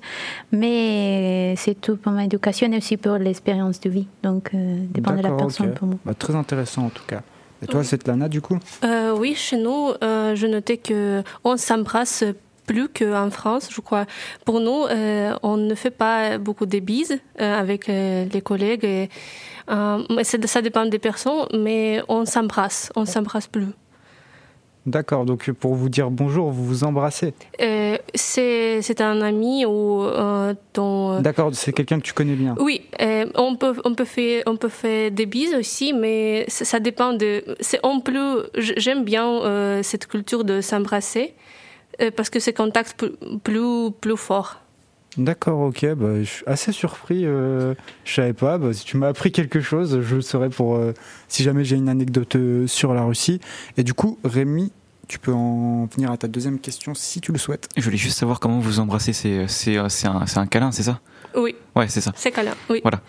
Mais 0.51 1.55
c'est 1.57 1.79
tout 1.79 1.97
pour 1.97 2.11
ma 2.13 2.25
éducation 2.25 2.71
et 2.71 2.77
aussi 2.77 2.95
pour 2.97 3.15
l'expérience 3.17 3.79
de 3.81 3.89
vie. 3.89 4.07
Donc, 4.23 4.51
euh, 4.53 4.77
dépend 4.89 5.11
de 5.15 5.21
la 5.21 5.31
personne 5.31 5.73
pour 5.73 5.87
moi. 5.87 5.97
Bah, 6.05 6.13
très 6.13 6.35
intéressant 6.35 6.85
en 6.85 6.89
tout 6.89 7.03
cas. 7.05 7.21
Et 7.61 7.65
toi, 7.67 7.83
Svetlana, 7.83 8.27
du 8.29 8.41
coup? 8.41 8.57
Euh, 8.83 9.15
oui, 9.17 9.35
chez 9.35 9.57
nous, 9.57 9.91
euh, 10.03 10.35
je 10.35 10.47
notais 10.47 10.77
que 10.77 11.23
on 11.45 11.55
s'embrasse 11.57 12.23
plus 12.65 12.89
qu'en 12.89 13.29
France, 13.29 13.69
je 13.71 13.81
crois. 13.81 14.05
Pour 14.45 14.59
nous, 14.59 14.85
euh, 14.85 15.33
on 15.43 15.57
ne 15.57 15.75
fait 15.75 15.91
pas 15.91 16.37
beaucoup 16.37 16.65
de 16.65 16.79
bises 16.79 17.19
euh, 17.39 17.59
avec 17.59 17.89
euh, 17.89 18.25
les 18.31 18.41
collègues. 18.41 18.85
Et, 18.85 19.09
ça 20.23 20.61
dépend 20.61 20.85
des 20.85 20.99
personnes, 20.99 21.47
mais 21.53 22.01
on 22.09 22.25
s'embrasse, 22.25 22.91
on 22.95 23.05
s'embrasse 23.05 23.47
plus. 23.47 23.67
D'accord, 24.85 25.23
donc 25.23 25.49
pour 25.51 25.75
vous 25.75 25.87
dire 25.87 26.11
bonjour, 26.11 26.51
vous 26.51 26.65
vous 26.65 26.83
embrassez. 26.83 27.33
C'est 28.13 28.99
un 28.99 29.21
ami 29.21 29.65
ou 29.65 30.05
dont 30.73 31.21
D'accord, 31.21 31.51
c'est 31.53 31.71
quelqu'un 31.71 31.99
que 31.99 32.03
tu 32.03 32.11
connais 32.11 32.35
bien. 32.35 32.55
Oui, 32.59 32.81
on 33.35 33.55
peut 33.55 33.75
on 33.85 33.95
peut 33.95 34.03
faire 34.03 34.43
on 34.45 34.57
peut 34.57 34.67
faire 34.67 35.09
des 35.11 35.25
bises 35.25 35.55
aussi, 35.55 35.93
mais 35.93 36.43
ça, 36.49 36.65
ça 36.65 36.81
dépend 36.81 37.13
de. 37.13 37.45
En 37.83 38.01
plus 38.01 38.39
j'aime 38.57 39.05
bien 39.05 39.81
cette 39.81 40.07
culture 40.07 40.43
de 40.43 40.59
s'embrasser 40.59 41.33
parce 42.15 42.29
que 42.29 42.39
c'est 42.39 42.53
contact 42.53 42.97
plus 42.97 43.11
plus, 43.43 43.91
plus 43.99 44.17
fort. 44.17 44.59
D'accord, 45.15 45.59
ok, 45.61 45.93
bah, 45.93 46.19
je 46.19 46.23
suis 46.23 46.43
assez 46.47 46.71
surpris. 46.71 47.21
Euh, 47.25 47.75
je 48.03 48.13
savais 48.15 48.33
pas. 48.33 48.57
Bah, 48.57 48.73
si 48.73 48.83
tu 48.83 48.97
m'as 48.97 49.09
appris 49.09 49.31
quelque 49.31 49.61
chose, 49.61 50.01
je 50.01 50.15
le 50.15 50.21
saurais 50.21 50.49
pour 50.49 50.75
euh, 50.75 50.93
si 51.27 51.43
jamais 51.43 51.63
j'ai 51.63 51.75
une 51.75 51.87
anecdote 51.89 52.35
euh, 52.35 52.65
sur 52.65 52.95
la 52.95 53.03
Russie. 53.03 53.39
Et 53.77 53.83
du 53.83 53.93
coup, 53.93 54.17
Rémi, 54.23 54.71
tu 55.07 55.19
peux 55.19 55.31
en 55.31 55.85
venir 55.85 56.09
à 56.09 56.17
ta 56.17 56.27
deuxième 56.27 56.57
question 56.59 56.95
si 56.95 57.21
tu 57.21 57.31
le 57.31 57.37
souhaites. 57.37 57.69
Je 57.77 57.83
voulais 57.83 57.97
juste 57.97 58.17
savoir 58.17 58.39
comment 58.39 58.57
vous 58.59 58.79
embrassez. 58.79 59.13
C'est 59.13 59.47
c'est 59.47 59.77
c'est 59.89 60.07
un, 60.07 60.25
c'est 60.25 60.39
un 60.39 60.47
câlin, 60.47 60.71
c'est 60.71 60.83
ça? 60.83 60.99
Oui, 61.35 61.55
Ouais, 61.75 61.87
c'est 61.89 62.01
ça. 62.01 62.11
c'est 62.15 62.31
câlin. 62.31 62.53
Oui. 62.71 62.79
Voilà. 62.81 63.01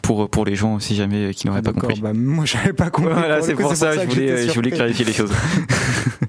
Pour 0.00 0.28
pour 0.30 0.44
les 0.44 0.54
gens 0.54 0.78
si 0.78 0.94
jamais 0.94 1.34
qui 1.34 1.48
n'auraient 1.48 1.62
pas 1.62 1.72
D'accord, 1.72 1.88
compris. 1.88 2.02
bah, 2.02 2.12
moi, 2.12 2.44
j'avais 2.44 2.72
pas 2.72 2.90
compris. 2.90 3.14
Voilà, 3.14 3.38
le 3.38 3.42
c'est 3.42 3.54
coup, 3.54 3.62
pour 3.62 3.74
ça, 3.74 3.92
je 3.94 4.00
que 4.00 4.06
voulais, 4.12 4.28
j'étais 4.36 4.48
je 4.48 4.54
voulais 4.54 4.70
clarifier 4.70 5.04
les 5.04 5.12
choses. 5.12 5.32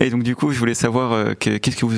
Et 0.00 0.10
donc 0.10 0.22
du 0.22 0.36
coup, 0.36 0.52
je 0.52 0.58
voulais 0.60 0.74
savoir 0.74 1.12
euh, 1.12 1.34
que- 1.34 1.56
qu'est-ce 1.58 1.76
que 1.76 1.84
vous 1.84 1.94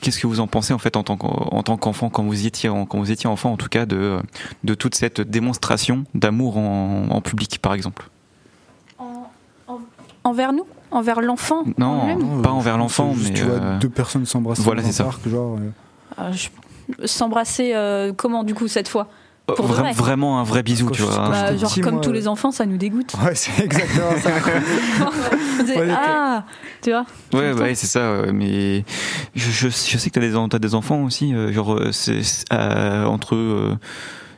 qu'est-ce 0.00 0.18
que 0.18 0.26
vous 0.26 0.40
en 0.40 0.46
pensez 0.46 0.72
en 0.72 0.78
fait 0.78 0.96
en 0.96 1.02
tant 1.02 1.16
qu'en 1.18 1.48
en 1.52 1.62
tant 1.62 1.76
qu'enfant 1.76 2.08
quand 2.08 2.22
vous 2.24 2.46
étiez 2.46 2.68
en- 2.70 2.86
quand 2.86 2.98
vous 2.98 3.10
étiez 3.12 3.28
enfant 3.28 3.52
en 3.52 3.56
tout 3.58 3.68
cas 3.68 3.84
de 3.84 4.18
de 4.64 4.74
toute 4.74 4.94
cette 4.94 5.20
démonstration 5.20 6.04
d'amour 6.14 6.56
en, 6.56 7.08
en 7.10 7.20
public 7.20 7.58
par 7.60 7.74
exemple? 7.74 8.08
Envers 10.24 10.52
nous? 10.52 10.64
Envers 10.92 11.20
l'enfant? 11.20 11.64
Non, 11.78 11.86
en 11.86 12.06
lui-même? 12.06 12.36
Non, 12.36 12.42
pas 12.42 12.50
envers 12.50 12.78
l'enfant, 12.78 13.12
mais 13.20 13.32
tu 13.32 13.42
vois 13.42 13.54
euh, 13.54 13.78
deux 13.80 13.88
personnes 13.88 14.24
s'embrasser 14.24 14.62
voilà, 14.62 14.82
c'est 14.82 14.92
ça. 14.92 15.04
parc, 15.04 15.28
genre. 15.28 15.56
euh, 15.58 15.70
Euh, 16.22 16.32
je- 16.32 16.48
S'embrasser 17.06 17.72
euh, 17.74 18.12
comment 18.14 18.44
du 18.44 18.54
coup 18.54 18.68
cette 18.68 18.88
fois? 18.88 19.08
Pour 19.54 19.68
de 19.68 19.72
vra- 19.74 19.80
vrai. 19.80 19.92
vraiment 19.92 20.40
un 20.40 20.44
vrai 20.44 20.62
bisou, 20.62 20.90
tu 20.90 21.02
vois. 21.02 21.14
quand 21.14 21.30
Bah, 21.30 21.56
Genre 21.56 21.74
comme 21.82 21.94
moi, 21.94 22.02
tous 22.02 22.10
euh, 22.10 22.14
les 22.14 22.28
enfants, 22.28 22.50
ça 22.50 22.66
nous 22.66 22.76
dégoûte. 22.76 23.14
Ouais, 23.24 23.34
c'est 23.34 23.64
exactement 23.64 24.16
ça. 24.22 24.30
On 25.58 25.64
dit, 25.64 25.72
ah, 25.90 26.44
tu 26.82 26.90
vois 26.90 27.04
Ouais, 27.32 27.52
bah, 27.54 27.62
ouais, 27.62 27.74
c'est 27.74 27.86
ça. 27.86 28.20
ouais, 28.22 28.32
mais 28.32 28.84
je, 29.34 29.50
je, 29.50 29.68
je 29.68 29.98
sais 29.98 30.10
que 30.10 30.20
t'as 30.20 30.20
des, 30.20 30.48
t'as 30.50 30.58
des 30.58 30.74
enfants 30.74 31.02
aussi, 31.04 31.34
euh, 31.34 31.52
genre 31.52 31.74
euh, 31.74 31.92
c'est, 31.92 32.22
c'est, 32.22 32.44
euh, 32.52 33.04
entre 33.04 33.34
euh, 33.34 33.76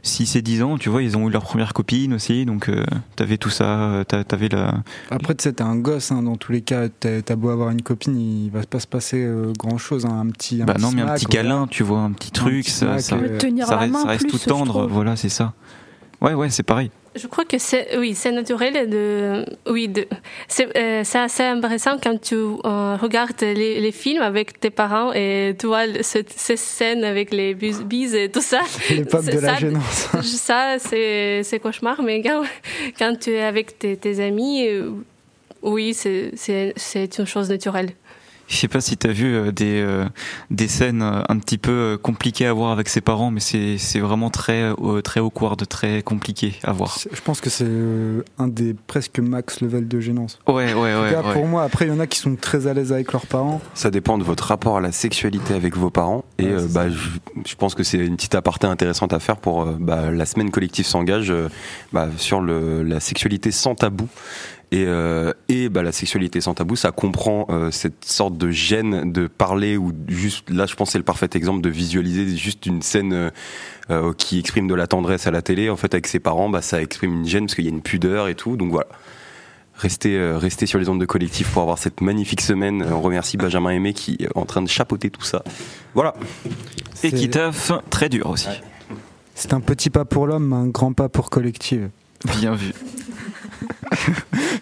6 0.05 0.37
et 0.37 0.43
10 0.43 0.63
ans, 0.63 0.79
tu 0.79 0.89
vois, 0.91 1.03
ils 1.03 1.17
ont 1.17 1.29
eu 1.29 1.33
leur 1.33 1.43
première 1.43 1.73
copine 1.73 2.15
aussi, 2.15 2.45
donc 2.47 2.69
euh, 2.69 2.85
t'avais 3.17 3.37
tout 3.39 3.51
ça, 3.51 3.65
euh, 3.91 4.05
t'a- 4.05 4.23
t'avais 4.23 4.49
la. 4.49 4.75
Après, 5.11 5.35
tu 5.35 5.43
sais, 5.43 5.53
t'es 5.55 5.63
un 5.65 5.77
gosse, 5.77 6.13
hein, 6.13 6.23
dans 6.23 6.37
tous 6.37 6.53
les 6.53 6.61
cas. 6.61 6.89
T'as 6.89 7.37
beau 7.37 7.49
avoir 7.49 7.71
une 7.71 7.83
copine, 7.83 8.17
il 8.17 8.51
va 8.51 8.61
pas 8.63 8.79
se 8.81 8.87
passer 8.87 9.27
grand 9.59 9.79
chose. 9.79 10.05
un 10.07 10.27
petit. 10.29 10.63
Un 10.63 10.67
Bah 10.67 10.77
non, 10.79 10.93
mais 10.93 11.03
un 11.03 11.15
petit 11.15 11.27
câlin, 11.27 11.67
tu 11.69 11.83
vois, 11.83 12.01
un 12.01 12.13
petit 12.13 12.31
truc, 12.31 12.65
petit 12.67 12.71
ça, 12.71 12.99
smack, 12.99 13.01
ça, 13.01 13.17
euh, 13.17 13.65
ça 13.67 13.77
reste, 13.79 13.95
ça 13.95 14.07
reste 14.07 14.21
plus, 14.29 14.31
tout 14.31 14.39
tendre, 14.39 14.87
voilà, 14.87 15.17
c'est 15.17 15.29
ça. 15.29 15.53
Ouais, 16.25 16.35
ouais, 16.35 16.51
c'est 16.51 16.63
pareil. 16.63 16.91
Je 17.17 17.29
crois 17.29 17.45
que 17.45 17.59
c'est 17.59 17.97
oui, 17.97 18.13
c'est 18.17 18.33
naturel 18.33 18.91
de 18.91 19.45
oui 19.71 19.87
de 19.87 20.05
c'est 20.49 20.67
euh, 20.77 21.03
c'est 21.05 21.19
assez 21.29 21.45
embarrassant 21.45 21.97
quand 22.03 22.21
tu 22.21 22.35
euh, 22.35 22.97
regardes 23.01 23.41
les, 23.41 23.79
les 23.81 23.93
films 23.93 24.21
avec 24.23 24.59
tes 24.59 24.71
parents 24.71 25.13
et 25.13 25.55
tu 25.57 25.67
vois 25.69 25.85
cette, 26.03 26.33
ces 26.33 26.57
scènes 26.57 27.05
avec 27.05 27.33
les 27.33 27.55
bus- 27.55 27.83
bises 27.83 28.17
et 28.17 28.29
tout 28.29 28.41
ça. 28.41 28.63
L'époque 28.91 29.23
C'est 29.27 29.37
de 29.37 29.39
la 29.41 29.49
ça, 29.55 29.61
gênance. 29.61 30.09
Ça 30.23 30.77
c'est 30.81 31.43
c'est 31.45 31.61
cauchemar, 31.61 32.03
mais 32.03 32.21
quand 32.21 32.43
quand 32.99 33.15
tu 33.21 33.31
es 33.31 33.43
avec 33.43 33.79
tes, 33.79 33.97
tes 33.97 34.19
amis, 34.19 34.67
euh, 34.67 34.91
oui 35.63 35.95
c'est 35.95 36.33
c'est 36.35 36.73
c'est 36.75 37.19
une 37.21 37.27
chose 37.27 37.49
naturelle. 37.49 37.91
Je 38.47 38.57
sais 38.57 38.69
pas 38.69 38.81
si 38.81 38.97
t'as 38.97 39.11
vu 39.11 39.35
euh, 39.35 39.53
des 39.53 39.81
euh, 39.81 40.05
des 40.51 40.69
scènes 40.69 41.03
euh, 41.03 41.23
un 41.29 41.39
petit 41.39 41.57
peu 41.59 41.99
compliquées 42.03 42.47
à 42.47 42.53
voir 42.53 42.73
avec 42.73 42.89
ses 42.89 43.01
parents, 43.01 43.31
mais 43.31 43.41
c'est 43.41 43.79
c'est 43.79 44.01
vraiment 44.01 44.31
très 44.31 44.71
très 45.03 45.21
awkward, 45.21 45.67
très 45.69 46.03
compliqué 46.03 46.55
à 46.63 46.73
voir. 46.73 46.99
Je 47.13 47.21
pense 47.21 47.41
que 47.41 47.49
c'est 47.51 47.67
un 48.39 48.49
des 48.49 48.75
presque 48.75 49.19
max 49.19 49.61
level 49.61 49.89
de 49.89 50.01
gênance. 50.01 50.39
Ouais, 50.47 50.75
ouais, 50.75 50.95
En 50.95 51.03
ouais. 51.03 51.09
tout 51.09 51.15
cas, 51.23 51.27
ouais. 51.29 51.33
pour 51.33 51.47
moi, 51.47 51.63
après, 51.63 51.87
il 51.87 51.89
y 51.89 51.93
en 51.93 52.01
a 52.01 52.07
qui 52.07 52.19
sont 52.19 52.37
très 52.37 52.67
à 52.67 52.75
l'aise 52.75 52.93
avec 52.93 53.13
leurs 53.13 53.27
parents. 53.27 53.61
Ça 53.75 53.91
dépend 53.91 54.19
de 54.19 54.25
votre 54.25 54.45
rapport 54.45 54.77
à 54.77 54.81
la 54.81 54.93
sexualité 54.93 55.55
avec 55.55 55.77
vos 55.77 55.91
parents. 55.91 56.25
Et 56.39 56.45
Ouais, 56.45 56.53
euh, 56.53 56.67
bah, 56.71 56.91
je, 56.91 57.09
je 57.47 57.55
pense 57.55 57.75
que 57.75 57.83
c'est 57.83 57.99
une 57.99 58.17
petite 58.17 58.35
aparté 58.35 58.67
intéressante 58.67 59.13
à 59.13 59.21
faire 59.21 59.37
pour 59.39 59.65
bah, 59.65 60.11
la 60.11 60.27
semaine 60.27 60.51
collective 60.51 60.85
s'engage 60.85 61.33
bah, 61.93 62.09
sur 62.19 62.41
le, 62.41 62.83
la 62.83 63.01
sexualité 63.01 63.51
sans 63.51 63.75
tabou. 63.75 64.09
Et, 64.75 64.87
euh, 64.89 65.33
et 65.49 65.69
bah, 65.69 65.85
la 65.85 65.93
sexualité 65.93 66.41
sans 66.41 66.55
tabou, 66.55 66.75
ça 66.75 66.91
comprend 66.91 67.47
euh, 67.49 67.71
cette 67.71 68.05
sorte 68.05 68.37
de 68.37 68.51
gêne 68.51 69.13
de 69.13 69.29
parler 69.29 69.77
ou 69.77 69.93
juste, 70.09 70.51
là 70.51 70.67
je 70.67 70.75
pense 70.75 70.89
que 70.89 70.93
c'est 70.95 70.99
le 70.99 71.05
parfait 71.05 71.29
exemple 71.35 71.61
de 71.61 71.69
visualiser 71.69 72.37
juste 72.37 72.67
une 72.67 72.83
scène 72.83 73.31
euh, 73.91 74.13
qui 74.19 74.41
exprime 74.41 74.67
de 74.67 74.75
la 74.75 74.89
tendresse 74.89 75.29
à 75.29 75.31
la 75.31 75.43
télé. 75.43 75.71
En 75.71 75.77
fait 75.77 75.95
avec 75.95 76.09
ses 76.09 76.19
parents, 76.19 76.49
bah, 76.49 76.61
ça 76.61 76.83
exprime 76.83 77.13
une 77.13 77.25
gêne 77.25 77.45
parce 77.47 77.55
qu'il 77.55 77.67
y 77.67 77.69
a 77.69 77.71
une 77.71 77.83
pudeur 77.83 78.27
et 78.27 78.35
tout. 78.35 78.57
Donc 78.57 78.73
voilà. 78.73 78.89
Restez, 79.77 80.17
euh, 80.17 80.39
restez 80.39 80.67
sur 80.67 80.81
les 80.81 80.89
ondes 80.89 81.01
de 81.01 81.07
collectif 81.07 81.53
pour 81.53 81.63
avoir 81.63 81.79
cette 81.79 82.01
magnifique 82.01 82.41
semaine. 82.41 82.85
On 82.91 83.01
remercie 83.01 83.37
Benjamin 83.37 83.71
Aimé 83.71 83.93
qui 83.93 84.17
est 84.19 84.29
en 84.35 84.45
train 84.45 84.63
de 84.63 84.69
chapeauter 84.69 85.09
tout 85.09 85.23
ça. 85.23 85.45
Voilà. 85.95 86.15
Et 87.05 87.13
qui 87.13 87.31
taffe 87.31 87.71
très 87.91 88.09
dur 88.09 88.29
aussi. 88.29 88.49
C'est 89.37 89.53
un 89.53 89.61
petit 89.61 89.91
pas 89.91 90.05
pour 90.05 90.27
l'homme, 90.27 90.53
un 90.53 90.67
grand 90.67 90.93
pas 90.93 91.09
pour 91.09 91.31
collective. 91.31 91.91
Bien 92.25 92.57
vu. 92.57 92.73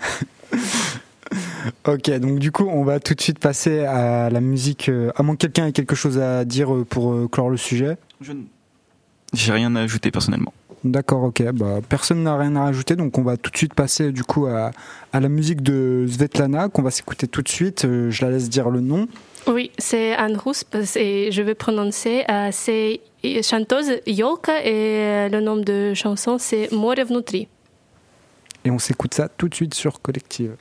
Ok, 1.84 2.10
donc 2.20 2.38
du 2.38 2.52
coup, 2.52 2.68
on 2.68 2.84
va 2.84 3.00
tout 3.00 3.14
de 3.14 3.20
suite 3.20 3.40
passer 3.40 3.80
à 3.80 4.30
la 4.30 4.40
musique. 4.40 4.88
Euh, 4.88 5.10
à 5.16 5.24
moins 5.24 5.34
que 5.34 5.40
quelqu'un 5.40 5.66
ait 5.66 5.72
quelque 5.72 5.96
chose 5.96 6.16
à 6.18 6.44
dire 6.44 6.72
euh, 6.72 6.84
pour 6.84 7.12
euh, 7.12 7.28
clore 7.28 7.50
le 7.50 7.56
sujet. 7.56 7.96
Je 8.20 8.32
j'ai 9.32 9.50
rien 9.52 9.74
à 9.74 9.80
ajouter 9.80 10.10
personnellement. 10.12 10.52
D'accord, 10.84 11.24
ok. 11.24 11.42
Bah, 11.52 11.80
personne 11.88 12.22
n'a 12.22 12.36
rien 12.36 12.54
à 12.54 12.64
rajouter, 12.64 12.94
donc 12.94 13.18
on 13.18 13.22
va 13.22 13.36
tout 13.36 13.50
de 13.50 13.56
suite 13.56 13.74
passer 13.74 14.12
du 14.12 14.22
coup 14.22 14.46
à, 14.46 14.70
à 15.12 15.20
la 15.20 15.28
musique 15.28 15.62
de 15.62 16.06
Svetlana, 16.06 16.68
qu'on 16.68 16.82
va 16.82 16.90
s'écouter 16.90 17.26
tout 17.26 17.40
de 17.40 17.48
suite. 17.48 17.86
Je 17.86 18.24
la 18.24 18.30
laisse 18.30 18.50
dire 18.50 18.68
le 18.68 18.80
nom. 18.80 19.08
Oui, 19.46 19.70
c'est 19.78 20.12
Anne 20.12 20.36
Rousp, 20.36 20.76
et 20.96 21.32
je 21.32 21.40
vais 21.40 21.54
prononcer. 21.54 22.24
C'est 22.50 23.00
chanteuse 23.42 24.00
Yolka, 24.06 24.62
et 24.66 25.30
le 25.30 25.40
nom 25.40 25.56
de 25.56 25.94
chanson, 25.94 26.36
c'est 26.38 26.70
More 26.70 26.96
Vnutri. 26.96 27.48
Et 28.64 28.70
on 28.70 28.78
s'écoute 28.78 29.14
ça 29.14 29.28
tout 29.28 29.48
de 29.48 29.54
suite 29.54 29.74
sur 29.74 30.02
Collective. 30.02 30.56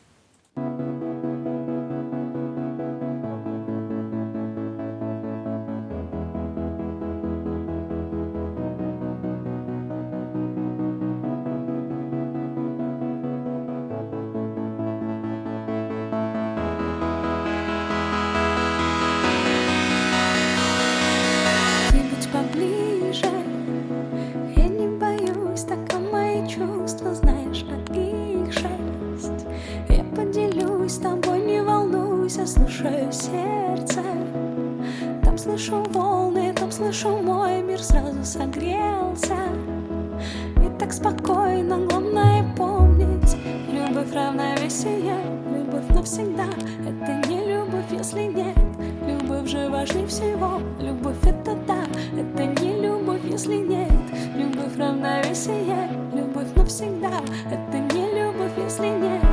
Равновесие, 55.31 55.89
любовь 56.13 56.47
навсегда, 56.55 57.21
это 57.49 57.77
не 57.93 58.05
любовь, 58.11 58.51
если 58.57 58.87
нет. 58.87 59.23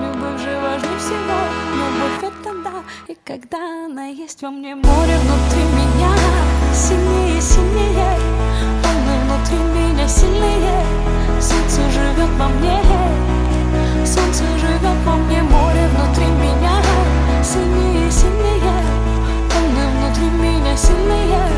Любовь 0.00 0.40
же 0.40 0.56
важнее 0.60 0.98
всего, 0.98 1.38
любовь 1.74 2.32
это 2.32 2.54
да. 2.64 3.12
И 3.12 3.16
когда 3.24 3.86
она 3.86 4.06
есть 4.06 4.42
во 4.42 4.50
мне, 4.50 4.74
море 4.74 5.16
внутри 5.18 5.62
меня 5.74 6.14
сильнее, 6.72 7.40
сильнее. 7.40 8.18
Волны 8.84 9.14
внутри 9.24 9.58
меня 9.74 10.08
сильнее, 10.08 10.84
солнце 11.40 11.90
живет 11.90 12.30
во 12.38 12.48
мне. 12.48 12.80
Солнце 14.06 14.44
живет 14.58 14.98
во 15.04 15.16
мне, 15.16 15.42
море 15.42 15.88
внутри 15.94 16.26
меня 16.26 16.80
сильнее, 17.42 18.10
сильнее. 18.10 18.82
Волны 19.50 19.86
внутри 19.96 20.30
меня 20.38 20.76
сильнее, 20.76 21.48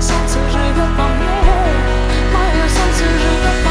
солнце 0.00 0.38
живет 0.50 0.90
во 0.96 1.08
мне. 1.08 1.39
toujours 3.00 3.69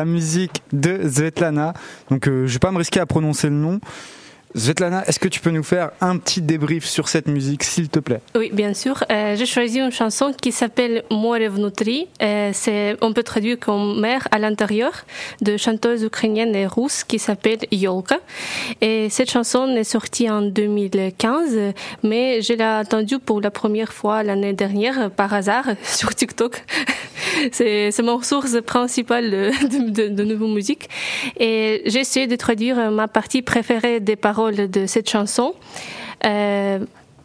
la 0.00 0.06
musique 0.06 0.62
de 0.72 1.06
Svetlana. 1.06 1.74
Donc, 2.10 2.26
euh, 2.26 2.46
je 2.46 2.54
vais 2.54 2.58
pas 2.58 2.72
me 2.72 2.78
risquer 2.78 3.00
à 3.00 3.06
prononcer 3.06 3.48
le 3.48 3.54
nom. 3.54 3.80
Svetlana, 4.57 5.03
est-ce 5.05 5.19
que 5.19 5.27
tu 5.27 5.41
peux 5.41 5.49
nous 5.49 5.63
faire 5.63 5.91
un 5.99 6.17
petit 6.17 6.41
débrief 6.41 6.85
sur 6.85 7.09
cette 7.09 7.27
musique, 7.27 7.61
s'il 7.61 7.89
te 7.89 7.99
plaît 7.99 8.21
Oui, 8.35 8.51
bien 8.53 8.73
sûr. 8.73 9.03
Euh, 9.11 9.35
j'ai 9.35 9.45
choisi 9.45 9.79
une 9.79 9.91
chanson 9.91 10.31
qui 10.31 10.53
s'appelle 10.53 11.03
Море 11.11 11.49
внутри. 11.49 12.07
Euh, 12.21 12.51
c'est, 12.53 12.95
on 13.01 13.11
peut 13.11 13.23
traduire 13.23 13.59
comme 13.59 13.99
mer 13.99 14.29
à 14.31 14.39
l'intérieur, 14.39 15.05
de 15.41 15.57
chanteuse 15.57 16.03
ukrainienne 16.03 16.55
et 16.55 16.67
russe 16.67 17.03
qui 17.03 17.19
s'appelle 17.19 17.59
Yolka. 17.69 18.19
Et 18.79 19.09
cette 19.09 19.29
chanson 19.29 19.67
est 19.75 19.83
sortie 19.83 20.29
en 20.29 20.41
2015, 20.41 21.73
mais 22.03 22.41
je 22.41 22.53
l'ai 22.53 22.63
entendue 22.63 23.19
pour 23.19 23.41
la 23.41 23.51
première 23.51 23.91
fois 23.91 24.23
l'année 24.23 24.53
dernière 24.53 25.11
par 25.11 25.33
hasard 25.33 25.65
sur 25.83 26.15
TikTok. 26.15 26.63
c'est, 27.51 27.91
c'est 27.91 28.03
mon 28.03 28.21
source 28.21 28.55
principale 28.65 29.29
de, 29.29 29.51
de, 29.67 29.89
de, 29.89 30.07
de 30.07 30.23
nouvelle 30.23 30.53
musique. 30.53 30.87
Et 31.41 31.81
j'ai 31.87 31.99
essayé 31.99 32.27
de 32.27 32.37
traduire 32.37 32.89
ma 32.89 33.09
partie 33.09 33.41
préférée 33.41 33.99
des 33.99 34.15
paroles 34.15 34.38
de 34.48 34.86
cette 34.86 35.08
chanson. 35.08 35.54
Euh, 36.24 36.78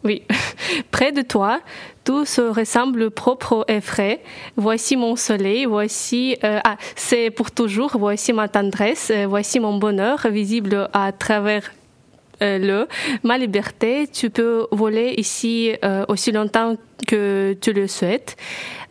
oui. 0.04 0.22
Près 0.90 1.12
de 1.12 1.22
toi, 1.22 1.60
tout 2.04 2.24
se 2.24 2.40
ressemble 2.40 3.10
propre 3.10 3.64
et 3.68 3.80
frais. 3.80 4.22
Voici 4.56 4.96
mon 4.96 5.16
soleil, 5.16 5.64
voici, 5.64 6.36
euh, 6.44 6.60
ah, 6.64 6.76
c'est 6.94 7.30
pour 7.30 7.50
toujours, 7.50 7.96
voici 7.98 8.32
ma 8.32 8.48
tendresse, 8.48 9.10
euh, 9.14 9.26
voici 9.26 9.60
mon 9.60 9.78
bonheur 9.78 10.26
visible 10.28 10.88
à 10.92 11.12
travers 11.12 11.72
le, 12.42 12.86
ma 13.22 13.38
liberté, 13.38 14.06
tu 14.12 14.28
peux 14.28 14.66
voler 14.70 15.14
ici 15.16 15.72
aussi 16.08 16.32
longtemps 16.32 16.76
que 17.08 17.56
tu 17.62 17.72
le 17.72 17.86
souhaites. 17.86 18.36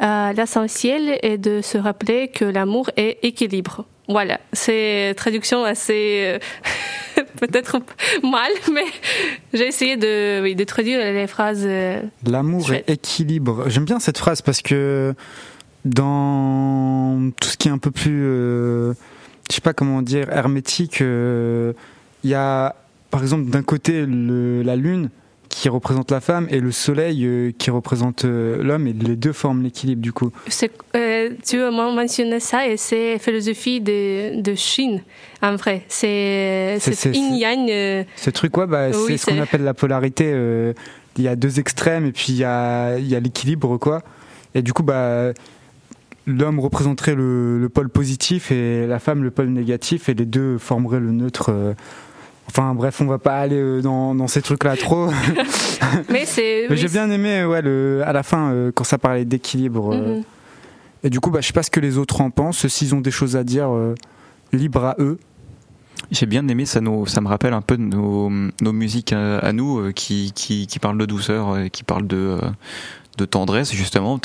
L'essentiel 0.02 1.20
est 1.22 1.38
de 1.38 1.62
se 1.62 1.78
rappeler 1.78 2.30
que 2.30 2.44
l'amour 2.44 2.90
est 2.98 3.20
équilibre. 3.22 3.86
Voilà, 4.08 4.40
c'est 4.54 5.14
traduction 5.18 5.64
assez 5.64 6.38
euh, 6.38 7.24
peut-être 7.40 7.80
mal, 8.24 8.52
mais 8.72 8.84
j'ai 9.54 9.68
essayé 9.68 9.98
de, 9.98 10.42
oui, 10.44 10.54
de 10.56 10.64
traduire 10.64 11.00
les 11.00 11.26
phrases. 11.28 11.64
euh, 11.66 12.02
L'amour 12.28 12.72
et 12.72 12.84
équilibre. 12.88 13.68
J'aime 13.68 13.86
bien 13.86 14.00
cette 14.00 14.18
phrase 14.20 14.42
parce 14.44 14.62
que 14.62 15.16
dans 16.00 17.32
tout 17.40 17.50
ce 17.50 17.58
qui 17.58 17.68
est 17.68 17.72
un 17.72 17.78
peu 17.78 17.92
plus, 17.92 18.22
euh, 18.26 18.94
je 19.50 19.56
sais 19.56 19.62
pas 19.62 19.74
comment 19.74 20.02
dire, 20.02 20.30
hermétique, 20.32 21.02
euh, 21.02 21.74
il 22.24 22.30
y 22.30 22.34
a 22.36 22.76
par 23.12 23.22
exemple 23.22 23.50
d'un 23.50 23.64
côté 23.64 24.06
le- 24.06 24.62
la 24.64 24.76
lune 24.76 25.10
qui 25.58 25.70
représente 25.70 26.12
la 26.12 26.20
femme 26.20 26.48
et 26.50 26.60
le 26.60 26.72
soleil 26.74 27.26
euh, 27.26 27.52
qui 27.58 27.72
représente 27.72 28.26
euh, 28.26 28.62
l'homme 28.62 28.88
et 28.88 28.94
les 28.94 29.16
deux 29.16 29.32
forment 29.32 29.64
l'équilibre 29.64 30.02
du 30.02 30.12
coup. 30.12 30.30
Euh, 30.98 31.30
tu 31.48 31.58
m'as 31.58 31.72
mentionné 31.72 32.42
ça 32.42 32.68
et 32.68 32.76
c'est 32.76 33.18
philosophie 33.20 33.80
de, 33.80 34.42
de 34.42 34.54
Chine, 34.54 35.02
en 35.42 35.56
vrai. 35.56 35.84
C'est 35.88 36.78
c'est- 36.82 37.10
yin-yang. 37.16 37.70
euh, 37.70 38.04
Ce 38.18 38.30
truc, 38.32 38.58
ouais, 38.58 38.68
bah, 38.68 38.90
Oui, 38.90 38.96
c'est 39.08 39.18
ce 39.18 39.26
qu'on 39.28 39.42
appelle 39.42 39.64
la 39.64 39.74
polarité. 39.74 40.26
Il 41.18 41.24
y 41.24 41.30
a 41.30 41.38
deux 41.38 41.58
extrêmes 41.62 42.06
et 42.06 42.12
puis 42.12 42.26
il 42.34 42.36
y 42.38 42.44
a, 42.44 42.98
y 43.00 43.16
a 43.16 43.20
l'équilibre, 43.22 43.78
quoi. 43.78 44.02
Et 44.56 44.62
du 44.62 44.74
coup, 44.74 44.84
bah, 44.84 45.32
l'homme 46.28 46.60
représenterait 46.60 47.16
le, 47.16 47.60
le 47.60 47.70
pôle 47.70 47.88
positif 47.88 48.52
et 48.52 48.86
la 48.88 49.00
femme 49.00 49.24
le 49.24 49.32
pôle 49.32 49.48
négatif 49.48 50.10
et 50.10 50.14
les 50.16 50.26
deux 50.26 50.58
formeraient 50.58 51.00
le 51.00 51.12
neutre. 51.14 51.76
Enfin, 52.48 52.74
bref, 52.76 53.02
on 53.02 53.06
va 53.06 53.18
pas 53.18 53.38
aller 53.40 53.60
euh, 53.60 53.82
dans, 53.82 54.16
dans 54.16 54.28
ces 54.28 54.42
trucs-là 54.42 54.78
trop. 54.78 55.10
mais 56.10 56.26
c'est. 56.26 56.68
Oui, 56.70 56.78
j'ai 56.78 56.88
bien 56.88 57.10
aimé, 57.10 57.44
ouais, 57.46 57.62
le, 57.62 58.04
à 58.06 58.14
la 58.14 58.24
fin, 58.24 58.52
euh, 58.52 58.72
quand 58.74 58.84
ça 58.84 58.98
parlait 58.98 59.26
d'équilibre. 59.26 59.94
euh. 59.94 60.18
Mhm. 60.18 60.24
Et 61.04 61.10
du 61.10 61.20
coup, 61.20 61.30
bah, 61.30 61.40
je 61.42 61.48
sais 61.48 61.54
pas 61.54 61.64
ce 61.64 61.70
que 61.70 61.80
les 61.80 61.98
autres 61.98 62.22
en 62.22 62.32
pensent. 62.32 62.66
S'ils 62.68 62.96
ont 62.96 63.02
des 63.02 63.12
choses 63.12 63.36
à 63.36 63.44
dire, 63.44 63.70
euh, 63.74 63.94
libre 64.54 64.84
à 64.86 64.96
eux. 65.00 65.20
J'ai 66.12 66.26
bien 66.26 66.48
aimé, 66.48 66.66
ça, 66.66 66.82
nous, 66.82 67.06
ça 67.08 67.22
me 67.22 67.28
rappelle 67.28 67.54
un 67.54 67.62
peu 67.62 67.78
nos, 67.78 68.30
nos 68.30 68.74
musiques 68.74 69.14
à, 69.14 69.40
à 69.40 69.54
nous 69.54 69.80
euh, 69.80 69.92
qui, 69.92 70.32
qui, 70.36 70.68
qui 70.68 70.80
parlent 70.80 70.98
de 70.98 71.06
douceur, 71.06 71.58
et 71.58 71.70
qui 71.70 71.84
parlent 71.84 72.08
de, 72.08 72.18
euh, 72.18 72.40
de 73.18 73.26
tendresse, 73.26 73.72
justement. 73.74 74.20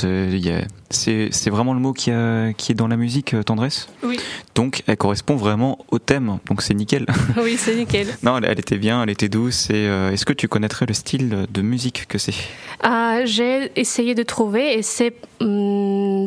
C'est 0.90 1.50
vraiment 1.50 1.72
le 1.74 1.80
mot 1.80 1.92
qui, 1.92 2.10
a- 2.10 2.52
qui 2.52 2.72
est 2.72 2.74
dans 2.74 2.88
la 2.88 2.96
musique, 2.96 3.34
euh, 3.34 3.42
tendresse? 3.42 3.88
Oui. 4.02 4.18
Donc 4.54 4.82
elle 4.86 4.96
correspond 4.96 5.36
vraiment 5.36 5.78
au 5.90 5.98
thème, 5.98 6.38
donc 6.46 6.62
c'est 6.62 6.74
nickel. 6.74 7.06
oui, 7.42 7.56
c'est 7.56 7.74
nickel. 7.76 8.08
non, 8.22 8.38
elle, 8.38 8.44
elle 8.46 8.58
était 8.58 8.76
bien, 8.78 9.02
elle 9.02 9.10
était 9.10 9.28
douce. 9.28 9.70
Et 9.70 9.74
euh, 9.86 10.10
Est-ce 10.12 10.24
que 10.24 10.32
tu 10.32 10.48
connaîtrais 10.48 10.86
le 10.86 10.94
style 10.94 11.46
de 11.50 11.62
musique 11.62 12.06
que 12.08 12.18
c'est? 12.18 12.34
Ah, 12.82 13.20
j'ai 13.24 13.70
essayé 13.76 14.14
de 14.14 14.22
trouver 14.22 14.78
et 14.78 14.82
c'est 14.82 15.14
hum, 15.40 15.46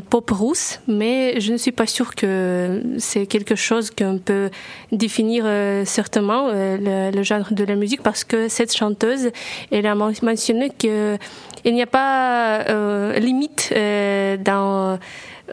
pop 0.02 0.30
russe, 0.32 0.80
mais 0.88 1.40
je 1.40 1.52
ne 1.54 1.58
suis 1.58 1.72
pas 1.72 1.88
sûre 1.88 2.16
que 2.16 2.82
c'est 2.98 3.26
quelque 3.28 3.56
chose 3.56 3.92
qu'on 3.92 4.18
peut 4.18 4.50
définir 4.92 5.44
euh, 5.46 5.86
certainement 5.86 6.48
euh, 6.50 6.78
le, 7.12 7.16
le 7.18 7.24
genre 7.24 7.48
de 7.52 7.64
la 7.64 7.76
musique 7.76 8.02
parce 8.02 8.24
que 8.24 8.48
cette 8.48 8.76
chanteuse, 8.76 9.30
elle 9.72 9.86
a 9.86 9.96
men- 9.96 10.14
mentionné 10.22 10.70
que 10.70 11.18
il 11.66 11.74
n'y 11.74 11.82
a 11.82 11.88
pas 11.88 12.62
euh, 12.70 13.18
limite 13.20 13.72
euh, 13.76 14.38
dans 14.38 15.00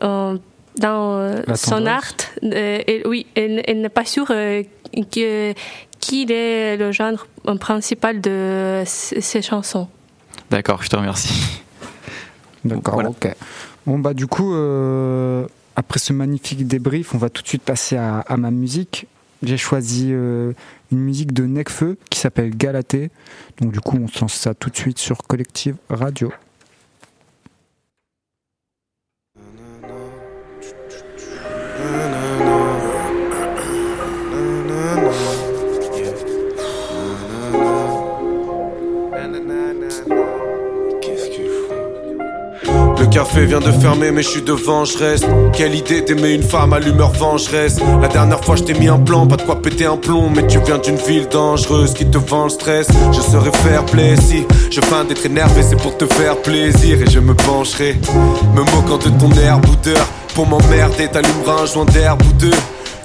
euh, 0.02 0.36
dans 0.76 1.54
son 1.56 1.86
art. 1.86 2.12
Euh, 2.42 2.80
et 2.86 3.02
oui, 3.06 3.26
elle, 3.34 3.62
elle 3.66 3.80
n'est 3.82 3.88
pas 3.88 4.04
sûre 4.04 4.28
euh, 4.30 4.62
que 5.12 5.52
qu'il 6.00 6.32
est 6.32 6.76
le 6.78 6.92
genre 6.92 7.26
principal 7.60 8.20
de 8.20 8.82
ces 8.86 9.42
chansons. 9.42 9.88
D'accord, 10.50 10.82
je 10.82 10.88
te 10.88 10.96
remercie. 10.96 11.60
D'accord, 12.64 12.94
Voilà. 12.94 13.10
ok. 13.10 13.28
Bon, 13.90 13.98
bah, 13.98 14.14
du 14.14 14.28
coup, 14.28 14.54
euh, 14.54 15.48
après 15.74 15.98
ce 15.98 16.12
magnifique 16.12 16.64
débrief, 16.64 17.12
on 17.12 17.18
va 17.18 17.28
tout 17.28 17.42
de 17.42 17.48
suite 17.48 17.64
passer 17.64 17.96
à, 17.96 18.36
ma 18.36 18.52
musique. 18.52 19.08
J'ai 19.42 19.56
choisi 19.56 20.10
euh, 20.12 20.52
une 20.92 21.00
musique 21.00 21.32
de 21.32 21.44
Necfeu 21.44 21.98
qui 22.08 22.20
s'appelle 22.20 22.56
Galatée. 22.56 23.10
Donc, 23.60 23.72
du 23.72 23.80
coup, 23.80 23.98
on 24.00 24.06
se 24.06 24.20
lance 24.20 24.34
ça 24.34 24.54
tout 24.54 24.70
de 24.70 24.76
suite 24.76 24.98
sur 24.98 25.16
Collective 25.24 25.74
Radio. 25.88 26.30
Café 43.20 43.44
vient 43.44 43.60
de 43.60 43.70
fermer 43.70 44.12
mais 44.12 44.22
je 44.22 44.28
suis 44.28 44.42
devant, 44.42 44.86
je 44.86 44.96
reste 44.96 45.26
Quelle 45.52 45.74
idée 45.74 46.00
d'aimer 46.00 46.30
une 46.30 46.42
femme 46.42 46.72
à 46.72 46.78
l'humeur 46.78 47.10
vengeresse. 47.10 47.76
La 48.00 48.08
dernière 48.08 48.42
fois 48.42 48.56
je 48.56 48.62
t'ai 48.62 48.72
mis 48.72 48.88
un 48.88 48.98
plan, 48.98 49.26
pas 49.26 49.36
de 49.36 49.42
quoi 49.42 49.60
péter 49.60 49.84
un 49.84 49.98
plomb 49.98 50.30
Mais 50.34 50.46
tu 50.46 50.58
viens 50.60 50.78
d'une 50.78 50.96
ville 50.96 51.28
dangereuse 51.28 51.92
qui 51.92 52.06
te 52.06 52.16
vend 52.16 52.44
le 52.44 52.48
stress. 52.48 52.88
Je 53.12 53.20
serai 53.20 53.50
fair 53.58 53.84
play 53.84 54.16
si 54.16 54.46
je 54.70 54.80
feins 54.80 55.04
d'être 55.04 55.26
énervé 55.26 55.62
c'est 55.62 55.76
pour 55.76 55.98
te 55.98 56.06
faire 56.06 56.40
plaisir 56.40 57.02
Et 57.02 57.10
je 57.10 57.20
me 57.20 57.34
pencherai, 57.34 58.00
me 58.54 58.62
moquant 58.74 58.96
de 58.96 59.10
ton 59.18 59.30
air 59.32 59.58
boudeur 59.58 60.06
Pour 60.34 60.46
m'emmerder 60.46 61.08
t'allumeras 61.08 61.62
un 61.64 61.66
joint 61.66 61.84
d'herbe 61.84 62.22
ou 62.22 62.32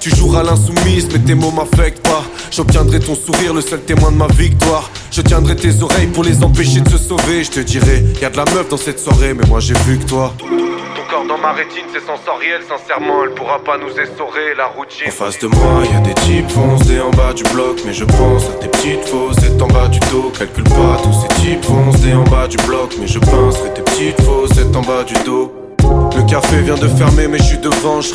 tu 0.08 0.14
joueras 0.14 0.44
l'insoumise, 0.44 1.08
mais 1.12 1.18
tes 1.18 1.34
mots 1.34 1.50
m'affectent 1.50 2.02
pas. 2.02 2.22
J'obtiendrai 2.52 3.00
ton 3.00 3.16
sourire, 3.16 3.52
le 3.52 3.60
seul 3.60 3.80
témoin 3.80 4.12
de 4.12 4.16
ma 4.16 4.28
victoire. 4.28 4.88
Je 5.10 5.20
tiendrai 5.20 5.56
tes 5.56 5.82
oreilles 5.82 6.06
pour 6.06 6.22
les 6.22 6.44
empêcher 6.44 6.80
de 6.80 6.90
se 6.90 6.98
sauver. 6.98 7.42
Je 7.42 7.50
te 7.50 7.60
dirai, 7.60 8.04
y 8.20 8.24
a 8.24 8.30
de 8.30 8.36
la 8.36 8.44
meuf 8.44 8.68
dans 8.68 8.76
cette 8.76 9.00
soirée, 9.00 9.34
mais 9.34 9.44
moi 9.48 9.58
j'ai 9.58 9.74
vu 9.84 9.98
que 9.98 10.04
toi. 10.04 10.32
Ton 10.38 11.02
corps 11.10 11.26
dans 11.26 11.38
ma 11.38 11.52
rétine, 11.52 11.86
c'est 11.92 12.06
sensoriel. 12.06 12.60
Sincèrement, 12.68 13.24
elle 13.24 13.34
pourra 13.34 13.58
pas 13.58 13.78
nous 13.78 13.90
essorer 13.98 14.54
la 14.56 14.66
routine. 14.66 15.08
En 15.08 15.10
face 15.10 15.40
de 15.40 15.48
moi, 15.48 15.82
y 15.92 15.96
a 15.96 16.00
des 16.00 16.14
types 16.14 16.50
foncés 16.50 17.00
en 17.00 17.10
bas 17.10 17.32
du 17.32 17.42
bloc. 17.52 17.80
Mais 17.84 17.92
je 17.92 18.04
pense 18.04 18.44
à 18.44 18.52
tes 18.60 18.68
petites 18.68 19.04
faussettes 19.08 19.60
en 19.60 19.66
bas 19.66 19.88
du 19.88 19.98
dos. 20.12 20.30
Calcule 20.38 20.64
pas 20.64 21.00
tous 21.02 21.14
ces 21.22 21.42
types 21.42 21.64
foncés 21.64 22.14
en 22.14 22.24
bas 22.24 22.46
du 22.46 22.58
bloc. 22.58 22.94
Mais 23.00 23.08
je 23.08 23.18
penserai 23.18 23.74
tes 23.74 23.82
petites 23.82 24.20
faussettes 24.22 24.76
en 24.76 24.82
bas 24.82 25.02
du 25.02 25.14
dos. 25.24 25.65
Le 26.14 26.22
café 26.28 26.62
vient 26.62 26.74
de 26.76 26.88
fermer 26.88 27.28
mais 27.28 27.38
je 27.38 27.44
suis 27.44 27.58
devant, 27.58 28.00
je 28.00 28.12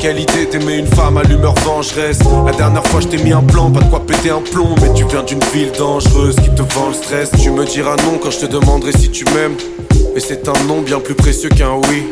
Quelle 0.00 0.20
idée 0.20 0.46
d'aimer 0.46 0.78
une 0.78 0.86
femme 0.86 1.16
à 1.16 1.22
l'humeur 1.22 1.54
vengeresse. 1.54 2.20
La 2.46 2.52
dernière 2.52 2.84
fois 2.86 3.00
je 3.00 3.08
t'ai 3.08 3.22
mis 3.22 3.32
un 3.32 3.42
plan, 3.42 3.70
pas 3.70 3.80
de 3.80 3.88
quoi 3.88 4.04
péter 4.06 4.30
un 4.30 4.42
plomb. 4.42 4.74
Mais 4.80 4.92
tu 4.94 5.04
viens 5.06 5.22
d'une 5.22 5.42
ville 5.52 5.72
dangereuse 5.78 6.36
qui 6.36 6.50
te 6.50 6.62
vend 6.74 6.88
le 6.88 6.94
stress. 6.94 7.30
Tu 7.42 7.50
me 7.50 7.64
diras 7.64 7.96
non 8.04 8.18
quand 8.22 8.30
je 8.30 8.40
te 8.40 8.46
demanderai 8.46 8.92
si 8.92 9.10
tu 9.10 9.24
m'aimes 9.26 9.56
Et 10.16 10.20
c'est 10.20 10.48
un 10.48 10.64
non 10.66 10.80
bien 10.80 11.00
plus 11.00 11.14
précieux 11.14 11.48
qu'un 11.48 11.74
oui 11.90 12.04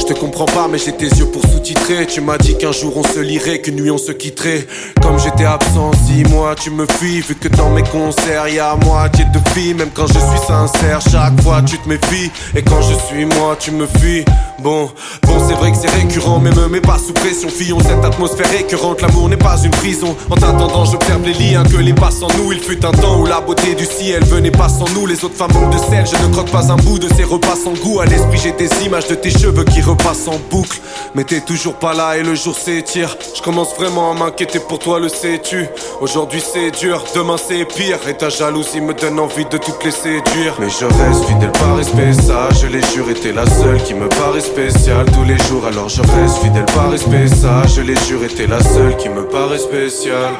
je 0.00 0.14
te 0.14 0.18
comprends 0.18 0.46
pas 0.46 0.66
mais 0.66 0.78
j'ai 0.78 0.92
tes 0.92 1.08
yeux 1.08 1.26
pour 1.26 1.42
sous-titrer 1.42 2.06
Tu 2.06 2.20
m'as 2.20 2.38
dit 2.38 2.56
qu'un 2.56 2.72
jour 2.72 2.96
on 2.96 3.02
se 3.02 3.20
lirait, 3.20 3.60
qu'une 3.60 3.76
nuit 3.76 3.90
on 3.90 3.98
se 3.98 4.12
quitterait 4.12 4.66
Comme 5.02 5.18
j'étais 5.18 5.44
absent 5.44 5.90
six 6.06 6.24
mois 6.24 6.54
tu 6.54 6.70
me 6.70 6.86
fuis 6.86 7.20
Vu 7.20 7.34
que 7.34 7.48
dans 7.48 7.68
mes 7.70 7.82
concerts 7.82 8.48
y 8.48 8.58
a 8.58 8.76
moitié 8.76 9.26
de 9.26 9.50
filles 9.50 9.74
Même 9.74 9.90
quand 9.92 10.06
je 10.06 10.18
suis 10.18 10.46
sincère 10.46 11.00
chaque 11.02 11.40
fois 11.42 11.60
tu 11.62 11.76
te 11.78 11.88
méfies 11.88 12.30
Et 12.56 12.62
quand 12.62 12.80
je 12.80 12.94
suis 13.06 13.26
moi 13.26 13.56
tu 13.58 13.72
me 13.72 13.86
fuis 13.86 14.24
Bon, 14.62 14.90
bon, 15.22 15.36
c'est 15.48 15.54
vrai 15.54 15.72
que 15.72 15.78
c'est 15.78 15.88
récurrent, 15.88 16.38
mais 16.38 16.50
me 16.50 16.68
mets 16.68 16.82
pas 16.82 16.98
sous 16.98 17.14
pression. 17.14 17.48
Fillon, 17.48 17.78
cette 17.80 18.04
atmosphère 18.04 18.52
écœurante, 18.52 19.00
l'amour 19.00 19.30
n'est 19.30 19.38
pas 19.38 19.56
une 19.64 19.70
prison. 19.70 20.14
En 20.28 20.34
t'attendant, 20.34 20.84
j'observe 20.84 21.24
les 21.24 21.32
liens 21.32 21.64
que 21.64 21.78
les 21.78 21.94
passent 21.94 22.22
en 22.22 22.28
nous. 22.36 22.52
Il 22.52 22.60
fut 22.60 22.84
un 22.84 22.92
temps 22.92 23.20
où 23.20 23.26
la 23.26 23.40
beauté 23.40 23.74
du 23.74 23.86
ciel 23.86 24.22
venait 24.24 24.50
pas 24.50 24.68
sans 24.68 24.84
nous. 24.94 25.06
Les 25.06 25.24
autres 25.24 25.34
femmes 25.36 25.70
de 25.70 25.78
sel, 25.78 26.04
je 26.06 26.26
ne 26.26 26.30
croque 26.30 26.50
pas 26.50 26.70
un 26.70 26.76
bout 26.76 26.98
de 26.98 27.08
ces 27.20 27.24
repas 27.24 27.56
sans 27.56 27.74
goût. 27.74 28.00
À 28.00 28.06
l'esprit, 28.06 28.38
j'ai 28.42 28.52
des 28.52 28.70
images 28.84 29.06
de 29.08 29.14
tes 29.14 29.30
cheveux 29.30 29.64
qui 29.64 29.82
repassent 29.82 30.28
en 30.28 30.38
boucle. 30.50 30.80
Mais 31.14 31.24
t'es 31.24 31.40
toujours 31.40 31.74
pas 31.74 31.92
là 31.92 32.16
et 32.16 32.22
le 32.22 32.34
jour 32.34 32.56
s'étire. 32.56 33.16
Je 33.36 33.42
commence 33.42 33.74
vraiment 33.76 34.12
à 34.12 34.14
m'inquiéter 34.14 34.60
pour 34.60 34.78
toi, 34.78 34.98
le 35.00 35.08
sais-tu? 35.08 35.66
Aujourd'hui 36.00 36.40
c'est 36.40 36.70
dur, 36.70 37.04
demain 37.14 37.36
c'est 37.36 37.64
pire. 37.64 37.98
Et 38.08 38.14
ta 38.14 38.28
jalousie 38.28 38.80
me 38.80 38.94
donne 38.94 39.18
envie 39.18 39.44
de 39.44 39.58
toutes 39.58 39.84
les 39.84 39.90
séduire. 39.90 40.54
Mais 40.60 40.70
je 40.70 40.86
reste 40.86 41.24
fidèle 41.24 41.52
par 41.52 41.76
respect, 41.76 42.12
ça, 42.12 42.48
je 42.60 42.66
l'ai 42.66 42.82
juré, 42.94 43.14
t'es 43.14 43.32
la 43.32 43.46
seule 43.46 43.82
qui 43.82 43.94
me 43.94 44.08
paraît 44.08 44.40
spéciale 44.40 45.06
tous 45.12 45.24
les 45.24 45.38
jours. 45.48 45.66
Alors 45.66 45.88
je 45.88 46.00
reste 46.00 46.38
fidèle 46.42 46.66
par 46.66 46.90
respect, 46.90 47.28
ça, 47.28 47.66
je 47.66 47.82
l'ai 47.82 47.96
juré, 48.06 48.28
t'es 48.28 48.46
la 48.46 48.62
seule 48.62 48.96
qui 48.96 49.08
me 49.08 49.24
paraît 49.24 49.58
spéciale. 49.58 50.34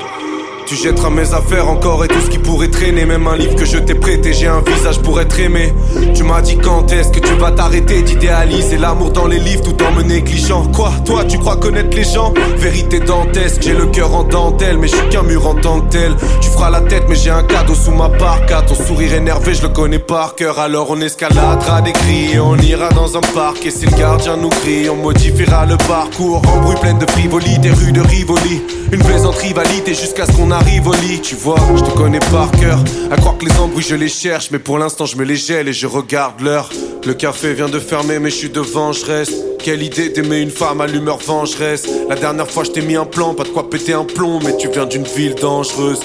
Tu 0.71 0.77
jetteras 0.77 1.11
mes 1.11 1.35
affaires 1.35 1.68
encore 1.68 2.05
et 2.05 2.07
tout 2.07 2.21
ce 2.21 2.31
qui 2.31 2.39
pourrait 2.39 2.68
traîner. 2.68 3.05
Même 3.05 3.27
un 3.27 3.37
livre 3.37 3.57
que 3.57 3.64
je 3.64 3.77
t'ai 3.77 3.97
prêté, 3.97 4.33
j'ai 4.33 4.47
un 4.47 4.61
visage 4.61 5.01
pour 5.01 5.21
être 5.21 5.37
aimé. 5.41 5.75
Tu 6.14 6.23
m'as 6.23 6.41
dit 6.43 6.59
quand 6.59 6.93
est-ce 6.93 7.09
que 7.09 7.18
tu 7.18 7.35
vas 7.41 7.51
t'arrêter 7.51 8.03
d'idéaliser 8.03 8.79
l'amour 8.79 9.11
dans 9.11 9.27
les 9.27 9.41
livres 9.41 9.64
tout 9.64 9.77
en 9.83 9.91
me 9.91 10.05
négligeant 10.05 10.62
Quoi, 10.73 10.93
toi 11.05 11.25
tu 11.25 11.41
crois 11.41 11.57
connaître 11.57 11.97
les 11.97 12.05
gens? 12.05 12.33
Vérité 12.57 13.01
dantesque, 13.01 13.62
j'ai 13.62 13.75
le 13.75 13.87
cœur 13.87 14.14
en 14.14 14.23
dentelle 14.23 14.79
Mais 14.79 14.87
je 14.87 14.95
suis 14.95 15.09
qu'un 15.09 15.25
mur 15.25 15.45
en 15.49 15.57
tant 15.57 15.81
que 15.81 15.91
tel. 15.91 16.14
Tu 16.41 16.49
feras 16.49 16.71
la 16.71 16.83
tête 16.83 17.03
mais 17.09 17.16
j'ai 17.16 17.31
un 17.31 17.43
cadeau 17.43 17.75
sous 17.75 17.91
ma 17.91 18.09
parka. 18.09 18.62
Ton 18.62 18.77
sourire 18.77 19.14
énervé 19.14 19.55
je 19.55 19.62
le 19.62 19.71
connais 19.71 19.99
par 19.99 20.37
cœur. 20.37 20.61
Alors 20.61 20.87
on 20.91 21.01
escaladera 21.01 21.83
des 21.83 21.91
cris 21.91 22.39
on 22.39 22.57
ira 22.59 22.91
dans 22.91 23.16
un 23.16 23.23
parc. 23.35 23.66
Et 23.66 23.73
si 23.73 23.87
le 23.87 23.97
gardien 23.99 24.37
nous 24.37 24.51
crie, 24.51 24.89
on 24.89 24.95
modifiera 24.95 25.66
le 25.66 25.77
parcours. 25.77 26.43
Embrouille 26.47 26.79
pleine 26.81 26.99
de 27.01 27.11
frivolité, 27.11 27.71
rue 27.71 27.91
de 27.91 28.03
Rivoli. 28.03 28.62
Une 28.93 29.03
plaisante 29.03 29.37
rivalité 29.37 29.95
jusqu'à 29.95 30.27
ce 30.27 30.33
qu'on 30.33 30.51
arrive 30.61 30.86
au 30.86 30.92
lit 30.92 31.20
Tu 31.20 31.34
vois, 31.34 31.58
je 31.76 31.82
te 31.82 31.90
connais 31.90 32.18
par 32.30 32.50
cœur. 32.52 32.78
À 33.11 33.16
croire 33.16 33.36
que 33.38 33.46
les 33.46 33.56
embrouilles 33.58 33.82
je 33.82 33.94
les 33.94 34.08
cherche 34.08 34.50
Mais 34.50 34.58
pour 34.58 34.78
l'instant 34.78 35.06
je 35.06 35.16
me 35.16 35.24
les 35.24 35.36
gèle 35.36 35.68
et 35.68 35.72
je 35.72 35.86
regarde 35.86 36.40
l'heure. 36.40 36.70
Le 37.06 37.14
café 37.14 37.54
vient 37.54 37.68
de 37.68 37.78
fermer 37.78 38.18
mais 38.18 38.30
je 38.30 38.36
suis 38.36 38.50
devant, 38.50 38.92
je 38.92 39.04
reste. 39.04 39.34
Quelle 39.58 39.82
idée 39.82 40.08
d'aimer 40.08 40.38
une 40.40 40.50
femme 40.50 40.80
à 40.80 40.86
l'humeur 40.86 41.18
vengeresse 41.18 41.86
La 42.08 42.16
dernière 42.16 42.48
fois 42.48 42.64
je 42.64 42.70
t'ai 42.70 42.80
mis 42.80 42.96
un 42.96 43.06
plan, 43.06 43.34
pas 43.34 43.44
de 43.44 43.48
quoi 43.48 43.68
péter 43.68 43.92
un 43.92 44.04
plomb 44.04 44.40
Mais 44.44 44.56
tu 44.56 44.68
viens 44.70 44.86
d'une 44.86 45.04
ville 45.04 45.34
dangereuse. 45.34 46.00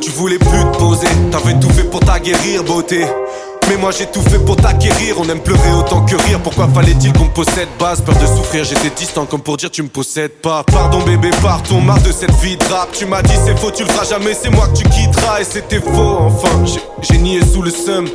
Tu 0.00 0.10
voulais 0.10 0.38
plus 0.38 0.48
te 0.72 0.78
poser, 0.78 1.08
t'avais 1.30 1.58
tout 1.60 1.70
fait 1.70 1.84
pour 1.84 2.00
t'aguerrir 2.00 2.64
beauté 2.64 3.04
mais 3.68 3.76
moi 3.76 3.90
j'ai 3.90 4.06
tout 4.06 4.20
fait 4.22 4.38
pour 4.38 4.56
t'acquérir, 4.56 5.16
on 5.18 5.28
aime 5.28 5.40
pleurer 5.40 5.72
autant 5.72 6.02
que 6.04 6.16
rire. 6.16 6.40
Pourquoi 6.42 6.68
fallait-il 6.68 7.12
qu'on 7.12 7.24
me 7.26 7.30
possède? 7.30 7.68
Base 7.78 8.00
Peur 8.00 8.14
de 8.16 8.26
souffrir, 8.26 8.64
j'étais 8.64 8.90
distant 8.90 9.24
comme 9.26 9.40
pour 9.40 9.56
dire 9.56 9.70
tu 9.70 9.82
me 9.82 9.88
possèdes 9.88 10.32
pas. 10.42 10.64
Pardon 10.64 11.00
bébé, 11.02 11.30
partons, 11.42 11.80
marre 11.80 12.02
de 12.02 12.12
cette 12.12 12.34
vie 12.36 12.56
de 12.56 12.64
rap. 12.64 12.88
Tu 12.92 13.06
m'as 13.06 13.22
dit 13.22 13.34
c'est 13.44 13.56
faux, 13.58 13.70
tu 13.70 13.84
le 13.84 13.88
feras 13.90 14.04
jamais, 14.04 14.34
c'est 14.34 14.50
moi 14.50 14.66
que 14.68 14.78
tu 14.78 14.84
quitteras. 14.88 15.40
Et 15.40 15.44
c'était 15.44 15.80
faux 15.80 16.18
enfin, 16.20 16.64
j'ai- 17.02 17.18
nié 17.18 17.40
sous 17.44 17.62
le 17.62 17.70
seum. 17.70 18.08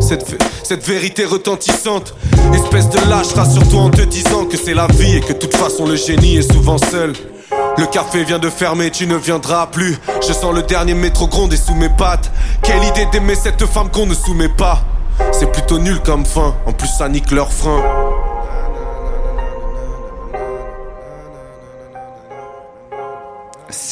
Cette, 0.00 0.24
cette 0.62 0.86
vérité 0.86 1.24
retentissante. 1.24 2.14
Espèce 2.54 2.88
de 2.90 3.08
lâche, 3.08 3.32
rassure-toi 3.34 3.80
en 3.80 3.90
te 3.90 4.02
disant 4.02 4.44
que 4.44 4.56
c'est 4.56 4.74
la 4.74 4.86
vie 4.88 5.16
Et 5.16 5.20
que 5.20 5.32
de 5.32 5.38
toute 5.38 5.56
façon 5.56 5.86
le 5.86 5.96
génie 5.96 6.36
est 6.36 6.52
souvent 6.52 6.76
seul. 6.78 7.12
Le 7.78 7.86
café 7.86 8.22
vient 8.24 8.38
de 8.38 8.50
fermer, 8.50 8.90
tu 8.90 9.06
ne 9.06 9.16
viendras 9.16 9.66
plus. 9.66 9.96
Je 10.26 10.32
sens 10.32 10.54
le 10.54 10.62
dernier 10.62 10.94
métro 10.94 11.26
gronder 11.26 11.56
sous 11.56 11.74
mes 11.74 11.88
pattes. 11.88 12.30
Quelle 12.62 12.84
idée 12.84 13.06
d'aimer 13.10 13.34
cette 13.34 13.64
femme 13.66 13.88
qu'on 13.90 14.06
ne 14.06 14.14
soumet 14.14 14.48
pas. 14.50 14.82
C'est 15.32 15.50
plutôt 15.50 15.78
nul 15.78 16.00
comme 16.00 16.24
fin, 16.24 16.54
en 16.66 16.72
plus 16.72 16.88
ça 16.88 17.08
nique 17.08 17.30
leur 17.30 17.52
frein. 17.52 17.82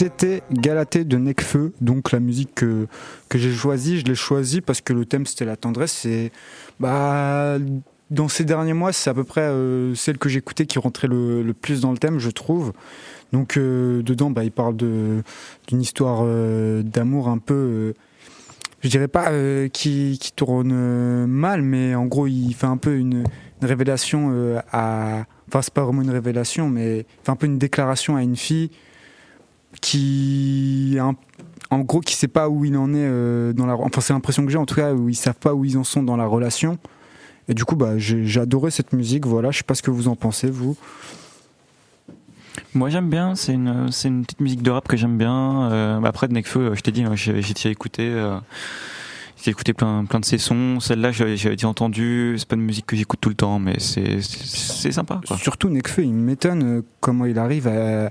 C'était 0.00 0.42
Galatée 0.50 1.04
de 1.04 1.16
Necfeu, 1.16 1.72
donc 1.80 2.12
la 2.12 2.20
musique 2.20 2.54
que, 2.54 2.86
j'ai 3.34 3.52
choisie. 3.52 4.00
Je 4.00 4.04
l'ai 4.04 4.14
choisie 4.14 4.60
parce 4.60 4.80
que 4.80 4.92
le 4.92 5.04
thème 5.04 5.26
c'était 5.26 5.44
la 5.44 5.56
tendresse. 5.56 6.04
Et 6.04 6.32
bah, 6.78 7.58
dans 8.10 8.28
ces 8.28 8.44
derniers 8.44 8.72
mois, 8.72 8.92
c'est 8.92 9.08
à 9.10 9.14
peu 9.14 9.24
près 9.24 9.42
euh, 9.42 9.94
celle 9.94 10.18
que 10.18 10.28
j'écoutais 10.28 10.66
qui 10.66 10.78
rentrait 10.78 11.08
le, 11.08 11.52
plus 11.52 11.80
dans 11.80 11.92
le 11.92 11.98
thème, 11.98 12.18
je 12.18 12.30
trouve. 12.30 12.72
Donc 13.32 13.56
euh, 13.56 14.02
dedans, 14.02 14.30
bah, 14.30 14.44
il 14.44 14.52
parle 14.52 14.76
d'une 14.76 15.22
histoire 15.80 16.20
euh, 16.22 16.82
d'amour 16.82 17.28
un 17.28 17.38
peu, 17.38 17.94
je 18.80 18.88
dirais 18.88 19.08
pas 19.08 19.30
euh, 19.30 19.68
qui, 19.68 20.18
qui 20.20 20.32
tourne 20.32 20.72
euh, 20.72 21.26
mal, 21.26 21.62
mais 21.62 21.94
en 21.94 22.06
gros, 22.06 22.26
il 22.26 22.54
fait 22.54 22.66
un 22.66 22.76
peu 22.76 22.96
une, 22.96 23.24
une 23.60 23.68
révélation 23.68 24.30
euh, 24.32 24.60
à. 24.72 25.24
Enfin, 25.48 25.62
c'est 25.62 25.74
pas 25.74 25.84
vraiment 25.84 26.02
une 26.02 26.10
révélation, 26.10 26.68
mais 26.68 27.00
il 27.00 27.24
fait 27.24 27.30
un 27.30 27.36
peu 27.36 27.46
une 27.46 27.58
déclaration 27.58 28.16
à 28.16 28.22
une 28.22 28.36
fille 28.36 28.70
qui 29.80 30.98
en 31.70 31.80
gros 31.80 32.00
qui 32.00 32.14
sait 32.14 32.28
pas 32.28 32.48
où 32.48 32.64
il 32.64 32.76
en 32.76 32.92
est 32.92 33.06
euh, 33.06 33.52
dans 33.52 33.66
la 33.66 33.76
enfin 33.76 34.00
c'est 34.00 34.12
l'impression 34.12 34.44
que 34.44 34.50
j'ai 34.50 34.58
en 34.58 34.66
tout 34.66 34.74
cas 34.74 34.92
où 34.92 35.08
ils 35.08 35.14
savent 35.14 35.38
pas 35.38 35.54
où 35.54 35.64
ils 35.64 35.78
en 35.78 35.84
sont 35.84 36.02
dans 36.02 36.16
la 36.16 36.26
relation 36.26 36.78
et 37.48 37.54
du 37.54 37.64
coup 37.64 37.76
bah 37.76 37.98
j'ai 37.98 38.40
adoré 38.40 38.70
cette 38.70 38.92
musique 38.92 39.26
voilà 39.26 39.50
je 39.50 39.58
sais 39.58 39.64
pas 39.64 39.74
ce 39.74 39.82
que 39.82 39.90
vous 39.90 40.08
en 40.08 40.16
pensez 40.16 40.50
vous 40.50 40.76
Moi 42.74 42.88
j'aime 42.88 43.08
bien, 43.10 43.34
c'est 43.34 43.52
une, 43.54 43.90
c'est 43.90 44.08
une 44.08 44.24
petite 44.24 44.40
musique 44.40 44.62
de 44.62 44.70
rap 44.70 44.86
que 44.86 44.96
j'aime 44.96 45.18
bien. 45.18 45.70
Euh, 45.72 46.02
après 46.04 46.28
Nekfeu, 46.28 46.60
euh, 46.60 46.74
je 46.76 46.80
t'ai 46.82 46.92
dit, 46.92 47.02
hein, 47.02 47.16
j'ai 47.16 47.42
j'ai 47.42 47.70
écouté, 47.70 48.02
euh, 48.08 48.36
j'ai 49.42 49.50
écouté 49.50 49.72
plein, 49.72 50.04
plein 50.04 50.20
de 50.20 50.24
ses 50.24 50.38
sons. 50.38 50.78
Celle-là, 50.78 51.10
j'avais 51.10 51.32
déjà 51.36 51.68
entendu. 51.68 52.36
C'est 52.38 52.46
pas 52.46 52.54
une 52.56 52.62
musique 52.62 52.86
que 52.86 52.94
j'écoute 52.96 53.20
tout 53.20 53.28
le 53.28 53.34
temps, 53.34 53.58
mais 53.58 53.80
c'est 53.80 54.20
c'est- 54.22 54.92
sympa. 54.92 55.20
Surtout 55.36 55.68
Nekfeu 55.68 56.04
il 56.04 56.12
m'étonne 56.12 56.82
comment 57.00 57.24
il 57.24 57.38
arrive 57.38 57.66
à, 57.66 58.10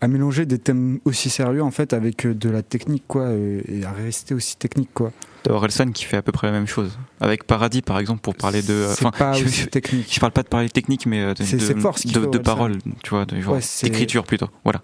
à 0.00 0.08
mélanger 0.08 0.46
des 0.46 0.58
thèmes 0.58 1.00
aussi 1.04 1.28
sérieux 1.28 1.62
en 1.62 1.70
fait 1.72 1.92
avec 1.92 2.26
de 2.26 2.48
la 2.48 2.62
technique 2.62 3.04
quoi 3.08 3.30
et 3.32 3.82
à 3.84 3.90
rester 3.92 4.34
aussi 4.34 4.56
technique 4.56 4.90
quoi 4.94 5.10
Orelsan 5.48 5.92
qui 5.92 6.04
fait 6.04 6.16
à 6.16 6.22
peu 6.22 6.32
près 6.32 6.46
la 6.46 6.52
même 6.52 6.66
chose. 6.66 6.98
Avec 7.20 7.44
Paradis, 7.44 7.82
par 7.82 7.98
exemple, 7.98 8.20
pour 8.20 8.34
parler 8.34 8.62
de. 8.62 8.86
C'est 8.94 9.10
pas 9.10 9.32
je, 9.34 9.64
technique. 9.66 10.12
je 10.12 10.20
parle 10.20 10.32
pas 10.32 10.42
de 10.42 10.48
parler 10.48 10.68
technique, 10.68 11.06
mais 11.06 11.20
euh, 11.22 11.34
de, 11.34 11.42
de, 11.74 11.80
fort 11.80 11.96
de, 12.04 12.10
de 12.12 12.18
Orelsan. 12.26 12.42
paroles, 12.42 12.78
tu 13.02 13.10
vois, 13.10 13.24
de, 13.26 13.40
genre, 13.40 13.54
Ouais, 13.54 13.60
d'écriture 13.82 14.24
plutôt. 14.24 14.48
Voilà, 14.64 14.82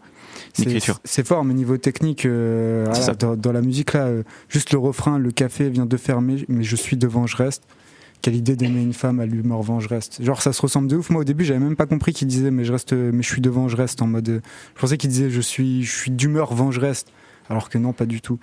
C'est- 0.55 0.65
d'écriture. 0.65 0.99
Fort, 1.25 1.45
mais 1.45 1.55
niveau 1.55 1.77
technique, 1.77 2.27
euh, 2.27 2.87
voilà, 2.91 3.15
dans, 3.15 3.37
dans 3.37 3.53
la 3.53 3.61
musique 3.63 3.93
là, 3.93 4.07
euh, 4.07 4.23
juste 4.49 4.73
le 4.73 4.79
refrain, 4.79 5.19
le 5.19 5.31
café 5.31 5.69
vient 5.71 5.87
de 5.87 5.97
fermer, 5.97 6.45
mais 6.49 6.65
je 6.65 6.77
suis 6.77 6.97
devant, 6.97 7.27
je 7.27 7.37
reste. 7.37 7.65
Quelle 8.23 8.37
idée 8.37 8.55
d'aimer 8.55 8.81
une 8.83 8.93
femme 8.93 9.19
à 9.19 9.27
l'humeur 9.27 9.63
vent, 9.63 9.81
je 9.81 9.89
reste. 9.89 10.23
Genre 10.23 10.41
ça 10.43 10.53
se 10.53 10.63
ressemble 10.63 10.87
de 10.87 10.95
ouf. 10.95 11.11
Moi 11.11 11.23
au 11.23 11.25
début 11.25 11.45
j'avais 11.45 11.59
même 11.59 11.75
pas 11.75 11.87
compris 11.87 12.13
qu'il 12.13 12.29
disait 12.29 12.53
mais 12.53 12.65
je 12.65 12.71
reste, 12.71 12.93
mais 12.93 13.21
je 13.21 13.27
suis 13.29 13.41
devant, 13.41 13.67
je 13.67 13.77
reste 13.77 14.01
en 14.01 14.07
mode. 14.07 14.29
euh, 14.29 14.41
je 14.77 14.81
pensais 14.81 14.97
qu'il 14.97 15.11
disait 15.11 15.29
je 15.29 15.41
suis, 15.41 15.83
je 15.83 15.91
suis 15.93 16.13
d'humeur 16.13 16.55
vent, 16.55 16.71
je 16.71 16.79
reste. 16.79 17.09
Alors 17.51 17.69
que 17.69 17.79
non, 17.79 17.93
pas 17.93 18.07
du 18.07 18.21
tout. 18.21 18.39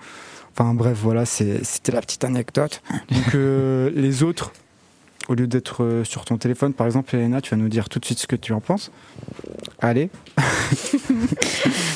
Enfin 0.52 0.74
bref, 0.74 0.98
voilà, 1.00 1.24
c'est- 1.26 1.64
c'était 1.64 1.92
la 1.92 2.00
petite 2.00 2.24
anecdote. 2.24 2.82
Donc 3.10 3.34
euh, 3.34 3.90
les 3.94 4.22
autres, 4.22 4.52
au 5.28 5.34
lieu 5.34 5.46
d'être 5.46 5.84
euh, 5.84 6.04
sur 6.04 6.24
ton 6.24 6.36
téléphone, 6.38 6.72
par 6.74 6.86
exemple, 6.86 7.14
Elena, 7.14 7.40
tu 7.40 7.50
vas 7.50 7.56
nous 7.56 7.68
dire 7.68 7.88
tout 7.88 7.98
de 7.98 8.04
suite 8.04 8.18
ce 8.18 8.26
que 8.26 8.36
tu 8.36 8.52
en 8.52 8.60
penses. 8.60 8.90
Allez. 9.80 10.10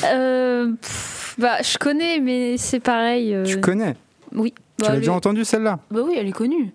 Euh, 0.05 0.71
pff, 0.81 1.35
bah, 1.37 1.61
je 1.61 1.77
connais, 1.77 2.19
mais 2.19 2.57
c'est 2.57 2.79
pareil. 2.79 3.33
euh, 3.33 3.43
Tu 3.45 3.59
connais? 3.59 3.95
Oui. 4.33 4.53
Tu 4.77 4.85
Bah, 4.85 4.91
l'as 4.93 4.97
déjà 4.99 5.13
entendu 5.13 5.45
celle-là? 5.45 5.79
Bah 5.91 6.01
oui, 6.05 6.15
elle 6.17 6.27
est 6.27 6.31
connue. 6.31 6.71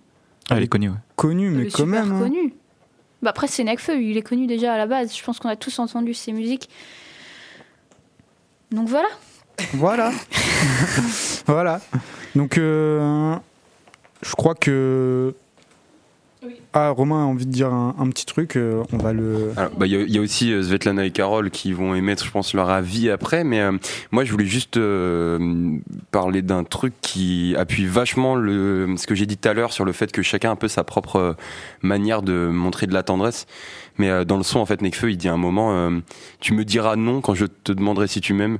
Ah, 0.48 0.54
elle 0.56 0.64
est 0.64 0.68
connue, 0.68 0.88
ouais. 0.90 0.96
Connue, 1.16 1.46
Elle 1.48 1.52
mais 1.54 1.62
est 1.66 1.70
quand 1.70 1.84
super 1.84 2.04
même. 2.06 2.12
hein. 2.12 2.20
connue. 2.20 2.54
Bah 3.22 3.30
après, 3.30 3.46
c'est 3.46 3.64
Necfeu, 3.64 4.00
il 4.00 4.16
est 4.16 4.22
connu 4.22 4.46
déjà 4.46 4.74
à 4.74 4.78
la 4.78 4.86
base. 4.86 5.14
Je 5.16 5.22
pense 5.22 5.38
qu'on 5.38 5.48
a 5.48 5.56
tous 5.56 5.78
entendu 5.78 6.14
ses 6.14 6.32
musiques. 6.32 6.68
Donc 8.72 8.88
voilà. 8.88 9.08
Voilà. 9.74 10.12
voilà. 11.46 11.80
Donc, 12.34 12.58
euh, 12.58 13.34
je 14.22 14.32
crois 14.34 14.54
que. 14.54 15.34
Ah, 16.72 16.88
Romain 16.90 17.22
a 17.22 17.26
envie 17.26 17.44
de 17.44 17.50
dire 17.50 17.70
un, 17.72 17.94
un 17.98 18.08
petit 18.08 18.24
truc. 18.24 18.56
euh, 18.56 18.82
on 18.92 18.96
va 18.98 19.12
le. 19.12 19.50
Alors, 19.56 19.72
bah, 19.76 19.86
Il 19.86 19.92
y, 19.92 19.96
a- 19.96 20.00
il 20.02 20.10
y 20.10 20.16
a 20.18 20.20
aussi 20.22 20.52
euh, 20.52 20.62
Svetlana 20.62 21.04
et 21.04 21.10
Carole 21.10 21.50
qui 21.50 21.72
vont 21.72 21.94
émettre, 21.94 22.24
je 22.24 22.30
pense, 22.30 22.54
leur 22.54 22.70
avis 22.70 23.10
après. 23.10 23.44
Mais 23.44 23.60
euh, 23.60 23.72
moi, 24.12 24.24
je 24.24 24.30
voulais 24.32 24.46
juste 24.46 24.76
euh, 24.78 25.76
parler 26.12 26.40
d'un 26.42 26.64
truc 26.64 26.94
qui 27.02 27.54
appuie 27.58 27.84
vachement 27.86 28.36
le, 28.36 28.94
ce 28.96 29.06
que 29.06 29.14
j'ai 29.14 29.26
dit 29.26 29.36
tout 29.36 29.48
à 29.48 29.52
l'heure 29.52 29.72
sur 29.72 29.84
le 29.84 29.92
fait 29.92 30.12
que 30.12 30.22
chacun 30.22 30.50
a 30.50 30.52
un 30.52 30.56
peu 30.56 30.68
sa 30.68 30.84
propre 30.84 31.36
manière 31.82 32.22
de 32.22 32.48
montrer 32.48 32.86
de 32.86 32.94
la 32.94 33.02
tendresse. 33.02 33.46
Mais 33.98 34.08
euh, 34.08 34.24
dans 34.24 34.36
le 34.38 34.44
son, 34.44 34.60
en 34.60 34.66
fait, 34.66 34.80
Nekfeu, 34.80 35.10
il 35.10 35.16
dit 35.18 35.28
à 35.28 35.32
un 35.34 35.36
moment 35.38 35.72
euh, 35.76 35.90
Tu 36.38 36.54
me 36.54 36.64
diras 36.64 36.96
non 36.96 37.20
quand 37.20 37.34
je 37.34 37.44
te 37.46 37.72
demanderai 37.72 38.06
si 38.06 38.20
tu 38.22 38.32
m'aimes. 38.32 38.58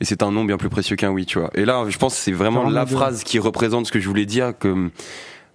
Et 0.00 0.04
c'est 0.04 0.22
un 0.22 0.30
non 0.32 0.44
bien 0.44 0.56
plus 0.56 0.70
précieux 0.70 0.96
qu'un 0.96 1.10
oui, 1.10 1.26
tu 1.26 1.38
vois. 1.38 1.50
Et 1.54 1.64
là, 1.64 1.84
je 1.88 1.98
pense 1.98 2.14
que 2.14 2.20
c'est 2.20 2.32
vraiment 2.32 2.68
la 2.68 2.86
phrase 2.86 3.22
qui 3.24 3.38
représente 3.38 3.86
ce 3.86 3.92
que 3.92 4.00
je 4.00 4.08
voulais 4.08 4.26
dire. 4.26 4.54
Que, 4.58 4.90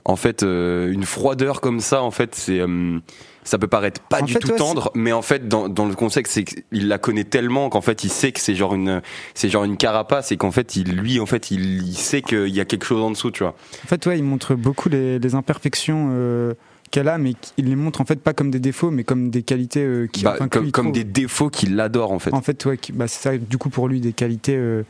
en 0.03 0.15
fait, 0.15 0.43
euh, 0.43 0.91
une 0.91 1.03
froideur 1.03 1.61
comme 1.61 1.79
ça, 1.79 2.03
en 2.03 2.11
fait, 2.11 2.35
c'est. 2.35 2.59
euh, 2.59 2.99
ça 3.43 3.59
peut 3.59 3.67
paraître 3.67 4.01
pas 4.01 4.21
En 4.21 4.25
du 4.25 4.33
fait, 4.33 4.39
tout 4.39 4.49
ouais, 4.49 4.55
tendre, 4.55 4.91
mais 4.95 5.11
en 5.11 5.21
fait, 5.21 5.47
dans, 5.47 5.69
dans 5.69 5.85
le 5.85 5.93
contexte, 5.93 6.33
c'est 6.33 6.43
qu'il 6.43 6.87
la 6.87 6.97
connaît 6.97 7.23
tellement 7.23 7.69
qu'en 7.69 7.81
fait, 7.81 8.03
il 8.03 8.09
sait 8.09 8.31
que 8.31 8.39
c'est 8.39 8.55
genre 8.55 8.73
une, 8.73 9.03
c'est 9.35 9.49
genre 9.49 9.63
une 9.65 9.77
carapace 9.77 10.31
et 10.31 10.37
qu'en 10.37 10.49
fait, 10.51 10.75
il, 10.75 10.95
lui, 10.95 11.19
en 11.19 11.27
fait, 11.27 11.51
il, 11.51 11.87
il 11.87 11.95
sait 11.95 12.23
qu'il 12.23 12.47
y 12.47 12.59
a 12.59 12.65
quelque 12.65 12.85
chose 12.85 13.03
en 13.03 13.11
dessous, 13.11 13.29
tu 13.29 13.43
vois. 13.43 13.53
En 13.83 13.87
fait, 13.87 14.03
ouais, 14.07 14.17
il 14.17 14.23
montre 14.23 14.55
beaucoup 14.55 14.89
les, 14.89 15.19
les 15.19 15.35
imperfections 15.35 16.09
euh, 16.11 16.53
qu'elle 16.95 17.09
a, 17.09 17.17
mais 17.17 17.33
il 17.57 17.65
les 17.69 17.75
montre 17.75 17.99
en 18.01 18.05
fait 18.05 18.19
pas 18.21 18.33
comme 18.33 18.51
des 18.51 18.59
défauts, 18.59 18.89
mais 18.89 19.03
comme 19.03 19.29
des 19.29 19.43
qualités 19.43 19.83
euh, 19.83 20.07
qui, 20.07 20.23
Bah, 20.23 20.35
enfin, 20.39 20.47
comme 20.47 20.91
des 20.91 21.03
défauts 21.03 21.49
qu'il 21.49 21.77
adore 21.79 22.11
en 22.11 22.19
fait. 22.19 22.33
En 22.33 22.41
fait, 22.41 22.63
ouais, 22.65 22.79
bah, 22.93 23.07
c'est 23.07 23.21
ça, 23.21 23.37
du 23.37 23.57
coup, 23.57 23.69
pour 23.69 23.87
lui, 23.87 23.99
des 23.99 24.13
qualités 24.13 24.55
euh, 24.55 24.83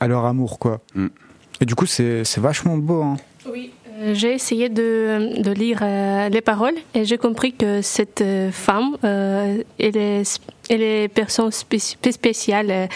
à 0.00 0.08
leur 0.08 0.24
amour, 0.24 0.58
quoi. 0.58 0.80
Mm. 0.94 1.06
Et 1.60 1.64
du 1.66 1.74
coup, 1.74 1.86
c'est 1.86 2.24
c'est 2.24 2.40
vachement 2.40 2.76
beau, 2.76 3.02
hein. 3.02 3.16
Oui. 3.50 3.70
Euh, 4.00 4.14
J'ai 4.14 4.32
essayé 4.32 4.68
de, 4.68 5.42
de 5.42 5.50
lire 5.52 5.80
euh, 5.82 6.28
les 6.28 6.40
paroles 6.40 6.74
et 6.94 7.04
j'ai 7.04 7.18
compris 7.18 7.52
que 7.52 7.80
cette 7.82 8.22
femme, 8.52 8.96
euh, 9.04 9.62
elle, 9.78 9.96
est, 9.96 10.40
elle 10.70 10.82
est 10.82 11.08
personne 11.08 11.48
spéci- 11.50 11.96
spéciale 12.12 12.88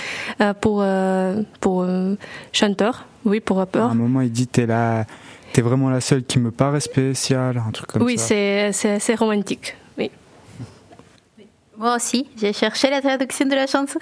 pour, 0.60 0.80
euh, 0.82 1.42
pour 1.60 1.82
euh, 1.82 2.14
chanteur, 2.52 3.06
oui, 3.24 3.40
pour 3.40 3.56
À 3.58 3.60
rappeur. 3.60 3.90
un 3.90 3.94
moment, 3.94 4.20
il 4.20 4.30
dit 4.30 4.46
T'es 4.46 4.66
la... 4.66 5.06
T'es 5.52 5.60
vraiment 5.62 5.90
la 5.90 6.00
seule 6.00 6.24
qui 6.24 6.38
me 6.38 6.50
paraît 6.50 6.80
spéciale, 6.80 7.62
un 7.66 7.70
truc 7.72 7.88
comme 7.92 8.02
Oui, 8.02 8.16
ça. 8.18 8.26
c'est 8.28 8.70
c'est 8.72 8.90
assez 8.92 9.14
romantique. 9.14 9.76
Oui. 9.98 10.10
Moi 11.76 11.96
aussi, 11.96 12.26
j'ai 12.36 12.52
cherché 12.52 12.90
la 12.90 13.00
traduction 13.00 13.46
de 13.46 13.54
la 13.54 13.66
chanson 13.66 13.98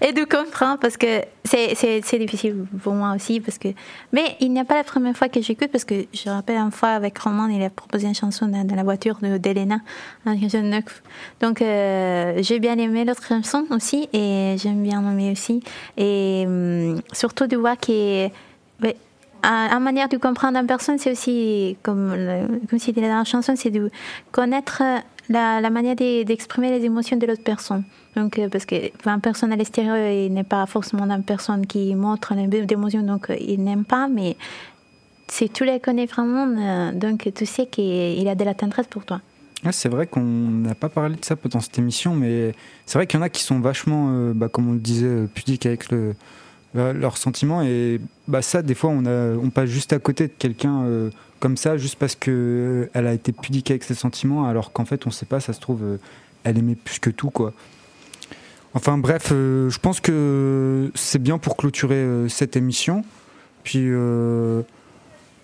et 0.00 0.12
de 0.12 0.24
comprendre 0.24 0.78
parce 0.80 0.96
que 0.96 1.22
c'est- 1.44 1.74
c'est 1.74 2.00
c'est 2.04 2.18
difficile 2.18 2.66
pour 2.82 2.92
moi 2.92 3.14
aussi. 3.16 3.40
Parce 3.40 3.56
que... 3.58 3.68
Mais 4.12 4.36
il 4.40 4.52
n'y 4.52 4.60
a 4.60 4.64
pas 4.64 4.74
la 4.76 4.84
première 4.84 5.16
fois 5.16 5.28
que 5.28 5.40
j'écoute 5.40 5.68
parce 5.72 5.84
que 5.84 6.04
je 6.12 6.28
rappelle 6.28 6.58
une 6.58 6.70
fois 6.72 6.90
avec 6.90 7.16
Roman, 7.18 7.46
il 7.48 7.62
a 7.62 7.70
proposé 7.70 8.06
une 8.08 8.14
chanson 8.14 8.46
dans, 8.46 8.64
dans 8.64 8.74
la 8.76 8.82
voiture 8.82 9.16
de- 9.22 9.38
d'Elena, 9.38 9.78
une 10.26 10.40
chanson 10.42 10.58
de 10.60 10.66
neuf. 10.68 11.02
Donc 11.40 11.62
euh, 11.62 12.34
j'ai 12.42 12.58
bien 12.58 12.76
aimé 12.78 13.04
l'autre 13.04 13.26
chanson 13.26 13.64
aussi 13.70 14.08
et 14.12 14.56
j'aime 14.58 14.82
bien 14.82 15.00
aimer 15.10 15.32
aussi. 15.32 15.62
Et 15.96 16.44
hum, 16.46 17.00
surtout 17.12 17.46
de 17.46 17.56
voir 17.56 17.76
que. 17.78 18.26
ouais, 18.82 18.96
à, 19.44 19.76
à 19.76 19.78
manière 19.80 20.08
de 20.08 20.16
comprendre 20.16 20.58
une 20.58 20.66
personne, 20.66 20.98
c'est 20.98 21.12
aussi, 21.12 21.76
comme, 21.82 22.14
comme 22.68 22.78
si 22.78 22.92
dans 22.92 23.02
la 23.02 23.24
chanson, 23.24 23.54
c'est 23.56 23.70
de 23.70 23.90
connaître 24.32 24.82
la, 25.28 25.70
manière 25.70 25.96
de- 25.96 26.22
d'exprimer 26.22 26.70
les 26.70 26.84
émotions 26.84 27.16
de 27.16 27.26
l'autre 27.26 27.42
personne. 27.44 27.84
Donc, 28.16 28.38
euh, 28.38 28.48
parce 28.48 28.64
que 28.64 28.76
personne 29.20 29.52
à 29.52 29.56
l'extérieur, 29.56 29.96
il 29.96 30.32
n'est 30.32 30.44
pas 30.44 30.66
forcément 30.66 31.04
une 31.04 31.22
personne 31.22 31.66
qui 31.66 31.94
montre 31.94 32.34
les 32.34 32.66
émotions, 32.72 33.02
donc 33.02 33.30
euh, 33.30 33.36
il 33.40 33.62
n'aime 33.62 33.84
pas, 33.84 34.08
mais 34.08 34.36
si 35.28 35.48
tu 35.48 35.64
les 35.64 35.80
connais 35.80 36.06
vraiment, 36.06 36.46
euh, 36.46 36.92
donc 36.92 37.30
tu 37.34 37.46
sais 37.46 37.66
qu'il 37.66 38.28
a 38.28 38.34
de 38.34 38.44
la 38.44 38.54
tendresse 38.54 38.86
pour 38.86 39.04
toi. 39.04 39.20
C'est 39.70 39.88
vrai 39.88 40.06
qu'on 40.06 40.20
n'a 40.20 40.74
pas 40.74 40.90
parlé 40.90 41.16
de 41.16 41.24
ça 41.24 41.36
dans 41.50 41.60
cette 41.60 41.78
émission, 41.78 42.14
mais 42.14 42.54
c'est 42.84 42.98
vrai 42.98 43.06
qu'il 43.06 43.18
y 43.18 43.22
en 43.22 43.24
a 43.24 43.30
qui 43.30 43.42
sont 43.42 43.60
vachement, 43.60 44.30
bah, 44.34 44.48
comme 44.50 44.68
on 44.68 44.72
le 44.74 44.78
disait, 44.78 45.26
pudiques 45.34 45.64
avec 45.64 45.90
le, 45.90 46.14
le- 46.74 46.92
leurs 46.92 47.16
sentiments. 47.16 47.62
Et 47.62 48.00
bah, 48.28 48.42
ça, 48.42 48.62
des 48.62 48.74
fois, 48.74 48.90
on, 48.90 49.06
a, 49.06 49.34
on 49.36 49.50
passe 49.50 49.68
juste 49.70 49.92
à 49.92 49.98
côté 49.98 50.26
de 50.28 50.32
quelqu'un 50.38 50.82
euh, 50.84 51.10
comme 51.40 51.56
ça, 51.56 51.76
juste 51.76 51.96
parce 51.98 52.14
qu'elle 52.14 52.88
a 52.94 53.12
été 53.12 53.32
pudique 53.32 53.70
avec 53.70 53.84
ses 53.84 53.94
sentiments, 53.94 54.46
alors 54.46 54.72
qu'en 54.72 54.84
fait, 54.84 55.06
on 55.06 55.10
sait 55.10 55.26
pas, 55.26 55.40
ça 55.40 55.52
se 55.52 55.60
trouve, 55.60 55.82
euh, 55.82 55.96
elle 56.44 56.58
aimait 56.58 56.74
plus 56.74 56.98
que 56.98 57.10
tout, 57.10 57.30
quoi. 57.30 57.52
Enfin 58.76 58.98
bref, 58.98 59.28
euh, 59.32 59.70
je 59.70 59.78
pense 59.78 60.00
que 60.00 60.90
c'est 60.96 61.22
bien 61.22 61.38
pour 61.38 61.56
clôturer 61.56 61.94
euh, 61.94 62.28
cette 62.28 62.56
émission. 62.56 63.04
Puis 63.62 63.84
euh, 63.86 64.62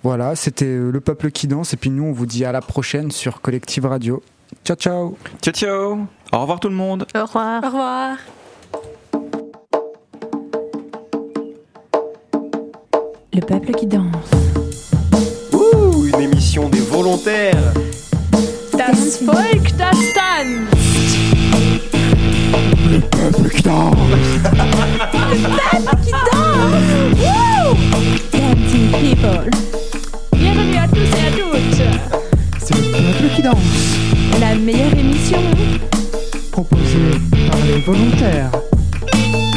voilà, 0.02 0.34
c'était 0.34 0.64
euh, 0.64 0.90
le 0.90 1.00
peuple 1.00 1.30
qui 1.30 1.46
danse. 1.46 1.72
Et 1.72 1.76
puis 1.76 1.90
nous, 1.90 2.02
on 2.02 2.12
vous 2.12 2.26
dit 2.26 2.44
à 2.44 2.50
la 2.50 2.60
prochaine 2.60 3.12
sur 3.12 3.40
Collective 3.40 3.86
Radio. 3.86 4.20
Ciao, 4.64 4.76
ciao. 4.76 5.16
Ciao, 5.40 5.54
ciao. 5.54 5.98
Au 6.32 6.38
revoir 6.40 6.58
tout 6.58 6.68
le 6.68 6.74
monde. 6.74 7.06
Au 7.14 7.24
revoir. 7.24 7.62
Au 7.62 7.66
revoir. 7.68 8.39
Le 13.40 13.46
peuple 13.46 13.72
qui 13.72 13.86
danse. 13.86 14.04
Ouh, 15.54 16.04
une 16.04 16.20
émission 16.20 16.68
des 16.68 16.80
volontaires. 16.80 17.72
Das 18.76 19.22
Volk, 19.22 19.74
das 19.78 19.96
tanzt. 20.12 21.16
Le 22.92 23.00
peuple 23.00 23.48
qui 23.48 23.62
danse. 23.62 23.96
Dancing 28.30 28.90
people. 29.00 29.48
Bienvenue 30.36 30.76
à 30.76 30.86
tous 30.88 31.00
et 31.00 31.26
à 31.26 31.30
toutes. 31.32 31.80
C'est 32.58 32.76
le 32.76 32.82
peuple 32.92 33.30
qui 33.34 33.40
danse. 33.42 33.96
La 34.38 34.54
meilleure 34.54 34.92
émission. 34.98 35.40
Proposé 36.52 37.12
par 37.50 37.58
les 37.66 37.78
volontaires 37.80 38.50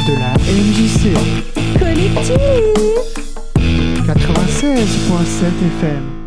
de 0.07 0.13
la 0.13 0.31
MJC 0.47 1.11
Collective. 1.77 2.92
96.7 4.15 5.69
FM. 5.79 6.22